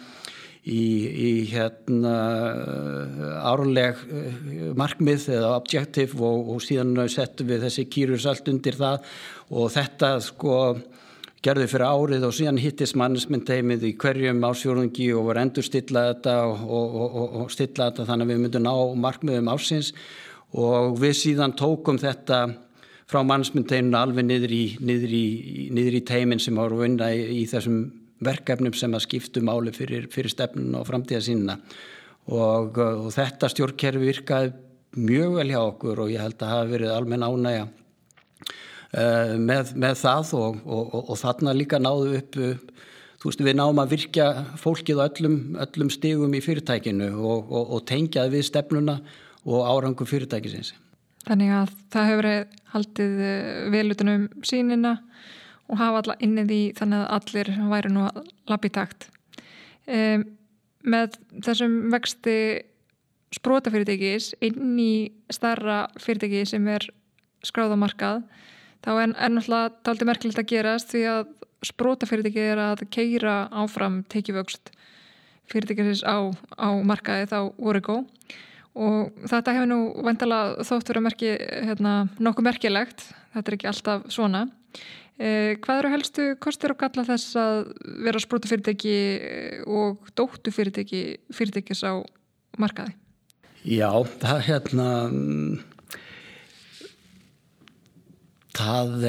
í, 0.64 0.80
í 1.28 1.30
hérna, 1.53 2.16
árleg 3.44 4.00
eh, 4.09 4.72
markmið 4.72 5.28
eða 5.36 5.53
objektiv 5.59 6.16
og, 6.16 6.48
og 6.48 6.64
síðan 6.64 6.96
settum 7.12 7.53
við 7.53 7.68
þessi 7.68 7.90
kýrus 7.92 8.24
allt 8.24 8.48
undir 8.48 8.80
það. 8.80 9.05
Og 9.53 9.68
þetta 9.76 10.16
sko 10.24 10.57
gerði 11.43 11.68
fyrir 11.72 11.90
árið 11.90 12.26
og 12.28 12.34
síðan 12.36 12.61
hittist 12.62 12.97
mannesmynd 12.99 13.49
heimið 13.51 13.86
í 13.88 13.95
hverjum 13.99 14.45
ásfjórungi 14.47 15.09
og 15.16 15.24
var 15.30 15.40
endur 15.43 15.66
stillað 15.66 16.12
þetta 16.12 16.34
og, 16.47 16.61
og, 16.62 16.93
og, 17.07 17.38
og 17.40 17.49
stillað 17.51 17.90
þetta 17.90 18.07
þannig 18.11 18.28
að 18.28 18.32
við 18.32 18.43
myndum 18.45 18.66
ná 18.68 18.74
markmiðum 19.07 19.51
ásins 19.51 19.90
og 20.53 21.01
við 21.03 21.16
síðan 21.18 21.57
tókum 21.59 21.99
þetta 21.99 22.45
frá 23.11 23.20
mannesmynd 23.26 23.74
heiminu 23.74 23.99
alveg 23.99 24.28
niður 24.28 24.55
í, 24.55 24.62
niður 24.80 25.16
í, 25.18 25.26
niður 25.74 25.99
í 25.99 26.05
teimin 26.12 26.43
sem 26.43 26.57
voru 26.57 26.78
að 26.78 26.86
vinna 26.86 27.11
í, 27.11 27.24
í 27.43 27.45
þessum 27.51 27.82
verkefnum 28.22 28.76
sem 28.78 28.95
að 28.95 29.07
skiptu 29.09 29.43
máli 29.43 29.74
fyrir, 29.74 30.07
fyrir 30.12 30.30
stefnun 30.30 30.78
og 30.78 30.86
framtíða 30.86 31.24
sínina 31.26 31.59
og 32.30 32.78
þetta 33.11 33.51
stjórnkerfi 33.51 34.12
virkaði 34.12 34.53
mjög 35.03 35.38
vel 35.40 35.51
hjá 35.51 35.61
okkur 35.64 36.05
og 36.05 36.12
ég 36.12 36.22
held 36.22 36.38
að 36.38 36.53
hafa 36.55 36.70
verið 36.70 36.95
almenn 36.95 37.26
ánægja 37.26 37.66
með, 38.93 39.74
með 39.80 39.99
það 40.03 40.32
og, 40.36 40.62
og, 40.66 40.82
og, 40.93 41.11
og 41.14 41.20
þarna 41.20 41.55
líka 41.57 41.80
náðu 41.80 42.18
upp, 42.18 42.36
þú 43.22 43.30
veist 43.30 43.45
við 43.47 43.57
náum 43.57 43.80
að 43.80 43.95
virkja 43.95 44.26
fólkið 44.61 45.01
á 45.01 45.05
öllum, 45.09 45.36
öllum 45.64 45.93
stigum 45.95 46.34
í 46.36 46.43
fyrirtækinu 46.45 47.12
og 47.16 47.78
tengjaði 47.88 48.36
við 48.36 48.49
stefnuna 48.51 48.99
og 49.49 49.66
árangu 49.66 50.07
fyrirtækisins. 50.07 50.74
Þannig 51.22 51.55
að 51.55 51.72
það 51.95 52.09
hefur 52.11 52.28
haldið 52.72 53.18
eh, 53.22 53.49
velutunum 53.70 54.26
sínina 54.47 54.97
og 55.70 55.78
hafa 55.78 56.03
alla 56.03 56.16
innið 56.24 56.55
í 56.55 56.62
þannig 56.76 57.03
að 57.03 57.12
allir 57.16 57.51
væri 57.70 57.93
nú 57.93 58.07
að 58.09 58.22
lappi 58.51 58.70
takt. 58.74 59.07
Um, 59.86 60.26
með 60.82 61.16
þessum 61.47 61.76
vexti 61.93 62.36
sprótafyrirtækis 63.32 64.32
inn 64.45 64.74
í 64.82 64.95
starra 65.32 65.84
fyrirtæki 66.03 66.43
sem 66.51 66.66
er 66.68 66.88
skráðamarkað 67.47 68.24
þá 68.83 68.91
er, 68.95 69.14
er 69.14 69.33
náttúrulega 69.33 69.72
daldi 69.87 70.09
merkilegt 70.09 70.43
að 70.43 70.51
gerast 70.53 70.93
því 70.93 71.03
að 71.12 71.35
sprótafyrirtæki 71.62 72.47
er 72.53 72.62
að 72.62 72.87
keira 72.91 73.37
áfram 73.55 74.03
tekivöxt 74.11 74.72
fyrirtækisins 75.51 76.03
á, 76.07 76.30
á 76.59 76.68
markaði 76.83 77.28
þá 77.30 77.39
góð 77.85 78.07
og 78.72 79.12
þetta 79.28 79.55
hefur 79.57 79.68
nú 79.68 79.78
vendala 80.07 80.41
þótt 80.64 80.91
verið 80.91 81.05
merki, 81.05 81.30
hérna, 81.37 81.93
nokkuð 82.22 82.47
merkilegt. 82.47 83.05
Þetta 83.35 83.51
er 83.51 83.57
ekki 83.59 83.68
alltaf 83.68 84.07
svona. 84.12 84.47
Eh, 85.20 85.59
hvað 85.61 85.83
eru 85.83 85.93
helstu 85.93 86.24
kostir 86.41 86.72
og 86.72 86.80
galla 86.80 87.05
þess 87.05 87.37
að 87.37 87.59
vera 88.07 88.22
sprótafyrirtæki 88.22 88.97
og 89.68 90.09
dóttu 90.16 90.55
fyrirtæki 90.55 91.03
fyrirtækis 91.37 91.85
á 91.85 92.01
markaði? 92.61 92.97
Já, 93.62 93.93
það 94.24 94.41
hérna 94.49 94.89
Það, 98.53 99.07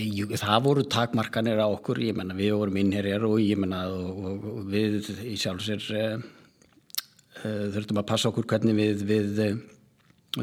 jú, 0.00 0.26
það 0.40 0.62
voru 0.64 0.82
takmarkanir 0.88 1.58
á 1.60 1.68
okkur, 1.68 1.98
ég 2.00 2.16
menna 2.16 2.32
við 2.36 2.54
vorum 2.56 2.78
innherjar 2.80 3.26
og 3.28 3.36
ég 3.42 3.58
menna 3.60 3.82
og, 3.92 4.46
og 4.48 4.62
við 4.72 5.10
í 5.28 5.34
sjálfsir 5.36 5.84
uh, 5.98 6.14
uh, 7.42 7.66
þurftum 7.74 8.00
að 8.00 8.08
passa 8.08 8.30
okkur 8.30 8.48
hvernig 8.48 8.78
við, 8.78 9.02
við 9.10 9.42
uh, 9.44 9.58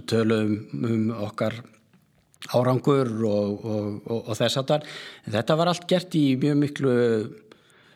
tölum 0.05 0.53
um 0.77 1.09
okkar 1.25 1.57
árangur 2.53 3.09
og, 3.25 3.65
og, 3.65 4.05
og 4.05 4.38
þess 4.38 4.61
að 4.61 4.69
það. 4.71 4.88
Þetta 5.33 5.57
var 5.57 5.71
allt 5.71 5.88
gert 5.89 6.17
í 6.19 6.25
mjög 6.38 6.59
miklu 6.61 6.95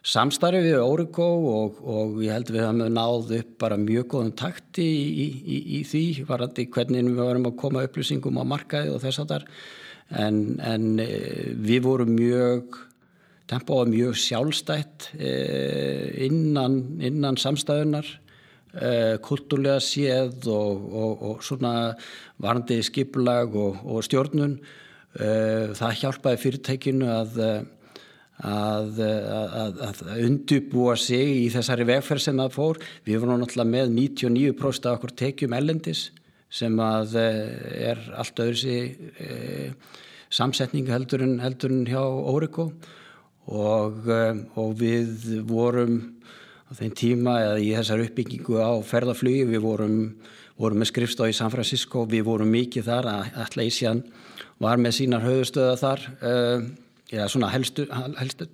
samstarfi 0.01 0.63
við 0.65 0.79
Origo 0.81 1.27
og, 1.51 1.77
og 1.85 2.17
ég 2.25 2.33
held 2.33 2.49
við 2.49 2.65
hafum 2.65 2.81
náð 2.95 3.35
upp 3.37 3.53
bara 3.61 3.77
mjög 3.77 4.07
góðum 4.15 4.33
takti 4.41 4.87
í, 4.87 5.27
í, 5.29 5.59
í 5.77 5.83
því 5.85 6.03
varandi 6.25 6.65
hvernig 6.73 7.11
við 7.11 7.21
varum 7.21 7.45
að 7.51 7.59
koma 7.61 7.85
upplýsingum 7.85 8.41
á 8.41 8.45
markaði 8.55 8.95
og 8.95 9.03
þess 9.05 9.21
að 9.21 9.35
þar 9.35 9.47
en, 10.19 10.59
en 10.63 10.87
e, 10.99 11.09
við 11.55 11.85
vorum 11.85 12.13
mjög 12.15 12.77
tempóða 13.51 13.89
mjög 13.91 14.17
sjálfstætt 14.19 15.11
e, 15.19 15.31
innan, 16.27 16.77
innan 17.03 17.39
samstæðunar 17.39 18.07
e, 18.07 19.17
kultúrlega 19.23 19.79
séð 19.83 20.47
og, 20.51 20.87
og, 20.91 21.27
og 21.29 21.43
svona 21.45 21.73
varandi 22.41 22.81
skiplag 22.85 23.55
og 23.57 23.99
stjórnun 24.07 24.59
það 25.11 25.95
hjálpaði 25.99 26.43
fyrirtækinu 26.45 27.11
að 27.11 27.45
Að, 28.41 28.95
að, 28.97 29.75
að 29.85 29.99
undubúa 30.25 30.95
sig 30.97 31.43
í 31.43 31.49
þessari 31.53 31.85
vegferð 31.85 32.23
sem 32.23 32.39
það 32.41 32.55
fór. 32.55 32.79
Við 33.05 33.19
vorum 33.21 33.43
náttúrulega 33.43 33.69
með 33.69 33.91
99% 33.93 34.87
af 34.89 34.95
okkur 34.97 35.13
tekjum 35.19 35.53
ellendis 35.53 36.07
sem 36.51 36.79
að 36.83 37.15
eh, 37.19 37.91
er 37.91 38.01
allt 38.19 38.41
öðru 38.43 38.73
e, 38.75 39.71
samsetning 40.31 40.89
heldur 40.91 41.23
en, 41.23 41.37
heldur 41.43 41.71
en 41.71 41.85
hjá 41.87 42.01
Óriko 42.01 42.67
og, 43.47 44.03
e, 44.11 44.19
og 44.59 44.75
við 44.79 45.39
vorum 45.47 45.97
á 46.67 46.71
þeim 46.75 46.93
tíma 46.99 47.37
eða 47.45 47.63
í 47.63 47.71
þessar 47.77 48.03
uppbyggingu 48.03 48.59
á 48.59 48.71
ferðaflugi 48.83 49.47
við 49.47 49.63
vorum, 49.63 49.97
vorum 50.59 50.83
með 50.83 50.91
skrifstóð 50.91 51.31
í 51.31 51.39
San 51.39 51.53
Francisco, 51.53 52.03
við 52.03 52.27
vorum 52.27 52.51
mikið 52.51 52.87
þar 52.91 53.11
að 53.15 53.41
Atlaisian 53.45 54.03
var 54.61 54.79
með 54.79 54.99
sínar 54.99 55.23
höfustöða 55.25 55.79
þar 55.79 56.07
e, 56.19 56.35
eða 57.11 57.27
svona 57.31 57.49
helstu, 57.51 57.87
helstu 58.19 58.47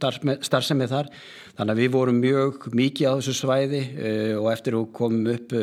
starfsemið 0.46 0.94
þar. 0.94 1.12
Þannig 1.58 1.74
að 1.74 1.82
við 1.82 1.92
vorum 1.94 2.22
mjög 2.22 2.70
mikið 2.74 3.10
á 3.10 3.14
þessu 3.20 3.36
svæði 3.38 3.84
uh, 3.94 4.34
og 4.42 4.50
eftir 4.54 4.78
að 4.78 4.88
komum 4.98 5.30
upp 5.34 5.54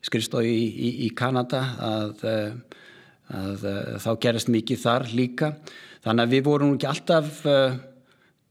eh, 0.00 0.06
skrifstói 0.06 0.46
í, 0.48 0.64
í, 0.66 0.90
í 1.06 1.08
Kanada 1.16 1.62
að, 1.86 2.24
uh, 2.24 2.80
að 3.36 3.66
þá 4.02 4.10
gerist 4.24 4.50
mikið 4.52 4.82
þar 4.82 5.06
líka. 5.14 5.54
Þannig 6.04 6.26
að 6.26 6.34
við 6.34 6.44
vorum 6.46 6.74
ekki 6.74 6.88
alltaf 6.88 7.42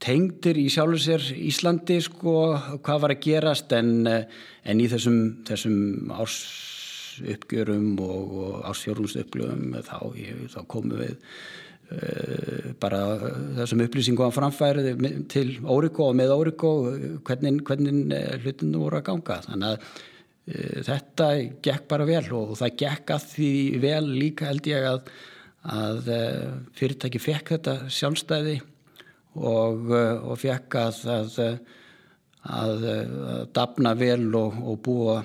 tengdir 0.00 0.56
í 0.56 0.68
sjálfur 0.70 1.02
sér 1.02 1.24
Íslandi 1.34 1.98
sko 2.00 2.34
hvað 2.80 3.00
var 3.02 3.14
að 3.16 3.24
gerast 3.26 3.72
en, 3.76 4.06
en 4.06 4.80
í 4.80 4.86
þessum, 4.88 5.18
þessum 5.48 6.14
ársuppgjörum 6.14 7.98
og, 8.06 8.36
og 8.44 8.62
ársfjórumsuppgjörum 8.70 9.74
þá, 9.82 9.98
þá 10.54 10.60
komum 10.70 11.02
við 11.02 11.18
Eh, 11.90 12.70
bara 12.78 13.00
þessum 13.56 13.80
upplýsingum 13.82 14.28
að 14.28 14.36
framfæri 14.36 14.92
til 15.32 15.56
Óriko 15.66 16.04
og 16.06 16.18
með 16.20 16.34
Óriko 16.36 16.68
hvernig, 17.26 17.64
hvernig 17.66 18.12
eh, 18.14 18.36
hlutinu 18.44 18.84
voru 18.84 19.00
að 19.00 19.08
ganga. 19.08 19.40
Þannig 19.48 19.72
að 19.72 20.04
þetta 20.46 21.26
gekk 21.62 21.88
bara 21.90 22.06
vel 22.08 22.24
og 22.36 22.54
það 22.58 22.78
gekk 22.82 23.12
að 23.14 23.26
því 23.34 23.52
vel 23.82 24.06
líka 24.08 24.48
held 24.48 24.70
ég 24.70 24.86
að, 24.88 25.10
að 25.76 26.08
uh, 26.14 26.54
fyrirtæki 26.78 27.20
fekk 27.22 27.52
þetta 27.56 27.76
sjálfstæði 27.92 28.56
og, 29.36 29.90
uh, 29.92 30.16
og 30.24 30.40
fekk 30.40 30.78
að 30.80 31.04
að, 31.12 31.36
að 32.56 32.88
dapna 33.54 33.94
vel 33.98 34.32
og, 34.38 34.56
og 34.64 34.80
búa 34.86 35.20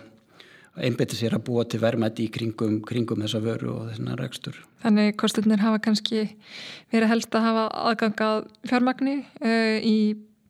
einbetið 0.75 1.21
sér 1.21 1.37
að 1.37 1.45
búa 1.47 1.63
til 1.63 1.79
vermaði 1.79 2.25
í 2.25 2.31
kringum, 2.35 2.81
kringum 2.83 3.21
þessa 3.23 3.39
vöru 3.43 3.71
og 3.71 3.83
þessina 3.89 4.17
rekstur. 4.19 4.57
Þannig 4.83 5.13
kosturnir 5.19 5.61
hafa 5.63 5.79
kannski 5.85 6.25
verið 6.91 7.13
helst 7.13 7.35
að 7.37 7.45
hafa 7.47 7.67
aðgangað 7.91 8.49
fjármagni 8.67 9.21
uh, 9.23 9.77
í 9.79 9.97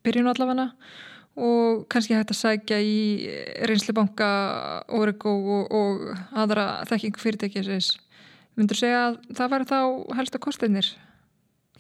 byrjunu 0.06 0.34
allafana 0.34 0.72
og 0.72 0.80
kannski 1.92 2.16
hægt 2.16 2.32
að 2.32 2.40
sækja 2.40 2.80
í 2.80 3.00
reynslibanka, 3.68 4.28
Origo 4.96 5.34
og, 5.36 5.74
og 5.76 6.06
aðra 6.32 6.86
þekkingu 6.90 7.20
fyrirtækisins. 7.20 7.96
Myndur 8.56 8.80
segja 8.80 9.10
að 9.10 9.18
það 9.36 9.52
væri 9.52 9.68
þá 9.72 9.80
helst 10.20 10.38
að 10.38 10.46
kosturnir? 10.48 10.94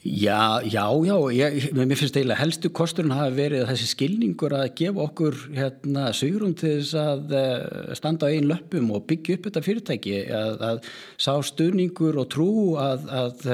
Já, 0.05 0.61
já, 0.61 0.85
já, 1.01 1.15
ég, 1.33 1.71
mér 1.73 1.97
finnst 1.97 2.13
eiginlega 2.13 2.37
helstu 2.37 2.69
kosturinn 2.69 3.15
hafa 3.15 3.31
verið 3.33 3.63
þessi 3.71 3.87
skilningur 3.89 4.53
að 4.53 4.67
gefa 4.77 5.01
okkur 5.01 5.39
hérna 5.55 6.11
sögurum 6.13 6.51
til 6.53 6.75
þess 6.75 6.99
að 7.01 7.33
uh, 7.33 7.95
standa 7.97 8.29
á 8.29 8.33
einn 8.35 8.45
löpum 8.51 8.91
og 8.93 9.07
byggja 9.09 9.39
upp 9.39 9.47
þetta 9.47 9.63
fyrirtæki 9.65 10.19
að, 10.29 10.61
að 10.67 10.91
sá 11.17 11.31
stuðningur 11.49 12.19
og 12.21 12.29
trú 12.35 12.51
að, 12.77 13.09
að, 13.09 13.47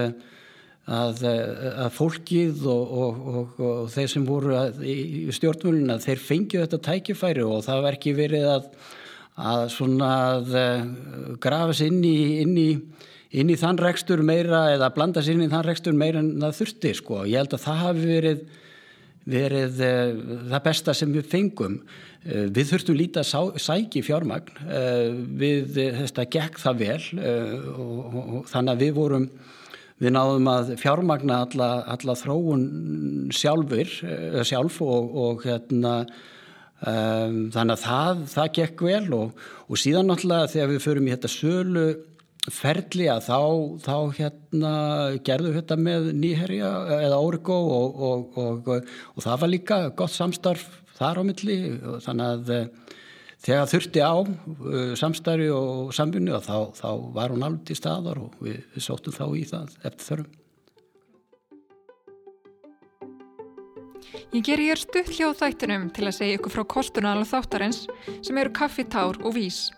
að 0.90 1.92
fólkið 1.94 2.64
og, 2.66 2.96
og, 3.02 3.60
og, 3.62 3.84
þeir 3.94 4.10
sem 4.10 4.26
voru 4.26 4.56
í 4.82 5.30
stjórnvölinu 5.36 6.00
þeir 6.02 6.24
fengið 6.26 6.66
þetta 6.66 6.80
tækifæri 6.88 7.46
og 7.46 7.62
það 7.68 7.84
verð 7.86 8.00
ekki 8.00 8.16
verið 8.18 8.48
að 8.50 9.70
svona 9.72 10.12
eh, 10.42 10.82
grafa 11.42 11.78
sér 11.78 11.94
inn 11.94 12.04
inn 12.04 12.58
inn 13.32 13.52
í 13.52 13.56
þann 13.60 13.80
rekstur 13.80 14.24
meira 14.26 14.66
eða 14.74 14.92
blanda 14.96 15.24
sér 15.24 15.38
inn 15.38 15.46
í 15.46 15.52
þann 15.52 15.68
rekstur 15.70 15.96
meira 15.96 16.20
en 16.20 16.34
það 16.42 16.58
þurfti 16.58 16.96
sko. 16.98 17.22
Ég 17.30 17.40
held 17.40 17.54
að 17.56 17.64
það 17.64 17.78
hafi 17.86 18.08
verið, 18.10 18.42
verið 19.32 19.84
uh, 19.88 20.24
það 20.52 20.66
besta 20.66 20.96
sem 20.98 21.14
við 21.16 21.30
fengum. 21.32 21.78
Við 22.22 22.68
þurftum 22.70 22.98
lítið 23.00 23.24
að 23.24 23.56
sæki 23.58 24.04
fjármagn, 24.06 24.52
við 25.42 25.72
þetta 26.04 26.26
gekk 26.30 26.60
það 26.62 26.76
vel 26.84 27.06
og, 27.18 27.96
og, 28.04 28.20
og 28.20 28.44
þannig 28.52 28.76
að 28.76 28.84
við 28.84 28.92
vorum, 28.94 29.26
við 30.02 30.14
náðum 30.16 30.52
að 30.52 30.76
fjármagna 30.82 31.41
alla, 31.45 31.72
alla 31.93 32.18
þróun 32.18 32.68
sjálfur, 33.36 33.95
sjálf 34.47 34.80
og, 34.84 35.18
og 35.26 35.43
hérna 35.45 35.95
um, 36.06 37.49
þannig 37.54 37.76
að 37.76 37.84
það, 37.86 38.24
það 38.34 38.54
gekk 38.60 38.86
vel 38.88 39.20
og 39.22 39.76
síðan 39.80 40.10
náttúrulega 40.10 40.54
þegar 40.56 40.74
við 40.74 40.88
förum 40.88 41.10
í 41.10 41.14
þetta 41.16 41.36
sölu 41.36 41.86
ferli 42.49 43.06
að 43.12 43.28
þá, 43.28 43.39
þá 43.84 43.95
hérna 44.18 44.76
gerðu 45.26 45.52
þetta 45.60 45.78
með 45.78 46.08
nýherja 46.18 46.72
eða 46.97 47.20
og, 47.22 47.52
og, 47.54 48.39
og, 48.41 48.72
og 48.72 49.26
það 49.26 49.43
var 49.43 49.52
líka 49.52 49.82
gott 49.93 50.16
samstarf 50.16 50.66
þar 50.97 51.22
á 51.22 51.24
milli. 51.26 51.58
Þannig 52.02 52.26
að 52.32 52.52
eh, 52.56 52.91
þegar 53.42 53.72
þurfti 53.72 54.04
á 54.04 54.16
uh, 54.22 54.94
samstarfi 55.00 55.50
og 55.56 55.96
samfunni 55.96 56.36
þá, 56.46 56.58
þá 56.78 56.89
var 57.16 57.34
hún 57.34 57.48
alveg 57.48 57.66
til 57.70 57.80
staðar 57.80 58.22
og 58.22 58.38
við, 58.44 58.62
við 58.76 58.86
sóttum 58.86 59.16
þá 59.16 59.26
í 59.34 59.44
það 59.50 59.76
eftir 59.82 60.08
þörfum. 60.10 60.38
Ég 64.32 64.46
ger 64.48 64.62
hér 64.64 64.80
stutt 64.80 65.12
hljóð 65.12 65.38
þættinum 65.42 65.89
til 65.92 66.06
að 66.08 66.16
segja 66.16 66.38
ykkur 66.38 66.54
frá 66.54 66.64
kostunal 66.78 67.22
þáttarins 67.28 67.86
sem 68.24 68.38
eru 68.39 68.54
kaffitár 68.56 69.20
og 69.22 69.36
vís. 69.36 69.70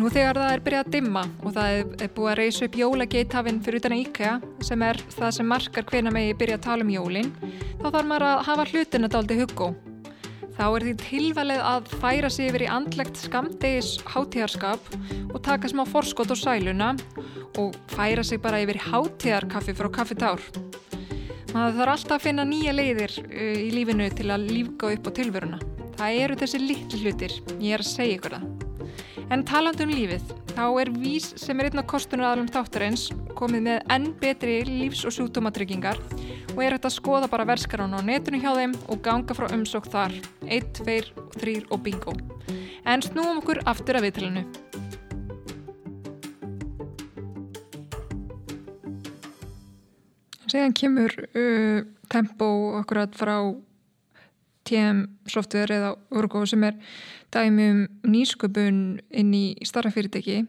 Nú 0.00 0.08
þegar 0.08 0.40
það 0.40 0.52
er 0.54 0.62
byrjað 0.64 0.86
að 0.86 0.92
dimma 0.94 1.22
og 1.44 1.54
það 1.56 1.78
er 2.00 2.12
búið 2.16 2.30
að 2.32 2.38
reysa 2.40 2.68
upp 2.68 2.76
jólageithafinn 2.80 3.60
fyrir 3.64 3.82
utan 3.82 3.96
IKEA 3.98 4.34
sem 4.64 4.84
er 4.88 5.00
það 5.16 5.34
sem 5.36 5.50
markar 5.52 5.88
hvena 5.88 6.12
megi 6.14 6.36
byrja 6.40 6.60
að 6.60 6.66
tala 6.68 6.86
um 6.86 6.92
jólinn, 6.94 7.32
þá 7.82 7.88
þarf 7.90 8.08
maður 8.08 8.28
að 8.30 8.44
hafa 8.48 8.68
hlutin 8.72 9.08
að 9.08 9.16
daldi 9.18 9.40
huggó. 9.42 9.72
Þá 10.56 10.64
er 10.68 10.84
því 10.86 10.92
tilvalið 11.00 11.62
að 11.64 11.92
færa 12.02 12.30
sig 12.32 12.50
yfir 12.50 12.64
í 12.66 12.70
andlegt 12.70 13.20
skamdegis 13.20 13.94
hátíðarskap 14.12 14.90
og 15.32 15.38
taka 15.44 15.70
smá 15.72 15.84
forskot 15.88 16.34
og 16.34 16.38
sæluna 16.38 16.92
og 17.60 17.76
færa 17.94 18.24
sig 18.24 18.40
bara 18.42 18.60
yfir 18.64 18.80
hátíðarkaffi 18.90 19.76
frá 19.78 19.88
kaffitár. 19.96 20.44
Maður 21.52 21.78
þarf 21.78 21.94
alltaf 21.94 22.16
að 22.16 22.26
finna 22.26 22.44
nýja 22.48 22.72
leiðir 22.72 23.16
uh, 23.26 23.56
í 23.60 23.70
lífinu 23.74 24.08
til 24.16 24.30
að 24.32 24.48
lífga 24.48 24.92
upp 24.96 25.08
á 25.08 25.10
tilvöruna. 25.20 25.62
Það 25.98 26.20
eru 26.24 26.38
þessi 26.40 26.60
litlu 26.62 27.00
hlutir, 27.02 27.38
ég 27.60 27.76
er 27.76 27.84
að 27.84 27.90
segja 27.92 28.18
ykkur 28.18 28.38
það. 28.38 28.71
En 29.32 29.40
talandum 29.48 29.88
lífið, 29.88 30.26
þá 30.52 30.64
er 30.82 30.88
vís 30.92 31.30
sem 31.40 31.56
er 31.62 31.70
einn 31.70 31.80
af 31.80 31.86
kostunar 31.88 32.40
þáttarins 32.52 33.06
komið 33.38 33.62
með 33.64 33.92
enn 33.94 34.10
betri 34.20 34.58
lífs- 34.68 35.06
og 35.08 35.14
sjúkdómatryggingar 35.16 35.96
og 36.52 36.58
er 36.60 36.74
hægt 36.76 36.84
að 36.84 36.92
skoða 36.98 37.30
bara 37.32 37.46
verskarán 37.48 37.96
á 37.96 38.04
netinu 38.04 38.42
hjá 38.42 38.50
þeim 38.58 38.74
og 38.92 39.00
ganga 39.00 39.32
frá 39.32 39.46
umsók 39.56 39.88
þar 39.88 40.12
1, 40.44 40.68
2, 40.84 40.98
3 41.40 41.54
og 41.72 41.80
bingo. 41.80 42.12
En 42.84 43.00
snúum 43.00 43.40
okkur 43.40 43.62
aftur 43.64 43.96
að 43.96 44.10
viðtalinu. 44.10 44.44
Segðan 50.44 50.76
kemur 50.76 51.16
uh, 51.32 51.80
tempo 52.12 52.52
akkurat 52.82 53.16
frá 53.16 53.38
TM 54.68 55.06
software 55.24 55.80
eða 55.80 55.96
Urgo 56.12 56.44
sem 56.44 56.68
er 56.68 56.76
dæmi 57.32 57.68
um 57.72 57.80
nýsköpun 58.12 58.82
inn 59.10 59.32
í 59.34 59.44
starra 59.66 59.92
fyrirtæki 59.94 60.42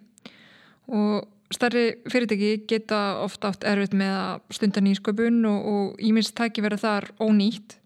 og 0.91 1.29
starri 1.53 1.85
fyrirtæki 2.11 2.51
geta 2.69 2.99
ofta 3.23 3.51
átt 3.53 3.67
erfitt 3.67 3.95
með 3.97 4.13
að 4.19 4.55
stunda 4.57 4.83
nýsköpun 4.83 5.43
og 5.49 6.01
íminst 6.03 6.35
tæki 6.37 6.63
verða 6.65 6.81
þar 6.83 7.09
ónýtt. 7.23 7.77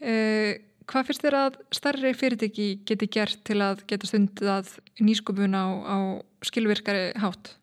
Eh, 0.00 0.58
hvað 0.88 1.08
finnst 1.08 1.24
þér 1.24 1.38
að 1.42 1.60
starri 1.74 2.14
fyrirtæki 2.16 2.68
geti 2.88 3.10
gert 3.12 3.40
til 3.46 3.60
að 3.64 3.84
geta 3.90 4.10
stundað 4.10 4.74
nýsköpun 5.00 5.56
á, 5.56 5.66
á 5.84 5.96
skilvirkari 6.44 7.12
hátt? 7.22 7.54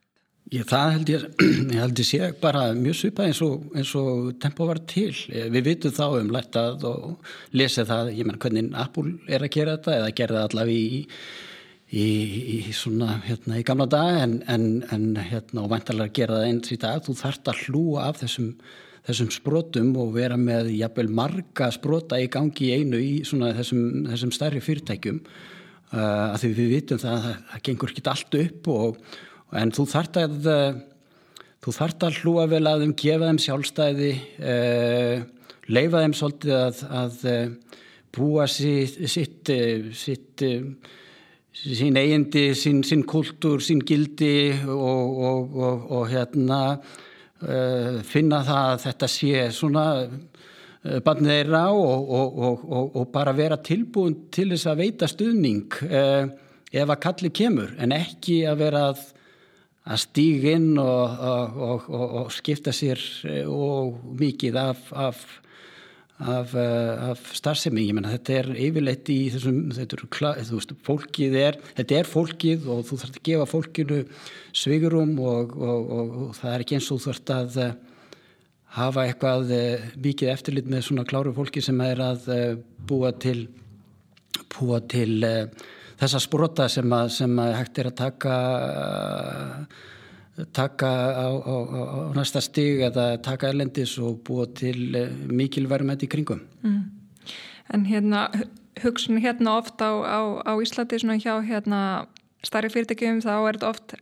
Ég, 0.53 0.61
það 0.69 0.91
held 0.93 1.09
ég, 1.09 1.23
ég 1.73 1.79
held 1.81 1.99
ég 2.03 2.05
sé 2.05 2.27
bara 2.37 2.67
mjög 2.77 2.99
svipað 2.99 3.31
eins 3.31 3.39
og, 3.41 3.63
og 3.97 4.27
tempo 4.41 4.67
var 4.69 4.83
til. 4.85 5.09
Við 5.33 5.65
vitum 5.65 5.95
þá 5.95 6.05
um 6.19 6.29
lættað 6.35 6.85
og 6.85 7.33
lesið 7.57 7.89
það, 7.89 8.11
ég 8.19 8.29
menn 8.29 8.37
hvernig 8.43 8.69
Apple 8.77 9.15
er 9.25 9.45
að 9.45 9.53
gera 9.57 9.75
þetta 9.79 9.97
eða 9.97 10.13
gerða 10.21 10.45
allavega 10.45 10.77
í, 10.77 11.01
í, 11.89 12.07
í 12.59 12.75
svona 12.77 13.17
hérna 13.25 13.57
í 13.57 13.65
gamla 13.65 13.89
dag 13.89 14.21
en, 14.21 14.39
en, 14.45 14.69
en 14.93 15.09
hérna 15.17 15.65
og 15.65 15.73
vantarlega 15.73 16.11
að 16.13 16.17
gera 16.21 16.39
það 16.39 16.49
eins 16.51 16.77
í 16.77 16.81
dag. 16.85 17.03
Þú 17.09 17.19
þart 17.25 17.53
að 17.55 17.65
hlúa 17.65 18.07
af 18.11 18.21
þessum, 18.21 18.53
þessum 19.09 19.35
sprotum 19.41 19.93
og 19.97 20.15
vera 20.21 20.37
með 20.37 20.75
jafnvel 20.77 21.09
marga 21.23 21.73
sprota 21.73 22.21
í 22.21 22.29
gangi 22.29 22.69
í 22.69 22.75
einu 22.83 23.01
í 23.01 23.13
svona 23.25 23.55
þessum, 23.57 24.11
þessum 24.13 24.37
stærri 24.37 24.61
fyrirtækjum 24.61 25.23
uh, 25.25 26.35
að 26.35 26.43
því 26.43 26.57
við 26.59 26.75
vitum 26.77 27.01
það 27.01 27.15
að 27.17 27.31
það 27.33 27.71
gengur 27.71 27.95
ekki 27.95 28.11
allt 28.13 28.43
upp 28.45 28.75
og 28.77 29.07
en 29.53 29.71
þú 29.75 29.85
þart 29.91 30.21
að 30.23 30.51
eh, 30.51 30.83
þú 31.65 31.73
þart 31.73 32.05
að 32.05 32.19
hlúa 32.21 32.45
vel 32.49 32.65
að 32.69 32.83
þeim, 32.83 32.93
gefa 33.01 33.29
þeim 33.31 33.39
sjálfstæði 33.41 34.11
uh, 34.51 35.23
leifa 35.73 36.03
þeim 36.03 36.13
svolítið 36.13 36.53
að, 36.59 36.83
að 36.99 37.23
uh, 37.31 37.79
búa 38.15 38.45
sitt 38.47 38.99
sitt, 39.09 39.49
sitt 39.97 40.43
sín 41.55 41.97
eigindi, 41.97 42.45
sín, 42.59 42.83
sín 42.85 43.01
kultúr, 43.09 43.63
sín 43.65 43.81
gildi 43.87 44.53
og, 44.69 45.17
og, 45.25 45.57
og, 45.57 45.89
og 45.97 46.05
hérna 46.11 46.61
uh, 46.75 47.97
finna 48.05 48.43
það 48.45 48.71
að 48.75 48.85
þetta 48.85 49.11
sé 49.15 49.49
svona 49.55 49.89
barnið 51.01 51.31
þeirra 51.31 51.63
og 51.73 53.05
bara 53.09 53.31
vera 53.33 53.57
tilbúin 53.57 54.27
til 54.29 54.51
þess 54.51 54.67
að 54.69 54.81
veita 54.83 55.07
stuðning 55.09 55.79
ef 55.81 56.91
að 56.93 56.99
kalli 57.01 57.31
kemur. 57.33 57.71
En 57.81 57.95
ekki 57.95 58.43
að 58.45 58.59
vera 58.61 58.83
að 58.91 59.01
að 59.85 60.01
stíg 60.01 60.45
inn 60.49 60.75
og, 60.81 61.17
og, 61.21 61.89
og, 61.93 62.05
og 62.21 62.29
skipta 62.33 62.73
sér 62.73 63.01
eh, 63.29 63.43
og 63.45 63.99
mikið 64.17 64.57
af, 64.57 64.81
af, 64.97 65.19
af, 66.17 66.55
eh, 66.57 67.03
af 67.11 67.21
starfsemi. 67.37 67.85
Ég 67.85 67.97
menna 67.97 68.13
þetta 68.15 68.37
er 68.39 68.49
yfirleitt 68.55 69.11
í 69.13 69.19
þessum, 69.35 69.59
þetta 69.77 69.99
er, 69.99 70.05
veist, 70.49 70.73
er, 71.43 71.59
þetta 71.77 71.99
er 71.99 72.09
fólkið 72.09 72.69
og 72.73 72.85
þú 72.89 73.01
þarfst 73.03 73.19
að 73.21 73.27
gefa 73.29 73.49
fólkinu 73.51 74.01
svigurum 74.55 75.13
og 75.21 75.59
það 76.39 76.55
er 76.55 76.65
ekki 76.65 76.79
eins 76.79 76.89
og 76.89 77.03
þú 77.03 77.11
þarfst 77.11 77.35
að 77.37 77.61
eh, 77.67 77.77
hafa 78.79 79.05
eitthvað 79.05 79.53
mikið 80.03 80.33
eftirlit 80.33 80.65
með 80.67 80.87
svona 80.89 81.05
kláru 81.07 81.31
fólki 81.35 81.61
sem 81.63 81.77
er 81.85 82.01
að 82.03 82.25
búa 82.89 83.13
til, 83.21 83.45
búa 84.51 84.81
til 84.91 85.21
þessa 85.99 86.21
sprota 86.23 86.69
sem 86.71 86.95
að, 86.95 87.11
sem 87.15 87.41
að 87.41 87.51
hægt 87.59 87.81
er 87.81 87.91
að 87.91 87.99
taka 87.99 88.37
taka 90.51 90.87
á, 91.15 91.27
á, 91.31 91.55
á 91.71 91.99
næsta 92.15 92.41
stig 92.43 92.83
eða 92.83 93.15
taka 93.23 93.49
erlendis 93.53 93.95
og 94.03 94.19
búa 94.27 94.47
til 94.51 94.95
eh, 94.97 95.13
mikilverðmætt 95.31 96.03
í 96.03 96.11
kringum. 96.11 96.41
Mm. 96.65 96.81
En 97.73 97.85
hérna 97.87 98.27
hugsun 98.83 99.21
hérna 99.23 99.55
ofta 99.61 99.93
á, 100.03 100.21
á 100.43 100.53
Íslandi 100.59 100.99
svona 100.99 101.21
hjá 101.23 101.39
hérna 101.45 101.79
starri 102.43 102.69
fyrirtækjum 102.73 103.23
þá 103.23 103.33
er 103.37 103.55
þetta 103.55 103.71
oft 103.71 103.95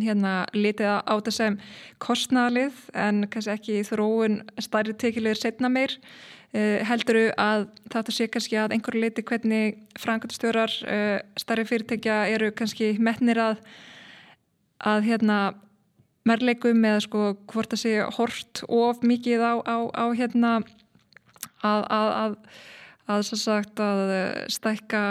hérna 0.00 0.32
litið 0.56 0.88
á 1.04 1.12
þetta 1.12 1.34
sem 1.36 1.58
kostnæðalið 2.00 2.80
en 2.96 3.26
kannski 3.28 3.52
ekki 3.52 3.82
þróun 3.84 4.40
starri 4.64 4.96
tekilegir 4.96 5.42
setna 5.42 5.68
meir 5.68 5.98
Uh, 5.98 6.33
helduru 6.86 7.24
að 7.40 7.64
þetta 7.90 8.12
sé 8.14 8.28
kannski 8.30 8.58
að 8.62 8.76
einhverju 8.76 9.00
leiti 9.02 9.24
hvernig 9.26 9.80
frangandastjórar 9.98 10.70
uh, 10.84 10.92
eh, 10.94 11.16
starri 11.40 11.64
fyrirtækja 11.66 12.18
eru 12.30 12.52
kannski 12.54 12.92
metnir 13.02 13.40
að 13.42 13.64
að 14.84 15.06
hérna 15.08 15.38
merleikum 16.28 16.84
eða 16.86 17.02
sko 17.02 17.24
hvort 17.50 17.74
það 17.74 17.82
sé 17.82 17.94
hort 18.18 18.62
of 18.68 19.02
mikið 19.02 19.42
á, 19.42 19.54
á, 19.66 19.76
á 19.90 20.04
hérna 20.14 20.54
að 21.64 21.82
að, 21.90 22.12
að, 22.22 22.38
að 23.10 23.26
svo 23.30 23.40
sagt 23.40 23.82
að 23.82 24.14
eh, 24.14 24.40
stækka 24.54 25.04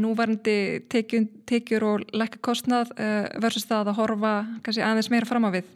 núvarandi 0.00 0.58
tekjur, 0.90 1.26
tekjur 1.50 1.86
og 1.86 2.04
lækka 2.14 2.38
kostnað 2.46 2.92
versus 3.42 3.66
það 3.66 3.90
að 3.90 3.98
horfa 3.98 4.34
kannski 4.62 4.84
aðeins 4.86 5.10
meira 5.10 5.26
fram 5.26 5.48
á 5.50 5.54
við? 5.54 5.66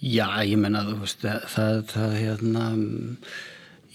Já, 0.00 0.26
ég 0.44 0.56
menna 0.60 0.80
það, 0.84 1.44
það, 1.52 1.82
það 1.92 2.16
hérna 2.16 2.64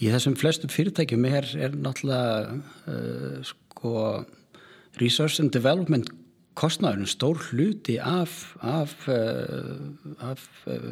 Í 0.02 0.10
þessum 0.10 0.34
flestum 0.34 0.70
fyrirtækjum 0.72 1.26
er, 1.28 1.46
er 1.62 1.74
náttúrulega 1.78 2.56
uh, 2.90 3.36
sko 3.46 3.92
research 4.98 5.38
and 5.42 5.52
development 5.54 6.10
kostnæðurinn 6.58 7.08
stór 7.08 7.38
hluti 7.48 8.00
af, 8.02 8.56
af, 8.66 8.96
uh, 9.06 9.92
af, 10.26 10.42
uh, 10.66 10.88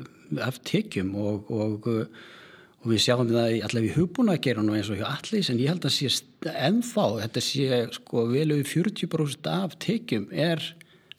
af 0.47 0.61
tekjum 0.69 1.11
og, 1.19 1.51
og, 1.51 1.89
og 1.91 2.87
við 2.93 3.03
sjáum 3.03 3.27
það 3.33 3.57
allavega 3.67 3.91
í 3.91 3.97
hugbúnagerun 3.97 4.71
og 4.71 4.79
eins 4.79 4.93
og 4.95 5.01
hjá 5.01 5.09
allis 5.11 5.51
en 5.51 5.59
ég 5.59 5.73
held 5.73 5.89
að 5.91 5.97
sé 5.97 6.13
ennþá, 6.47 7.09
þetta 7.25 7.43
sé 7.45 7.81
sko 7.99 8.29
vel 8.31 8.47
við 8.55 8.71
40% 8.71 9.51
af 9.51 9.75
tekjum 9.83 10.31
er 10.31 10.63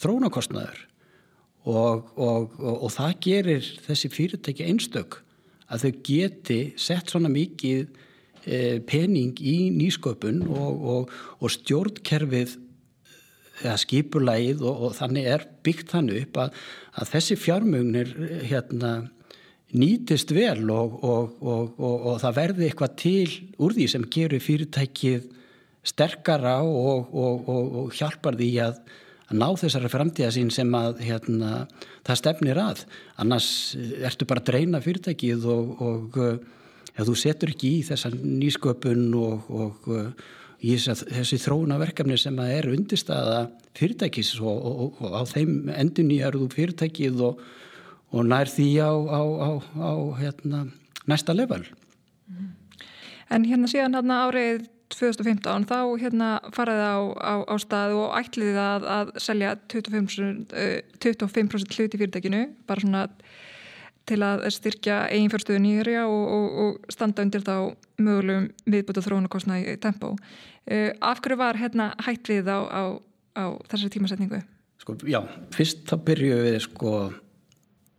þrónakostnæður 0.01 0.79
og, 1.67 2.07
og 2.15 2.87
það 2.95 3.19
gerir 3.27 3.67
þessi 3.83 4.09
fyrirtæki 4.15 4.65
einstök 4.71 5.19
að 5.71 5.85
þau 5.85 5.91
geti 6.07 6.59
sett 6.79 7.11
svona 7.11 7.31
mikið 7.31 7.87
e, 8.45 8.79
pening 8.87 9.39
í 9.39 9.71
nýsköpun 9.75 10.43
og, 10.49 10.83
og, 10.95 11.15
og 11.39 11.55
stjórnkerfið 11.55 12.57
eða 13.61 13.77
skipulægið 13.81 14.63
og, 14.65 14.85
og 14.87 14.95
þannig 14.97 15.31
er 15.35 15.47
byggt 15.65 15.93
þannig 15.93 16.25
upp 16.25 16.39
að, 16.45 16.61
að 17.01 17.11
þessi 17.15 17.37
fjármögnir 17.39 18.13
hérna 18.49 18.93
nýtist 19.71 20.33
vel 20.35 20.65
og 20.73 22.17
það 22.19 22.33
verði 22.35 22.67
eitthvað 22.67 22.97
til 22.99 23.29
úr 23.61 23.75
því 23.77 23.85
sem 23.93 24.07
gerur 24.11 24.43
fyrirtækið 24.43 25.29
sterkara 25.87 26.57
og 26.65 27.93
hjálpar 27.95 28.35
því 28.37 28.49
að 28.65 28.81
að 29.31 29.37
ná 29.39 29.47
þessari 29.59 29.91
framtíða 29.91 30.31
sín 30.35 30.51
sem 30.53 30.71
að 30.75 31.01
hérna, 31.05 31.51
það 32.07 32.19
stefnir 32.19 32.59
að. 32.61 32.83
Annars 33.21 33.49
ertu 34.03 34.27
bara 34.29 34.43
að 34.43 34.51
dreina 34.51 34.83
fyrirtækið 34.83 35.47
og, 35.51 35.71
og 35.81 36.19
ja, 36.19 37.05
þú 37.07 37.15
setur 37.19 37.53
ekki 37.53 37.77
í 37.79 37.81
þessa 37.87 38.11
nýsköpun 38.13 39.09
og, 39.19 39.49
og 39.49 39.89
í 40.61 40.75
þess 40.77 41.05
þessi 41.09 41.39
þróuna 41.41 41.79
verkefni 41.81 42.17
sem 42.21 42.37
að 42.41 42.53
er 42.59 42.69
undirstaða 42.75 43.41
fyrirtækis 43.77 44.35
og, 44.43 44.99
og 45.01 45.15
á 45.17 45.21
þeim 45.29 45.71
endun 45.73 46.11
í 46.13 46.21
erðu 46.21 46.49
fyrirtækið 46.53 47.23
og 47.25 48.27
nær 48.27 48.51
því 48.51 48.67
á, 48.83 48.91
á, 48.91 49.21
á 49.79 49.91
hérna, 50.19 50.65
næsta 51.09 51.33
level. 51.33 51.63
En 53.31 53.47
hérna 53.47 53.69
síðan 53.71 53.95
hérna 53.95 54.25
árið 54.27 54.67
2015 54.93 55.67
þá 55.69 55.77
hérna 56.01 56.29
faraði 56.55 56.87
á, 56.87 56.99
á, 57.17 57.33
á 57.47 57.55
stað 57.61 57.95
og 57.99 58.17
ætliði 58.19 58.59
að, 58.61 58.87
að 58.97 59.13
selja 59.23 59.55
25%, 59.71 60.55
uh, 60.55 60.77
25 61.01 61.55
hlut 61.77 61.95
í 61.95 62.01
fyrirtækinu 62.01 62.43
bara 62.69 62.83
svona 62.83 63.05
til 64.09 64.19
að 64.25 64.47
styrkja 64.51 65.03
eiginfjörstöðu 65.13 65.61
nýjurja 65.61 66.05
og, 66.09 66.23
og, 66.35 66.47
og 66.63 66.93
standa 66.93 67.23
undir 67.25 67.43
þá 67.45 67.55
mögulegum 68.01 68.47
viðbútið 68.65 69.07
þróunarkostnaði 69.07 69.75
tempo. 69.83 70.15
Uh, 70.65 70.89
af 70.99 71.21
hverju 71.21 71.39
var 71.39 71.59
hérna 71.61 71.91
hættlið 72.01 72.49
á, 72.49 72.59
á 73.37 73.45
þessari 73.69 73.93
tímasetningu? 73.97 74.41
Sko, 74.81 74.97
já, 75.05 75.21
fyrst 75.53 75.85
þá 75.89 75.99
byrjuðum 76.07 76.47
við 76.47 76.63
sko 76.65 76.95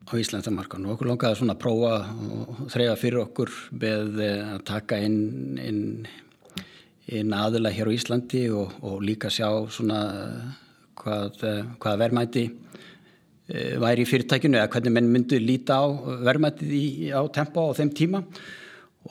á 0.03 0.13
Íslandamarkan 0.19 0.87
og 0.87 0.97
okkur 0.97 1.13
langaði 1.13 1.39
svona 1.39 1.55
að 1.55 1.63
prófa 1.63 1.93
og 2.37 2.63
þreyja 2.73 2.99
fyrir 2.99 3.23
okkur 3.23 3.53
með 3.79 4.19
að 4.27 4.65
taka 4.69 4.99
inn, 5.07 5.21
inn 5.63 5.83
inn 7.21 7.35
aðila 7.37 7.73
hér 7.75 7.91
á 7.91 7.97
Íslandi 7.97 8.47
og, 8.55 8.75
og 8.85 9.03
líka 9.05 9.31
sjá 9.33 9.49
svona 9.73 10.01
hvað, 10.99 11.39
hvað 11.83 12.03
verðmæti 12.05 12.45
e, 12.49 13.77
væri 13.83 14.05
í 14.05 14.09
fyrirtækinu 14.09 14.61
eða 14.61 14.73
hvernig 14.73 14.97
menn 14.97 15.13
myndu 15.13 15.41
líta 15.43 15.81
á 15.83 15.87
verðmætið 16.27 17.15
á 17.15 17.23
tempo 17.35 17.71
á 17.71 17.77
þeim 17.79 17.95
tíma. 17.97 18.23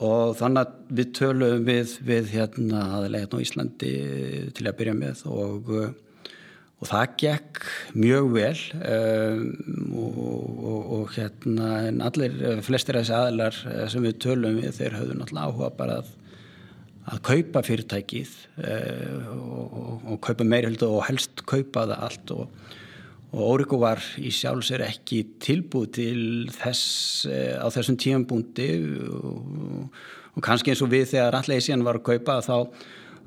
Og 0.02 0.38
þannig 0.38 0.62
að 0.62 0.94
við 0.98 1.10
tölum 1.18 1.66
við, 1.66 1.98
við 2.08 2.30
hérna 2.32 2.86
aðlega 2.96 3.26
hérna 3.26 3.42
á 3.42 3.44
Íslandi 3.44 3.90
til 4.56 4.64
að 4.64 4.78
byrja 4.78 4.94
með 4.96 5.26
og, 5.28 5.68
og 6.80 6.88
það 6.88 7.12
gekk 7.20 7.60
mjög 8.00 8.30
vel 8.32 8.62
um, 8.80 9.44
og, 10.00 10.88
og 10.96 11.12
hérna 11.18 11.68
allir 12.08 12.64
flestir 12.64 12.96
af 12.96 13.04
þessi 13.04 13.18
aðilar 13.18 13.60
sem 13.92 14.08
við 14.08 14.18
tölum 14.24 14.58
við 14.62 14.80
þeir 14.80 14.98
höfðu 15.02 15.18
náttúrulega 15.20 15.52
áhuga 15.52 15.70
bara 15.76 16.00
að 16.00 16.10
að 17.10 17.22
kaupa 17.26 17.62
fyrirtækið 17.66 18.30
uh, 18.62 19.32
og, 19.34 19.74
og, 19.80 20.06
og 20.12 20.20
kaupa 20.22 20.46
meirhöldu 20.46 20.86
og 20.86 21.04
helst 21.08 21.44
kaupa 21.48 21.86
það 21.90 22.06
allt. 22.06 22.32
Og, 22.36 22.72
og 23.32 23.44
Óriko 23.48 23.80
var 23.82 24.02
í 24.20 24.30
sjálfsvegar 24.34 24.92
ekki 24.92 25.22
tilbúið 25.42 25.92
til 25.98 26.24
þess 26.54 27.26
uh, 27.30 27.64
á 27.64 27.66
þessum 27.74 27.98
tímanbúndi 27.98 28.68
og 30.32 30.42
kannski 30.44 30.72
eins 30.72 30.84
og 30.84 30.92
við 30.92 31.10
þegar 31.14 31.40
allega 31.40 31.64
síðan 31.64 31.86
var 31.86 31.98
að 31.98 32.06
kaupa 32.12 32.38
þá 32.44 32.56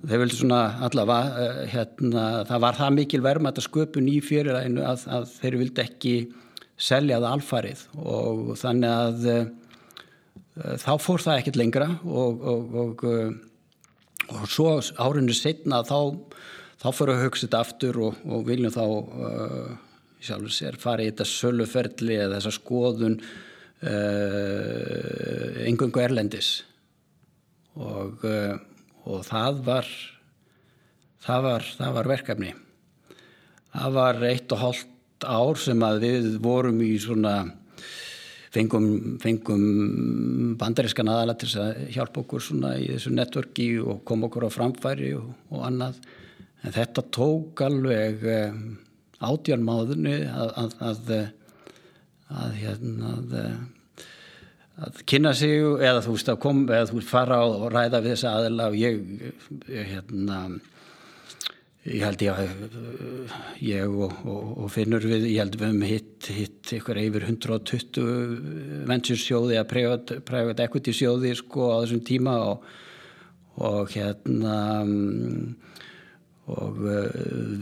þeir 0.06 0.22
vildi 0.22 0.40
svona 0.40 0.62
allavega 0.86 1.44
uh, 1.44 1.60
hérna, 1.74 2.26
það 2.48 2.66
var 2.68 2.80
það 2.80 2.98
mikil 3.02 3.22
verma 3.26 3.52
þetta 3.52 3.68
sköpun 3.68 4.10
í 4.12 4.18
fyriræðinu 4.24 4.88
að, 4.88 5.06
að 5.20 5.30
þeir 5.42 5.60
vildi 5.64 5.86
ekki 5.86 6.16
selja 6.76 7.20
það 7.20 7.30
alfarið. 7.34 7.86
Og 8.04 8.56
þannig 8.60 8.92
að 8.92 9.30
þá 10.80 10.92
fór 11.04 11.24
það 11.24 11.38
ekkert 11.40 11.60
lengra 11.60 11.88
og, 12.04 12.44
og, 14.30 14.36
og, 14.36 14.42
og 14.42 14.48
svo 14.52 14.82
árinu 15.02 15.34
setna 15.36 15.84
þá, 15.88 16.00
þá 16.82 16.88
fyrir 16.92 17.14
að 17.16 17.24
hugsa 17.26 17.46
þetta 17.48 17.64
aftur 17.66 17.96
og 18.06 18.46
viljum 18.48 18.74
þá 18.76 18.86
uh, 18.86 19.70
sér 20.50 20.76
fara 20.82 21.04
í 21.04 21.10
þetta 21.12 21.26
söluferli 21.30 22.16
eða 22.18 22.38
þessa 22.40 22.54
skoðun 22.60 23.18
uh, 23.22 23.92
engungu 25.66 26.00
erlendis. 26.02 26.50
Og 27.76 28.24
og 29.06 29.22
það 29.26 29.62
var 29.66 29.90
það 31.26 31.46
var, 31.46 31.68
það 31.78 31.98
var 31.98 32.10
verkefni. 32.10 32.54
Það 33.76 33.98
var 33.98 34.24
eitt 34.30 34.56
og 34.56 34.62
hálft 34.62 35.26
ár 35.26 35.60
sem 35.60 35.84
að 35.86 36.02
við 36.06 36.28
vorum 36.44 36.82
í 36.86 36.94
svona 37.02 37.36
fengum, 38.56 38.88
fengum 39.22 39.64
bandarískan 40.60 41.12
aðalega 41.12 41.42
til 41.44 41.52
að 41.62 41.84
hjálpa 41.96 42.24
okkur 42.24 42.48
í 42.80 42.90
þessu 42.94 43.14
networki 43.16 43.70
og 43.84 44.04
kom 44.08 44.26
okkur 44.28 44.48
á 44.48 44.56
framfæri 44.56 45.14
og, 45.20 45.30
og 45.52 45.68
annað. 45.68 46.00
En 46.66 46.76
þetta 46.76 47.06
tók 47.14 47.62
alveg 47.66 48.26
um, 48.32 48.62
átján 49.26 49.66
máðunni 49.66 50.18
að 50.26 50.54
að, 50.64 50.78
að, 50.90 51.16
að 52.44 52.60
hérna 52.64 53.16
að 53.20 53.40
að 54.76 55.02
kynna 55.08 55.32
sig 55.38 55.62
eða 55.64 56.04
þú 56.04 56.16
veist 56.18 56.30
að 56.32 56.42
koma 56.44 56.76
eða 56.76 56.88
þú 56.90 57.04
fara 57.08 57.38
og 57.48 57.68
ræða 57.72 58.02
við 58.04 58.12
þessa 58.16 58.34
aðila 58.40 58.70
og 58.72 58.80
ég 58.80 58.98
hérna 59.92 60.40
ég 61.86 62.02
held 62.02 62.24
að 62.32 62.48
ég 63.62 63.86
og, 63.86 64.14
og, 64.26 64.46
og 64.64 64.72
finnur 64.74 65.04
við 65.06 65.28
ég 65.30 65.44
held 65.44 65.58
við 65.60 65.68
höfum 65.68 65.86
hitt, 65.86 66.30
hitt 66.34 66.72
ykkur 66.80 67.00
yfir 67.02 67.28
120 67.28 68.88
ventursjóði 68.90 69.60
að 69.62 69.70
private, 69.70 70.66
equity 70.66 70.96
sjóði 70.98 71.36
sko 71.38 71.70
á 71.70 71.76
þessum 71.84 72.02
tíma 72.08 72.40
og, 72.48 72.66
og 73.62 73.94
hérna 73.94 74.58
og 76.46 76.82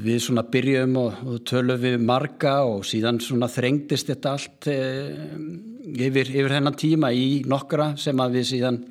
við 0.04 0.18
svona 0.24 0.44
byrjum 0.52 0.98
og 1.00 1.38
tölum 1.48 1.80
við 1.80 2.02
marga 2.04 2.58
og 2.68 2.84
síðan 2.88 3.22
svona 3.24 3.48
þrengdist 3.52 4.10
þetta 4.12 4.34
allt 4.36 4.68
yfir, 4.72 6.28
yfir 6.32 6.58
hennan 6.58 6.80
tíma 6.80 7.12
í 7.16 7.44
nokkra 7.48 7.94
sem 8.00 8.20
að 8.20 8.40
við 8.40 8.50
síðan, 8.52 8.84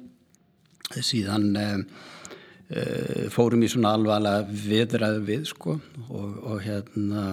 síðan 0.96 1.52
fórum 3.32 3.64
í 3.64 3.70
svona 3.70 3.94
alvarlega 3.96 4.46
viðræðu 4.48 5.24
við 5.26 5.48
sko 5.50 5.76
og, 6.08 6.30
og 6.46 6.62
hérna 6.64 7.24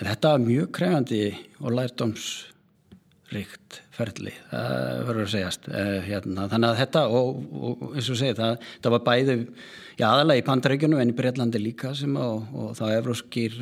þetta 0.00 0.34
var 0.34 0.44
mjög 0.44 0.70
krefandi 0.76 1.22
og 1.60 1.74
lærdomsrikt 1.76 3.80
ferli, 4.00 4.32
það 4.50 5.02
verður 5.08 5.26
að 5.26 5.32
segjast. 5.34 5.68
Uh, 5.68 5.96
hérna, 6.06 6.46
þannig 6.50 6.70
að 6.70 6.80
þetta 6.80 7.02
og, 7.18 7.40
og 7.52 7.82
eins 7.90 8.10
og 8.12 8.20
segið, 8.20 8.40
það, 8.40 8.68
það 8.80 8.94
var 8.94 9.02
bæði 9.08 9.34
já, 9.36 10.06
aðalega 10.08 10.40
í 10.40 10.46
Pantaríkjunum 10.46 11.02
en 11.02 11.12
í 11.12 11.16
Breitlandi 11.18 11.62
líka 11.62 11.92
sem 11.98 12.14
að, 12.16 12.46
og, 12.54 12.70
það 12.78 12.94
er 12.94 13.02
evróskir 13.02 13.58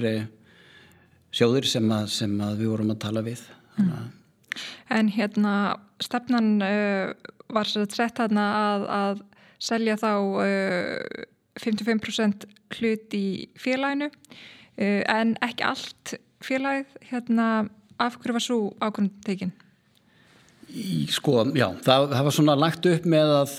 sjóðir 1.34 1.68
sem 1.68 1.90
að, 1.92 2.06
sem 2.14 2.38
að 2.44 2.62
við 2.62 2.72
vorum 2.72 2.94
að 2.94 3.02
tala 3.08 3.24
við. 3.26 3.42
Að 3.82 4.06
En 4.90 5.10
hérna 5.12 5.54
stefnan 6.02 6.56
uh, 6.64 7.12
var 7.52 7.68
hérna 7.68 8.46
að, 8.58 8.86
að 8.98 9.20
selja 9.62 9.98
þá 10.00 10.12
uh, 10.42 11.24
55% 11.58 12.46
hlut 12.78 13.16
í 13.16 13.28
félaginu 13.58 14.10
uh, 14.10 15.02
en 15.10 15.36
ekki 15.44 15.66
allt 15.66 16.18
félagið 16.44 16.98
hérna 17.10 17.48
af 17.98 18.18
hverju 18.20 18.36
var 18.36 18.44
svo 18.44 18.60
ákvörðum 18.78 19.10
tekinn? 19.26 19.56
Sko, 21.08 21.46
já, 21.56 21.70
það, 21.80 22.10
það 22.12 22.26
var 22.26 22.34
svona 22.36 22.54
lagt 22.60 22.86
upp 22.90 23.06
með 23.08 23.30
að, 23.38 23.52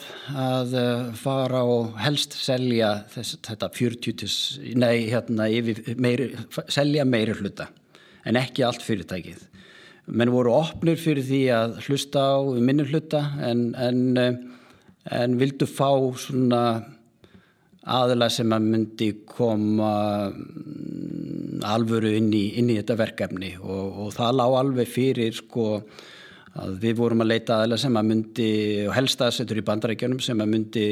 að 0.43 0.75
uh, 0.77 1.07
fara 1.17 1.63
og 1.65 1.95
helst 1.97 2.37
selja 2.37 2.91
þess, 3.09 3.39
þetta 3.47 3.69
40, 3.73 4.27
nei, 4.77 5.07
hérna, 5.09 5.49
yfir, 5.49 5.81
meiri, 5.97 6.29
selja 6.69 7.07
meiri 7.09 7.33
hluta 7.39 7.71
en 8.29 8.37
ekki 8.37 8.61
allt 8.67 8.85
fyrirtækið 8.85 9.47
menn 10.09 10.31
voru 10.33 10.53
opnir 10.57 10.99
fyrir 11.01 11.25
því 11.25 11.41
að 11.53 11.75
hlusta 11.87 12.21
á 12.21 12.37
minni 12.61 12.85
hluta 12.89 13.23
en, 13.45 13.69
en, 13.77 13.99
en 15.16 15.38
vildu 15.39 15.68
fá 15.70 15.89
svona 16.22 16.64
aðila 17.89 18.28
sem 18.32 18.51
að 18.53 18.68
myndi 18.68 19.10
koma 19.28 19.93
mm, 20.30 21.64
alvöru 21.66 22.12
inn 22.18 22.30
í, 22.36 22.45
inn 22.60 22.70
í 22.70 22.78
þetta 22.80 22.99
verkefni. 22.99 23.53
Og, 23.62 24.03
og 24.05 24.14
það 24.18 24.38
lág 24.41 24.57
alveg 24.60 24.91
fyrir 24.91 25.38
sko 25.38 25.70
að 26.60 26.78
við 26.84 26.99
vorum 26.99 27.24
að 27.24 27.32
leita 27.34 27.57
aðila 27.60 27.80
sem 27.80 27.97
að 27.97 28.12
myndi 28.12 28.51
og 28.88 28.93
helst 28.97 29.24
aðsettur 29.24 29.62
í 29.62 29.66
bandarækjunum 29.66 30.22
sem 30.24 30.39
að 30.41 30.53
myndi 30.53 30.86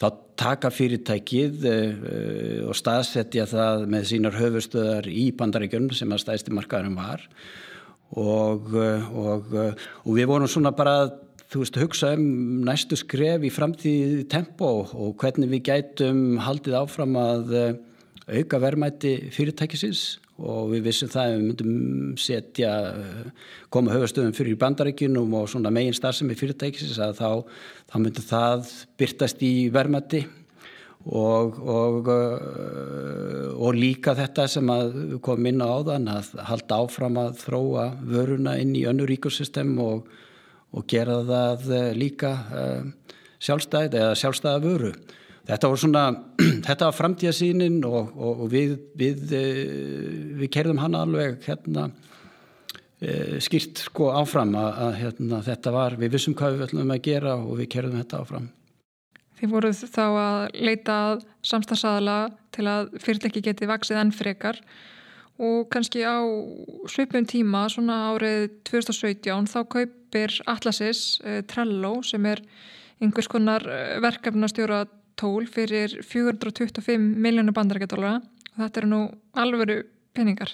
þá 0.00 0.06
taka 0.40 0.70
fyrirtækið 0.72 1.66
uh, 1.68 2.68
og 2.70 2.76
staðsetja 2.78 3.44
það 3.48 3.88
með 3.92 4.06
sínar 4.12 4.38
höfustöðar 4.40 5.10
í 5.12 5.28
bandarækjunum 5.36 5.96
sem 5.96 6.12
að 6.12 6.24
stæðsti 6.24 6.54
markaðurum 6.56 6.96
var. 7.00 7.26
Og, 8.18 8.72
og, 8.74 9.52
og 9.54 10.14
við 10.16 10.26
vorum 10.26 10.50
svona 10.50 10.72
bara 10.74 11.04
þú 11.50 11.64
veist, 11.64 11.78
hugsa 11.82 12.14
um 12.14 12.24
næstu 12.66 12.98
skref 12.98 13.44
í 13.46 13.50
framtíði 13.52 14.24
tempo 14.30 14.70
og 14.86 15.14
hvernig 15.20 15.50
við 15.50 15.64
gætum 15.70 16.40
haldið 16.44 16.78
áfram 16.78 17.16
að 17.18 17.54
eh, 17.58 17.70
auka 18.40 18.60
verðmætti 18.62 19.14
fyrirtækisins. 19.34 20.18
Og 20.40 20.70
við 20.70 20.86
vissum 20.86 21.10
það 21.12 21.26
að 21.26 21.34
við 21.34 21.42
myndum 21.44 22.12
setja, 22.16 22.68
koma 23.68 23.92
höfastöðum 23.92 24.32
fyrir 24.32 24.56
bandaríkinum 24.56 25.34
og 25.36 25.50
svona 25.52 25.68
megin 25.74 25.92
starfsemi 25.92 26.32
fyrirtækisins 26.38 26.96
að 27.04 27.18
þá, 27.18 27.58
þá 27.92 27.96
myndum 28.00 28.24
það 28.30 28.70
byrtast 29.02 29.44
í 29.44 29.52
verðmætti 29.74 30.22
og, 31.04 31.60
og, 31.60 32.08
uh, 32.08 33.52
og 33.56 33.76
líka 33.76 34.14
þetta 34.16 34.46
sem 34.48 34.72
að 34.72 34.96
kom 35.24 35.46
inn 35.48 35.60
á 35.60 35.68
áðan 35.68 36.08
að 36.12 36.32
halda 36.48 36.80
áfram 36.84 37.20
að 37.20 37.38
þróa 37.44 37.86
vöruna 38.00 38.56
inn 38.60 38.74
í 38.76 38.86
önnu 38.88 39.08
ríkosystem 39.08 39.76
og, 39.80 40.08
og 40.76 40.86
gera 40.90 41.20
það 41.28 41.64
uh, 41.70 41.88
líka 41.96 42.34
uh, 42.50 43.16
sjálfstæð 43.42 43.96
eða 44.00 44.18
sjálfstæða 44.20 44.62
vöru. 44.64 44.92
Þetta 45.48 45.70
var 45.72 45.82
svona, 45.82 46.04
þetta 46.68 46.90
var 46.90 46.98
framtíðasínin 46.98 47.80
og 47.88 48.44
við, 48.52 48.76
við, 48.94 49.34
við 50.38 50.52
kerðum 50.52 50.82
hann 50.82 50.98
alveg 50.98 51.40
hérna 51.48 51.88
skýrt 53.40 53.80
sko 53.80 54.10
áfram 54.12 54.52
að, 54.60 54.90
hérna, 54.98 55.38
þetta 55.40 55.72
var, 55.72 55.94
við 55.96 56.18
vissum 56.18 56.34
hvað 56.36 56.58
við 56.58 56.64
ætlum 56.66 56.92
að 56.92 57.04
gera 57.06 57.32
og 57.40 57.54
við 57.56 57.70
kerðum 57.72 58.02
þetta 58.02 58.18
áfram. 58.20 58.50
Þið 59.40 59.52
voruð 59.54 59.78
þá 59.88 60.04
að 60.04 60.42
leita 60.60 60.96
samstagsæðala 61.48 62.16
til 62.52 62.66
að 62.68 62.90
fyrirtæki 63.00 63.40
geti 63.46 63.68
vaksið 63.70 64.00
enn 64.02 64.10
frekar 64.12 64.58
og 65.40 65.70
kannski 65.72 66.02
á 66.04 66.20
svipum 66.92 67.24
tíma, 67.24 67.64
svona 67.72 68.10
árið 68.10 68.50
2017, 68.68 69.48
þá 69.48 69.60
kaupir 70.10 70.42
Atlasis 70.46 71.20
eh, 71.24 71.42
Trello 71.46 72.02
sem 72.02 72.24
er 72.26 72.42
einhvers 73.00 73.28
konar 73.28 73.62
eh, 73.62 74.00
verkefnastjóra 74.02 74.86
tól 75.16 75.46
fyrir 75.46 76.02
425 76.02 76.98
miljónu 76.98 77.52
bandarækjadólara 77.52 78.20
og 78.20 78.58
þetta 78.58 78.80
eru 78.80 78.90
nú 78.90 79.00
alvöru 79.34 79.82
peningar. 80.14 80.50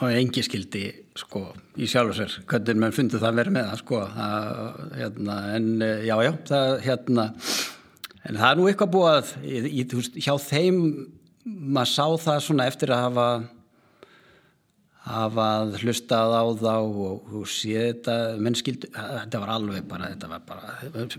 Og 0.00 0.10
engi 0.10 0.42
skildi 0.42 0.88
sko 1.14 1.52
í 1.78 1.86
sjálf 1.86 2.14
og 2.14 2.18
sér 2.18 2.38
hvernig 2.48 2.80
mann 2.80 2.94
fundið 2.94 3.22
það 3.22 3.36
verið 3.38 3.54
með 3.54 3.68
það 3.68 3.82
sko 3.82 4.00
það, 4.14 4.80
hérna, 4.98 5.36
en 5.54 5.68
eh, 5.82 6.06
já 6.08 6.16
já 6.24 6.32
það 6.48 6.80
hérna 6.88 7.30
En 8.24 8.38
það 8.40 8.46
er 8.48 8.56
nú 8.56 8.68
eitthvað 8.70 8.88
búið 8.94 9.10
að, 9.10 9.30
í, 9.44 9.82
veist, 9.84 10.14
hjá 10.16 10.32
þeim, 10.40 10.76
maður 11.44 11.90
sá 11.90 12.06
það 12.22 12.38
svona 12.40 12.68
eftir 12.70 12.92
að 12.94 13.02
hafa, 13.02 13.26
hafa 15.04 15.46
hlustað 15.82 16.32
á 16.32 16.44
þá 16.56 16.76
og, 16.80 17.26
og 17.36 17.48
sé 17.50 17.74
þetta, 17.76 18.16
menn 18.40 18.56
skildu, 18.56 18.88
þetta 18.94 19.40
var 19.42 19.52
alveg 19.52 19.86
bara, 19.88 20.10
var 20.30 20.44
bara, 20.48 20.76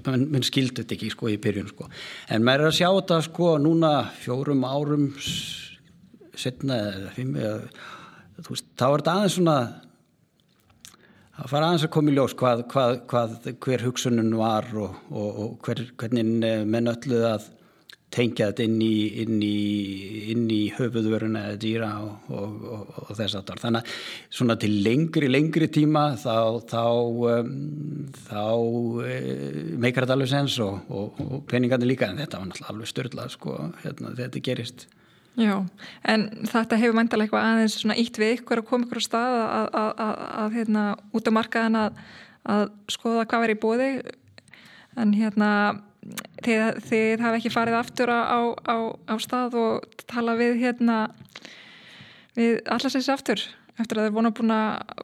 menn, 0.08 0.28
menn 0.34 0.46
skildu 0.46 0.82
þetta 0.82 0.98
ekki 0.98 1.12
sko 1.14 1.30
í 1.30 1.38
byrjun 1.42 1.70
sko. 1.70 1.90
En 2.34 2.46
maður 2.46 2.66
er 2.66 2.72
að 2.72 2.78
sjá 2.80 2.90
þetta 2.90 3.20
sko 3.28 3.52
núna 3.62 3.94
fjórum 4.24 4.66
árum 4.66 5.10
setna 6.36 6.80
eða 6.92 7.16
fimm 7.16 7.36
veist, 7.38 8.72
þá 8.74 8.88
er 8.88 8.98
þetta 9.04 9.18
aðeins 9.20 9.38
svona, 9.40 9.60
Það 11.36 11.50
fara 11.52 11.68
aðeins 11.68 11.84
að 11.84 11.90
koma 11.92 12.12
í 12.12 12.14
ljós 12.16 12.34
hvað, 12.40 12.62
hvað, 12.72 12.94
hvað, 13.12 13.32
hver 13.66 13.82
hugsunum 13.84 14.30
var 14.40 14.70
og, 14.80 14.94
og, 15.12 15.40
og 15.44 15.66
hver, 15.68 15.82
hvernig 16.00 16.30
menn 16.64 16.88
ölluð 16.88 17.26
að 17.28 17.50
tengja 18.14 18.50
þetta 18.52 18.66
inn 18.66 18.82
í, 18.84 18.96
inn 19.24 19.40
í, 19.44 19.60
inn 20.32 20.44
í 20.54 20.60
höfuðvöruna 20.76 21.46
eða 21.50 21.60
dýra 21.62 21.90
og, 22.06 22.66
og 23.02 23.14
þess 23.18 23.38
aftar. 23.40 23.62
Þannig 23.64 23.82
að 23.82 24.04
svona 24.40 24.58
til 24.62 24.72
lengri, 24.86 25.30
lengri 25.32 25.70
tíma 25.74 26.06
þá, 26.22 26.62
þá, 26.70 26.84
um, 27.32 27.56
þá 28.28 28.44
uh, 28.46 29.64
meikar 29.82 30.06
þetta 30.06 30.18
alveg 30.18 30.32
sens 30.32 30.60
og 30.62 31.42
peningarnir 31.52 31.92
líka 31.92 32.12
en 32.12 32.22
þetta 32.22 32.42
var 32.42 32.52
náttúrulega 32.52 32.76
alveg 32.76 32.92
störtlað 32.94 33.34
sko, 33.36 33.58
hérna, 33.84 34.14
þetta 34.22 34.44
gerist. 34.46 34.88
Já, 35.36 35.58
en 36.08 36.30
þetta 36.48 36.78
hefur 36.80 36.96
mæntalega 36.96 37.28
eitthvað 37.28 37.50
aðeins 37.50 37.74
svona 37.82 37.98
ítt 38.00 38.20
við 38.22 38.38
ykkur 38.38 38.62
að 38.62 38.70
koma 38.70 38.88
ykkur 38.88 39.02
á 39.04 39.08
stað 39.10 39.34
að, 39.40 39.66
að, 39.66 39.90
að, 40.06 40.14
að 40.44 40.54
hérna 40.56 40.84
út 41.12 41.28
á 41.28 41.32
markaðan 41.36 41.82
að 41.82 42.70
skoða 42.94 43.26
hvað 43.28 43.44
verið 43.44 43.58
í 43.58 43.64
bóði 43.66 43.90
en 44.96 45.12
hérna 45.18 45.50
þið, 46.46 46.80
þið 46.86 47.24
hafa 47.26 47.40
ekki 47.40 47.54
farið 47.54 47.80
aftur 47.80 48.12
á, 48.14 48.54
á, 48.54 48.78
á 49.10 49.16
stað 49.22 49.58
og 49.62 50.06
tala 50.10 50.38
við 50.40 50.60
hérna 50.62 51.00
við 52.36 52.62
allarsins 52.68 53.10
aftur 53.10 53.42
eftir 53.80 54.00
að 54.00 54.10
þið 54.10 54.18
vona 54.20 54.34
búin 54.36 54.56
að 54.56 55.04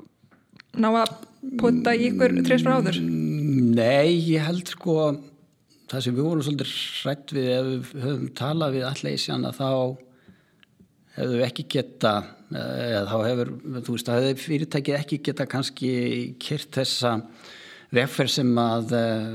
ná 0.81 0.89
að 0.91 1.13
pota 1.59 1.95
í 1.97 2.07
ykkur 2.11 2.37
trefsfra 2.45 2.77
áður? 2.79 3.01
Nei, 3.01 4.13
ég 4.31 4.45
held 4.45 4.69
sko 4.71 4.97
það 5.91 6.05
sem 6.05 6.15
við 6.15 6.27
vorum 6.27 6.45
svolítið 6.45 6.75
rætt 7.07 7.33
við 7.35 7.49
ef 7.55 7.69
við 7.71 8.05
höfum 8.05 8.29
talað 8.37 8.77
við 8.77 8.87
alleysjana 8.91 9.51
þá 9.55 9.69
hefðu 11.17 11.41
ekki 11.47 11.65
geta 11.75 12.13
eða 12.51 13.01
þá 13.07 13.17
hefur, 13.25 13.51
þú 13.79 13.95
veist, 13.95 14.07
það 14.07 14.27
hefur 14.27 14.45
fyrirtækið 14.45 14.99
ekki 14.99 15.19
geta 15.27 15.47
kannski 15.49 15.91
kyrt 16.41 16.71
þessa 16.79 17.17
vegferð 17.95 18.31
sem 18.31 18.51
að 18.61 18.93
eh, 18.95 19.25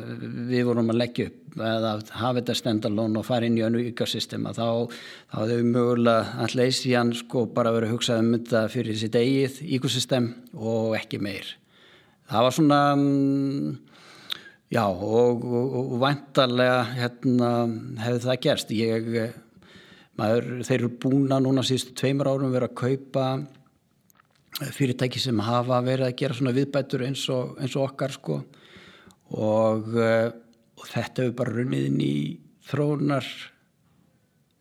við 0.50 0.64
vorum 0.68 0.92
að 0.92 1.00
leggja 1.02 1.28
upp 1.30 1.42
eða 1.56 1.92
hafa 2.20 2.40
þetta 2.40 2.56
stendalón 2.58 3.16
og 3.16 3.24
fara 3.24 3.48
inn 3.48 3.56
í 3.56 3.64
önnu 3.64 3.80
ykkarsystem 3.90 4.44
að 4.48 4.60
þá, 4.60 4.96
þá 5.32 5.38
hefur 5.40 5.70
mögulega 5.70 6.44
að 6.44 6.56
leysi 6.60 6.92
hann 6.92 7.14
sko 7.16 7.46
bara 7.52 7.72
verið 7.72 7.90
að 7.90 7.96
hugsa 7.96 8.18
um 8.20 8.34
þetta 8.34 8.62
fyrir 8.72 9.00
sitt 9.00 9.16
eigið 9.16 9.62
ykkarsystem 9.78 10.28
og 10.56 10.96
ekki 10.98 11.20
meir. 11.22 11.48
Það 12.26 12.46
var 12.46 12.56
svona 12.56 12.80
mm, 12.98 13.74
já 14.74 14.84
og, 14.84 15.44
og, 15.46 15.76
og 15.80 15.98
vantarlega 16.02 16.80
hérna 16.96 17.50
hefði 18.02 18.24
það 18.26 18.40
gerst. 18.48 18.74
Ég 18.76 19.12
maður, 20.16 20.50
þeir 20.66 20.78
eru 20.80 20.92
búna 21.06 21.40
núna 21.42 21.64
síðustu 21.66 21.96
tveimur 21.96 22.32
árum 22.32 22.52
verið 22.54 22.72
að 22.72 22.80
kaupa 22.82 23.28
fyrirtæki 24.56 25.20
sem 25.20 25.42
hafa 25.44 25.82
verið 25.84 26.08
að 26.08 26.16
gera 26.20 26.36
svona 26.36 26.54
viðbætur 26.56 27.04
eins 27.06 27.26
og, 27.32 27.56
eins 27.60 27.76
og 27.76 27.90
okkar 27.90 28.14
sko. 28.16 28.40
Og, 29.36 29.92
eh, 30.00 30.30
og 30.76 30.88
þetta 30.92 31.26
hefur 31.26 31.36
bara 31.42 31.54
runnið 31.58 31.90
inn 31.90 32.00
í 32.04 32.16
þróunar 32.68 33.28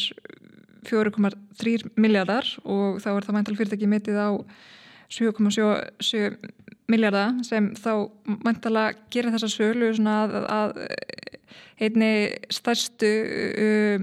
4,3 0.84 1.74
miljardar 2.00 2.48
og 2.64 3.02
þá 3.04 3.10
er 3.14 3.28
það 3.28 3.38
mæntal 3.38 3.58
fyrirtæki 3.60 3.88
mitið 3.92 4.18
á 4.20 4.30
7,7 5.14 6.34
miljardar 6.92 7.30
sem 7.48 7.72
þá 7.78 7.94
mæntala 8.44 8.90
gerir 9.14 9.32
þessa 9.36 9.52
sölu 9.52 9.92
að, 10.10 10.30
að 10.48 10.70
einni 11.84 12.14
stærstu 12.54 13.12
uh, 13.28 13.98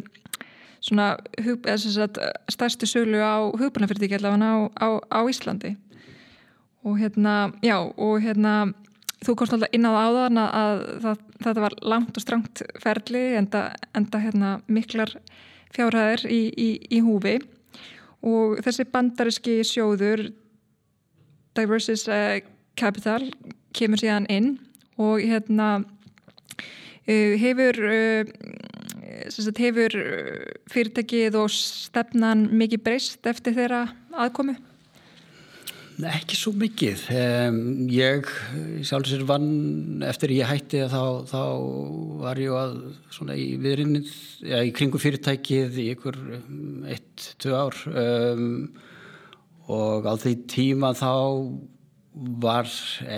svona 0.80 1.14
hug, 1.44 1.68
sagt, 1.76 2.18
stærstu 2.52 2.88
sölu 2.88 3.20
á 3.20 3.44
hugbúnafyrirtíki 3.52 4.18
allavega 4.18 4.48
á, 4.48 4.56
á, 4.80 4.88
á 5.12 5.20
Íslandi. 5.28 5.76
Og 6.84 6.96
hérna, 6.98 7.52
já, 7.62 7.76
og 7.76 8.20
hérna 8.24 8.72
þú 9.20 9.36
komst 9.36 9.52
alltaf 9.52 9.74
inn 9.76 9.84
á 9.84 9.92
áðan 9.92 10.40
að, 10.40 10.50
að 10.60 10.82
það, 11.04 11.24
þetta 11.44 11.64
var 11.64 11.76
langt 11.92 12.16
og 12.16 12.24
strangt 12.24 12.62
ferli 12.80 13.24
enda, 13.36 13.64
enda 13.96 14.20
hérna 14.22 14.52
miklar 14.66 15.12
fjárhæðir 15.74 16.24
í, 16.32 16.40
í, 16.56 16.68
í 16.96 17.00
húfi. 17.04 17.36
Og 18.24 18.60
þessi 18.64 18.88
bandariski 18.88 19.60
sjóður 19.64 20.30
Diversis 21.56 22.06
uh, 22.08 22.40
Capital 22.78 23.30
kemur 23.76 24.00
síðan 24.00 24.28
inn 24.32 24.50
og 25.00 25.20
hérna 25.24 25.68
uh, 25.80 27.32
hefur 27.40 27.80
uh, 27.84 28.32
sagt, 29.28 29.60
hefur 29.60 29.96
uh, 30.00 30.48
fyrirtækið 30.72 31.38
og 31.40 31.52
stefnan 31.54 32.48
mikið 32.56 32.84
breyst 32.86 33.30
eftir 33.30 33.56
þeirra 33.56 33.86
aðkomu? 34.16 34.56
Ekki 36.08 36.36
svo 36.38 36.52
mikið. 36.56 37.02
Um, 37.12 37.58
ég 37.92 38.28
sjálfsvegar 38.88 39.26
vann 39.28 40.04
eftir 40.06 40.32
ég 40.32 40.48
hætti 40.48 40.84
þá, 40.88 41.26
þá 41.28 41.42
var 42.22 42.40
ég 42.40 42.54
að 42.56 42.78
svona 43.12 43.36
í 43.36 43.50
viðrinnið, 43.60 44.12
ja, 44.48 44.62
í 44.64 44.72
kringu 44.76 45.00
fyrirtækið 45.02 45.76
í 45.82 45.90
ykkur 45.94 46.16
um, 46.38 46.86
eitt, 46.88 47.34
tvö 47.42 47.58
ár 47.58 47.76
um, 47.90 48.46
og 49.70 50.08
á 50.08 50.14
því 50.22 50.34
tíma 50.50 50.94
þá 50.96 51.12
var 52.42 52.70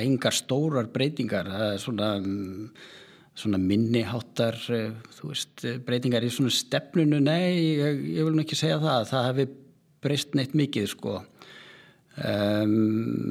engar 0.02 0.34
stórar 0.36 0.90
breytingar. 0.92 1.48
Það 1.48 1.68
er 1.68 1.80
svona 1.80 2.10
um, 2.18 2.66
svona 3.38 3.58
minniháttar 3.60 4.58
eh, 4.72 4.92
veist, 5.22 5.64
breytingar 5.86 6.24
í 6.24 6.30
svona 6.32 6.52
stefnunu? 6.52 7.20
Nei, 7.24 7.78
ég, 7.78 8.00
ég 8.18 8.26
vil 8.26 8.34
nú 8.36 8.44
ekki 8.44 8.58
segja 8.58 8.80
það 8.82 9.08
það 9.12 9.28
hefði 9.30 9.46
breyst 10.02 10.34
neitt 10.36 10.56
mikið 10.58 10.88
sko. 10.92 11.20
Um, 12.12 12.72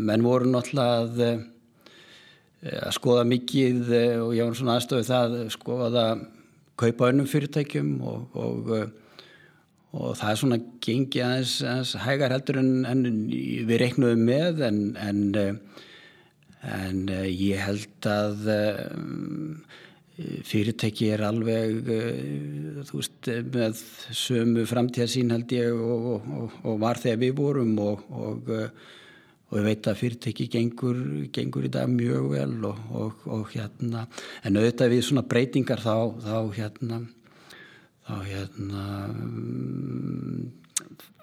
menn 0.08 0.24
voru 0.26 0.50
náttúrulega 0.50 1.04
að, 1.04 1.20
eh, 1.28 2.80
að 2.80 2.96
skoða 2.98 3.28
mikið 3.30 3.92
eh, 3.94 4.16
og 4.24 4.32
ég 4.34 4.48
var 4.48 4.58
svona 4.58 4.78
aðstofið 4.80 5.12
það 5.12 5.36
sko 5.54 5.78
að 5.86 6.00
kaupa 6.82 7.12
önnum 7.12 7.30
fyrirtækjum 7.30 7.92
og, 8.10 8.40
og, 8.42 8.72
og 9.94 10.16
það 10.18 10.32
er 10.32 10.40
svona 10.42 10.60
gengi 10.82 11.22
aðeins, 11.22 11.60
aðeins 11.62 11.94
hægar 12.08 12.34
heldur 12.34 12.58
en, 12.64 12.72
en 12.90 13.06
við 13.70 13.76
reiknum 13.84 14.26
með 14.26 14.64
en, 14.66 14.82
en, 14.98 15.22
en 16.66 17.06
ég 17.28 17.62
held 17.62 18.10
að 18.10 18.50
um, 18.56 19.62
fyrirtæki 20.48 21.12
er 21.16 21.26
alveg 21.26 21.92
uh, 21.92 22.82
veist, 22.92 23.30
með 23.54 23.84
sömu 24.16 24.66
framtíðasín 24.70 25.34
held 25.34 25.54
ég 25.56 25.76
og, 25.76 26.26
og, 26.26 26.58
og 26.64 26.82
var 26.82 27.00
þegar 27.02 27.22
við 27.26 27.38
vorum 27.40 27.78
og, 27.82 28.04
og 28.12 28.52
ég 29.60 29.66
veit 29.68 29.88
að 29.88 29.98
fyrirtæki 30.00 30.48
gengur, 30.52 31.00
gengur 31.36 31.66
í 31.68 31.72
dag 31.72 31.90
mjög 31.92 32.30
vel 32.36 32.70
og 32.72 33.50
hérna 33.52 34.06
en 34.48 34.60
auðvitað 34.60 34.94
við 34.96 35.04
svona 35.08 35.28
breytingar 35.28 35.84
þá, 35.84 35.96
þá 36.24 36.38
hérna 36.56 37.02
þá 38.08 38.16
hérna 38.28 38.86
um, 39.12 40.52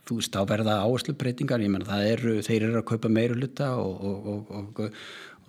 þú 0.08 0.18
veist 0.18 0.34
þá 0.34 0.42
verða 0.48 0.76
áherslu 0.84 1.14
breytingar 1.20 1.62
ég 1.64 1.72
menn 1.72 1.86
það 1.88 2.10
eru, 2.12 2.34
þeir 2.44 2.68
eru 2.68 2.80
að 2.80 2.86
kaupa 2.92 3.10
meira 3.12 3.36
luta 3.36 3.74
og 3.80 4.04
og 4.08 4.84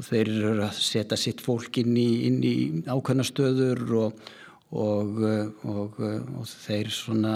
þeir 0.06 0.30
eru 0.32 0.66
að 0.68 0.80
setja 0.80 1.18
sitt 1.20 1.44
fólk 1.44 1.82
inn 1.82 1.98
í, 2.00 2.10
inn 2.30 2.40
í 2.46 2.56
ákveðna 2.88 3.26
stöður 3.28 3.82
og, 4.06 4.30
og, 4.72 5.22
og, 5.68 6.00
og 6.00 6.50
þeir 6.50 6.92
svona 6.94 7.36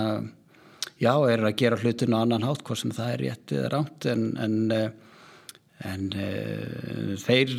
já, 1.01 1.13
eru 1.13 1.49
að 1.49 1.57
gera 1.59 1.79
hlutinu 1.81 2.19
á 2.19 2.23
annan 2.23 2.47
hátt 2.47 2.63
hvort 2.63 2.83
sem 2.83 2.93
það 2.95 3.15
er 3.15 3.25
rétt 3.27 3.55
eða 3.57 3.73
ránt 3.73 4.07
en, 4.13 4.25
en, 4.43 4.57
en 5.91 6.07
þeir 7.23 7.53